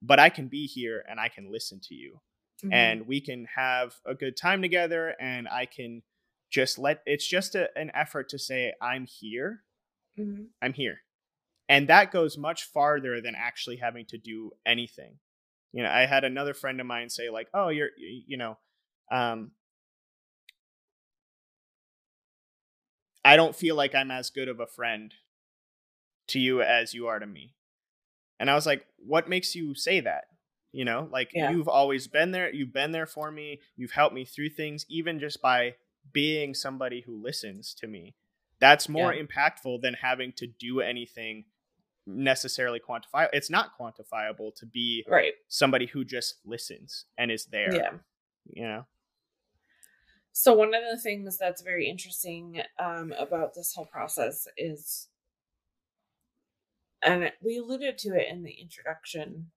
[0.02, 2.20] but I can be here and I can listen to you
[2.64, 2.74] Mhm.
[2.74, 6.04] and we can have a good time together and i can
[6.52, 9.64] just let it's just a, an effort to say i'm here
[10.16, 10.50] Mhm.
[10.62, 11.00] i'm here
[11.68, 15.18] and that goes much farther than actually having to do anything
[15.74, 18.60] you know i had another friend of mine say like oh you're you know
[19.12, 19.52] um
[23.24, 25.14] i don't feel like i'm as good of a friend
[26.28, 27.56] to you as you are to me.
[28.40, 30.26] And i was like what makes you say that?
[30.72, 31.52] You know like Yeah.
[31.52, 35.20] you've always been there you've been there for me you've helped me through things even
[35.20, 35.76] just by
[36.14, 38.16] being somebody who listens to me.
[38.60, 39.24] That's more Yeah.
[39.24, 41.46] impactful than having to do anything
[42.08, 45.34] necessarily quantifiable it's not quantifiable to be right.
[45.48, 47.92] somebody who just listens and is there yeah.
[48.52, 48.86] you know
[50.34, 55.10] So one of the things that's very interesting um, about this whole process is,
[57.04, 59.52] and we alluded to it in the introduction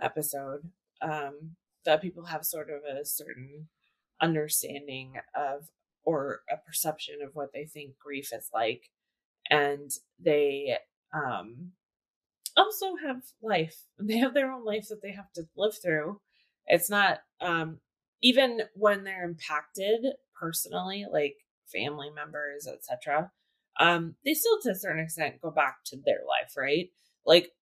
[0.00, 0.70] episode,
[1.02, 3.68] um, that people have sort of a certain
[4.20, 5.68] understanding of
[6.04, 8.90] or a perception of what they think grief is like,
[9.50, 10.76] and they
[11.12, 11.72] um,
[12.56, 13.82] also have life.
[13.98, 16.20] They have their own life that they have to live through.
[16.66, 17.80] It's not um,
[18.26, 20.04] even when they're impacted
[20.34, 21.36] personally, like
[21.72, 23.30] family members, etc.,
[23.78, 26.90] um, they still to a certain extent go back to their life, right?
[27.24, 27.52] Like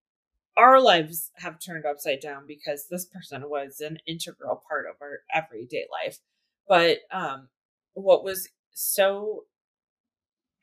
[0.56, 5.18] our lives have turned upside down because this person was an integral part of our
[5.34, 6.18] everyday life.
[6.66, 7.48] But um,
[7.92, 9.44] what was so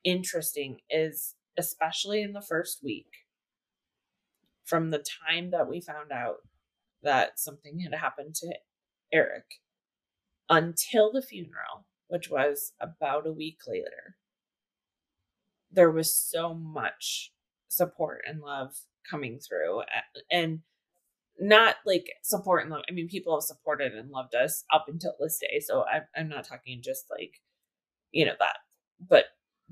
[0.03, 3.11] interesting is, especially in the first week,
[4.65, 6.37] from the time that we found out
[7.03, 8.55] that something had happened to
[9.13, 9.60] Eric
[10.51, 14.17] until the funeral, which was about a week later.
[15.71, 17.31] There was so much
[17.69, 18.75] support and love
[19.09, 19.83] coming through
[20.29, 20.59] and
[21.39, 22.83] not like support and love.
[22.89, 25.61] I mean, people have supported and loved us up until this day.
[25.61, 27.41] So I'm, I'm not talking just like,
[28.11, 28.57] you know, that,
[28.99, 29.25] but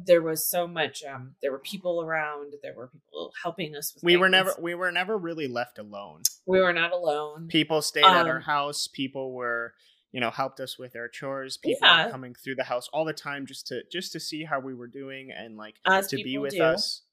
[0.06, 4.14] there was so much um there were people around there were people helping us we
[4.14, 4.20] things.
[4.22, 8.16] were never we were never really left alone we were not alone people stayed um,
[8.16, 9.74] at our um, house people were
[10.12, 12.10] you know helped us with our chores people yeah.
[12.10, 14.88] coming through the house all the time just to just to see how we were
[14.88, 16.64] doing and like As to be with do.
[16.64, 17.04] us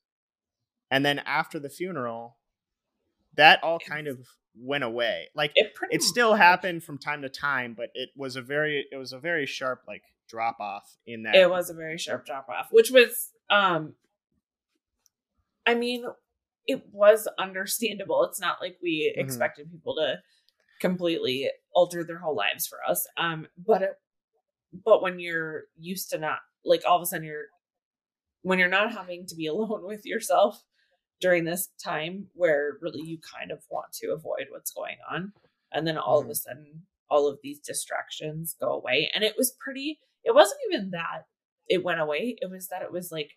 [0.90, 2.36] and then after the funeral
[3.36, 4.18] that all kind of
[4.58, 8.42] went away like it, it still happened from time to time but it was a
[8.42, 11.34] very it was a very sharp like drop off in that.
[11.34, 13.94] It was a very sharp drop off, which was, um,
[15.66, 16.04] I mean,
[16.66, 18.24] it was understandable.
[18.24, 19.24] It's not like we mm-hmm.
[19.24, 20.20] expected people to
[20.80, 23.06] completely alter their whole lives for us.
[23.16, 23.94] Um, but it,
[24.84, 27.46] but when you're used to not like all of a sudden you're
[28.42, 30.62] when you're not having to be alone with yourself
[31.20, 35.32] during this time where really you kind of want to avoid what's going on
[35.72, 36.30] and then all mm-hmm.
[36.30, 36.58] of a mm-hmm.
[36.58, 41.22] sudden all of these distractions go away and it was pretty it wasn't even that
[41.68, 42.36] it went away.
[42.40, 43.32] It was that it was like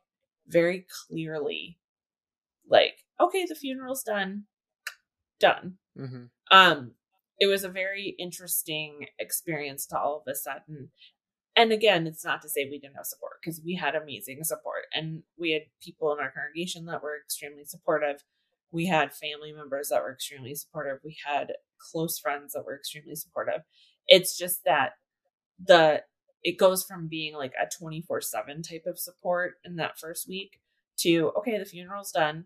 [0.47, 1.77] very clearly
[2.67, 4.43] like, okay, the funeral's done.
[5.39, 5.75] Done.
[5.97, 6.25] Mm-hmm.
[6.51, 6.91] Um,
[7.39, 10.89] it was a very interesting experience to all of a sudden.
[11.55, 14.83] And again, it's not to say we didn't have support because we had amazing support
[14.93, 18.23] and we had people in our congregation that were extremely supportive.
[18.71, 20.99] We had family members that were extremely supportive.
[21.03, 21.53] We had
[21.91, 23.61] close friends that were extremely supportive.
[24.07, 24.91] It's just that
[25.63, 26.03] the
[26.43, 30.61] it goes from being like a 24 7 type of support in that first week
[30.99, 32.45] to okay the funeral's done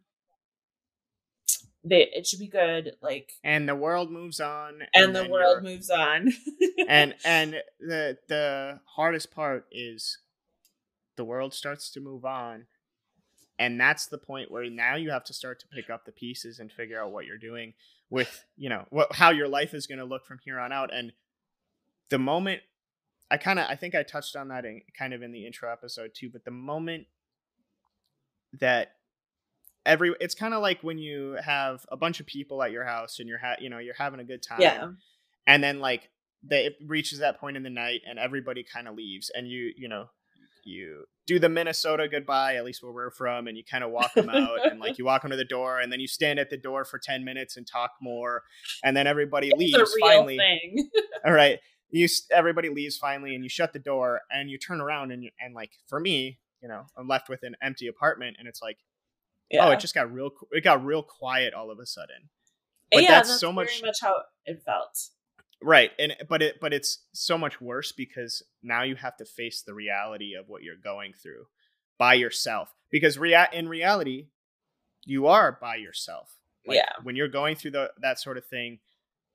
[1.83, 5.63] they, it should be good like and the world moves on and, and the world
[5.63, 6.31] moves on.
[6.87, 10.17] And and the the hardest part is
[11.15, 12.65] the world starts to move on
[13.59, 16.59] and that's the point where now you have to start to pick up the pieces
[16.59, 17.73] and figure out what you're doing
[18.09, 20.93] with you know what how your life is going to look from here on out
[20.93, 21.13] and
[22.09, 22.61] the moment
[23.33, 25.71] I kind of I think I touched on that in kind of in the intro
[25.71, 27.07] episode too, but the moment
[28.59, 28.91] that
[29.85, 33.19] every it's kind of like when you have a bunch of people at your house
[33.19, 34.87] and you're ha- you know you're having a good time yeah
[35.47, 36.09] and then like
[36.45, 39.71] they, it reaches that point in the night and everybody kind of leaves and you
[39.77, 40.05] you know
[40.65, 44.13] you do the Minnesota goodbye, at least where we're from, and you kind of walk
[44.13, 46.49] them out and like you walk them to the door and then you stand at
[46.49, 48.43] the door for 10 minutes and talk more
[48.83, 50.39] and then everybody it's leaves finally.
[51.25, 51.59] all right
[51.93, 55.29] you everybody leaves finally and you shut the door and you turn around and you,
[55.39, 58.77] and like for me you know i'm left with an empty apartment and it's like
[59.53, 59.67] yeah.
[59.67, 62.29] oh it just got real it got real quiet all of a sudden.
[62.91, 64.15] But yeah, that's, that's so much much how
[64.45, 65.09] it felt.
[65.61, 69.61] Right and but it but it's so much worse because now you have to face
[69.61, 71.45] the reality of what you're going through
[71.97, 74.27] by yourself because rea- in reality
[75.05, 76.37] you are by yourself.
[76.65, 76.93] Like, yeah.
[77.03, 78.79] when you're going through the that sort of thing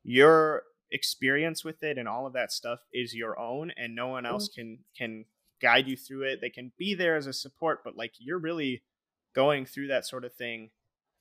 [0.02, 4.24] you're experience with it and all of that stuff is your own and no one
[4.24, 4.60] else mm-hmm.
[4.60, 5.24] can can
[5.60, 6.40] guide you through it.
[6.40, 8.82] They can be there as a support but like you're really
[9.34, 10.70] going through that sort of thing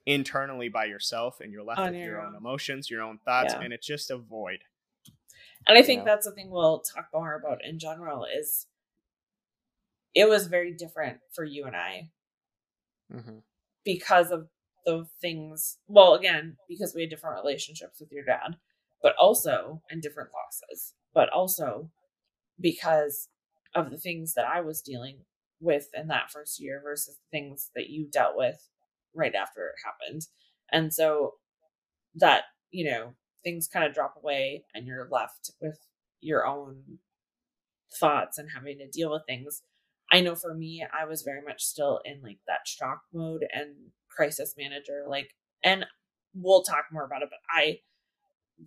[0.06, 2.28] internally by yourself and you're left On with your, your own.
[2.30, 2.36] own.
[2.36, 3.62] emotions your own thoughts yeah.
[3.62, 4.60] and it's just a void
[5.68, 6.12] and i think you know?
[6.12, 8.68] that's something we'll talk more about in general is
[10.16, 12.10] it was very different for you and i
[13.14, 13.40] mm-hmm.
[13.84, 14.48] because of
[14.86, 18.56] the things well again because we had different relationships with your dad
[19.02, 21.90] but also and different losses, but also
[22.60, 23.30] because
[23.76, 25.20] of the things that I was dealing
[25.60, 28.70] with in that first year versus things that you dealt with
[29.16, 30.22] right after it happened.
[30.72, 31.34] And so
[32.16, 33.14] that, you know,
[33.44, 35.80] things kind of drop away and you're left with
[36.22, 37.00] your own
[38.00, 39.62] thoughts and having to deal with things.
[40.12, 43.76] I know for me, I was very much still in like that shock mode and
[44.10, 45.06] crisis manager.
[45.08, 45.32] Like,
[45.64, 45.86] and
[46.34, 47.80] we'll talk more about it, but I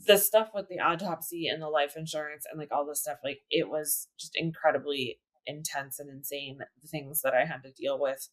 [0.06, 3.40] the stuff with the autopsy and the life insurance and like all this stuff, like
[3.50, 8.28] it was just incredibly intense and insane the things that I had to deal with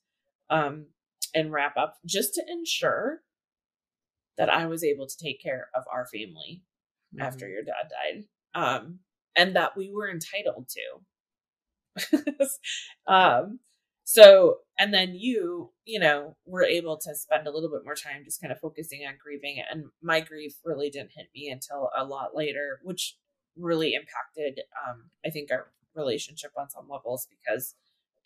[0.50, 0.88] um
[1.34, 3.22] and wrap up just to ensure
[4.38, 6.64] that I was able to take care of our family
[7.14, 7.22] mm-hmm.
[7.22, 8.26] after your dad died.
[8.54, 9.00] Um
[9.36, 12.48] and that we were entitled to.
[13.08, 13.60] um
[14.10, 18.24] so, and then you, you know, were able to spend a little bit more time
[18.24, 19.62] just kind of focusing on grieving.
[19.70, 23.18] And my grief really didn't hit me until a lot later, which
[23.58, 27.76] really impacted, um, I think, our relationship on some levels because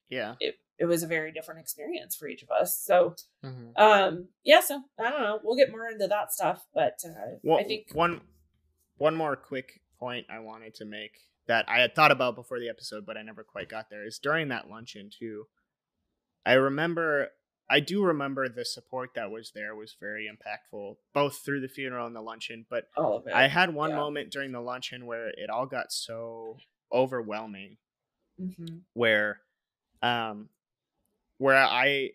[0.09, 3.81] yeah it, it was a very different experience for each of us so mm-hmm.
[3.81, 7.57] um yeah so i don't know we'll get more into that stuff but uh, well,
[7.57, 8.21] i think one
[9.01, 11.13] one more quick point I wanted to make
[11.47, 14.19] that I had thought about before the episode, but I never quite got there is
[14.19, 15.45] during that luncheon too.
[16.45, 17.29] I remember
[17.69, 22.05] I do remember the support that was there was very impactful, both through the funeral
[22.05, 22.65] and the luncheon.
[22.69, 23.33] But all of it.
[23.33, 23.95] I had one yeah.
[23.95, 26.57] moment during the luncheon where it all got so
[26.93, 27.77] overwhelming,
[28.37, 29.39] hmm where,
[30.01, 30.49] um,
[31.37, 32.11] where I,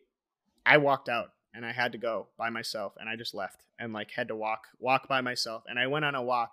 [0.64, 3.92] I walked out and I had to go by myself, and I just left and
[3.92, 6.52] like had to walk walk by myself, and I went on a walk,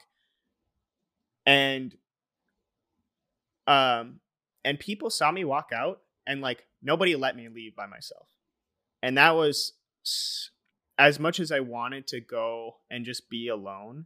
[1.45, 1.95] and,
[3.68, 4.20] um,
[4.64, 8.28] and people saw me walk out, and like nobody let me leave by myself.
[9.02, 9.74] And that was
[10.98, 14.06] as much as I wanted to go and just be alone,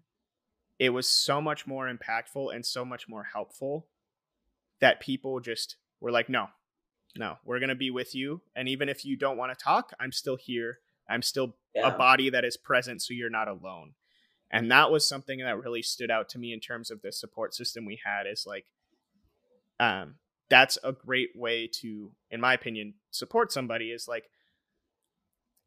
[0.79, 3.87] it was so much more impactful and so much more helpful
[4.79, 6.47] that people just were like, no,
[7.15, 8.41] no, we're going to be with you.
[8.55, 10.79] And even if you don't want to talk, I'm still here.
[11.09, 11.93] I'm still Yeah.
[11.93, 13.93] a body that is present, so you're not alone.
[14.51, 17.53] And that was something that really stood out to me in terms of the support
[17.53, 18.65] system we had is like,
[19.79, 20.15] um,
[20.49, 24.29] that's a great way to, in my opinion, support somebody is like,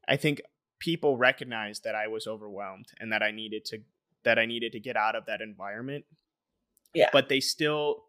[0.08, 0.40] I think
[0.78, 3.82] people recognized that I was overwhelmed and that I needed to
[4.24, 6.04] that I needed to get out of that environment.
[6.94, 7.08] Yeah.
[7.12, 8.04] But they still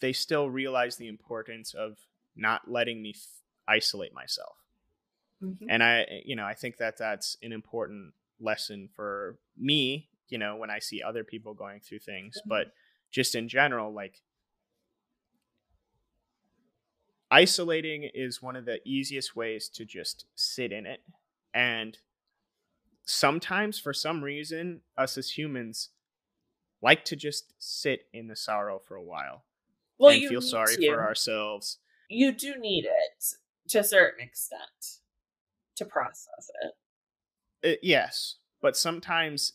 [0.00, 1.98] they still realize the importance of
[2.34, 4.56] not letting me f- isolate myself.
[5.42, 5.66] Mhm.
[5.68, 10.56] And I you know, I think that that's an important lesson for me, you know,
[10.56, 12.48] when I see other people going through things, Mhm.
[12.48, 12.74] but
[13.10, 14.22] just in general like
[17.30, 21.02] isolating is one of the easiest ways to just sit in it
[21.52, 21.98] and
[23.04, 25.90] sometimes for some reason us as humans
[26.82, 29.44] like to just sit in the sorrow for a while
[29.98, 30.86] Well, and you feel sorry to.
[30.86, 31.78] for ourselves
[32.08, 33.24] You do need it
[33.68, 35.00] to a certain extent
[35.76, 37.72] to process it.
[37.72, 39.52] Uh, yes but sometimes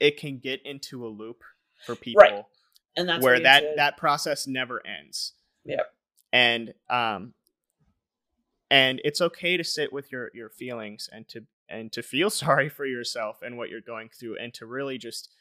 [0.00, 1.42] it can get into a loop
[1.84, 2.48] for people
[2.96, 5.32] And that's where that that process never ends
[5.64, 5.92] Yep.
[6.32, 7.34] and um
[8.70, 12.68] and it's okay to sit with your your feelings and to and to feel sorry
[12.68, 15.34] for yourself and what you're going through and to really just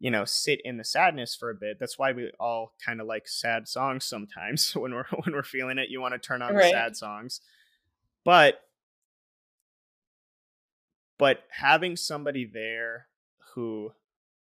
[0.00, 3.06] you know sit in the sadness for a bit that's why we all kind of
[3.06, 6.54] like sad songs sometimes when we're when we're feeling it you want to turn on
[6.54, 7.40] the sad songs
[8.24, 8.60] but
[11.18, 13.06] but having somebody there
[13.54, 13.92] who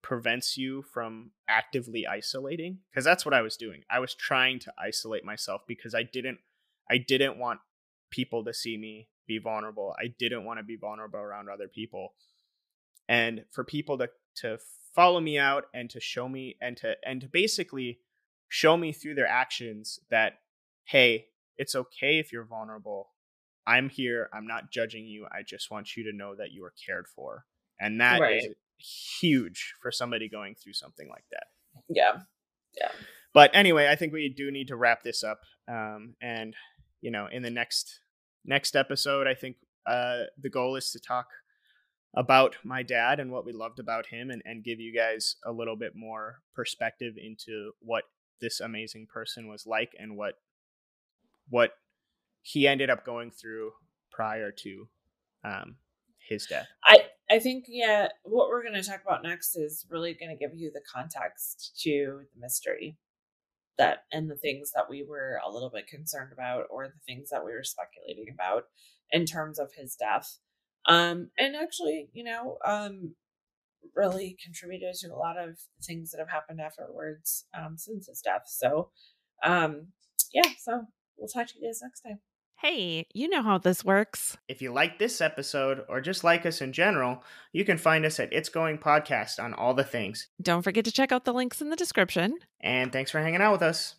[0.01, 3.83] prevents you from actively isolating because that's what I was doing.
[3.89, 6.39] I was trying to isolate myself because I didn't
[6.89, 7.59] I didn't want
[8.09, 9.93] people to see me be vulnerable.
[9.99, 12.13] I didn't want to be vulnerable around other people.
[13.09, 14.59] And for people to to
[14.97, 17.99] follow me out and to show me and to and to basically
[18.49, 20.39] show me through their actions that
[20.85, 23.09] hey, it's okay if you're vulnerable.
[23.67, 24.29] I'm here.
[24.33, 25.27] I'm not judging you.
[25.31, 27.45] I just want you to know that you are cared for.
[27.79, 28.55] And that is Right.
[29.19, 31.47] huge for somebody going through something like that.
[31.89, 32.21] Yeah.
[32.75, 32.91] Yeah.
[33.33, 35.41] But anyway, I think we do need to wrap this up.
[35.67, 36.55] Um, and
[37.01, 37.99] you know, in the next
[38.45, 41.27] next episode, I think uh, the goal is to talk
[42.17, 45.51] about my dad and what we loved about him, and and give you guys a
[45.51, 48.05] little bit more perspective into what
[48.41, 50.35] this amazing person was like and what
[51.49, 51.71] what
[52.41, 53.71] he ended up going through
[54.11, 54.87] prior to
[55.43, 55.75] um,
[56.27, 56.67] his death.
[56.83, 56.97] I
[57.29, 60.55] I think yeah, what we're going to talk about next is really going to give
[60.55, 62.97] you the context to the mystery
[63.77, 67.29] that and the things that we were a little bit concerned about or the things
[67.29, 68.63] that we were speculating about
[69.11, 70.39] in terms of his death.
[70.87, 73.15] Um and actually, you know, um
[73.95, 78.43] really contributed to a lot of things that have happened afterwards um since his death.
[78.47, 78.89] So,
[79.43, 79.87] um
[80.33, 80.83] yeah, so
[81.17, 82.19] we'll talk to you guys next time.
[82.59, 84.35] Hey, you know how this works.
[84.47, 87.23] If you like this episode or just like us in general,
[87.53, 90.29] you can find us at It's Going Podcast on all the things.
[90.41, 92.39] Don't forget to check out the links in the description.
[92.59, 93.96] And thanks for hanging out with us.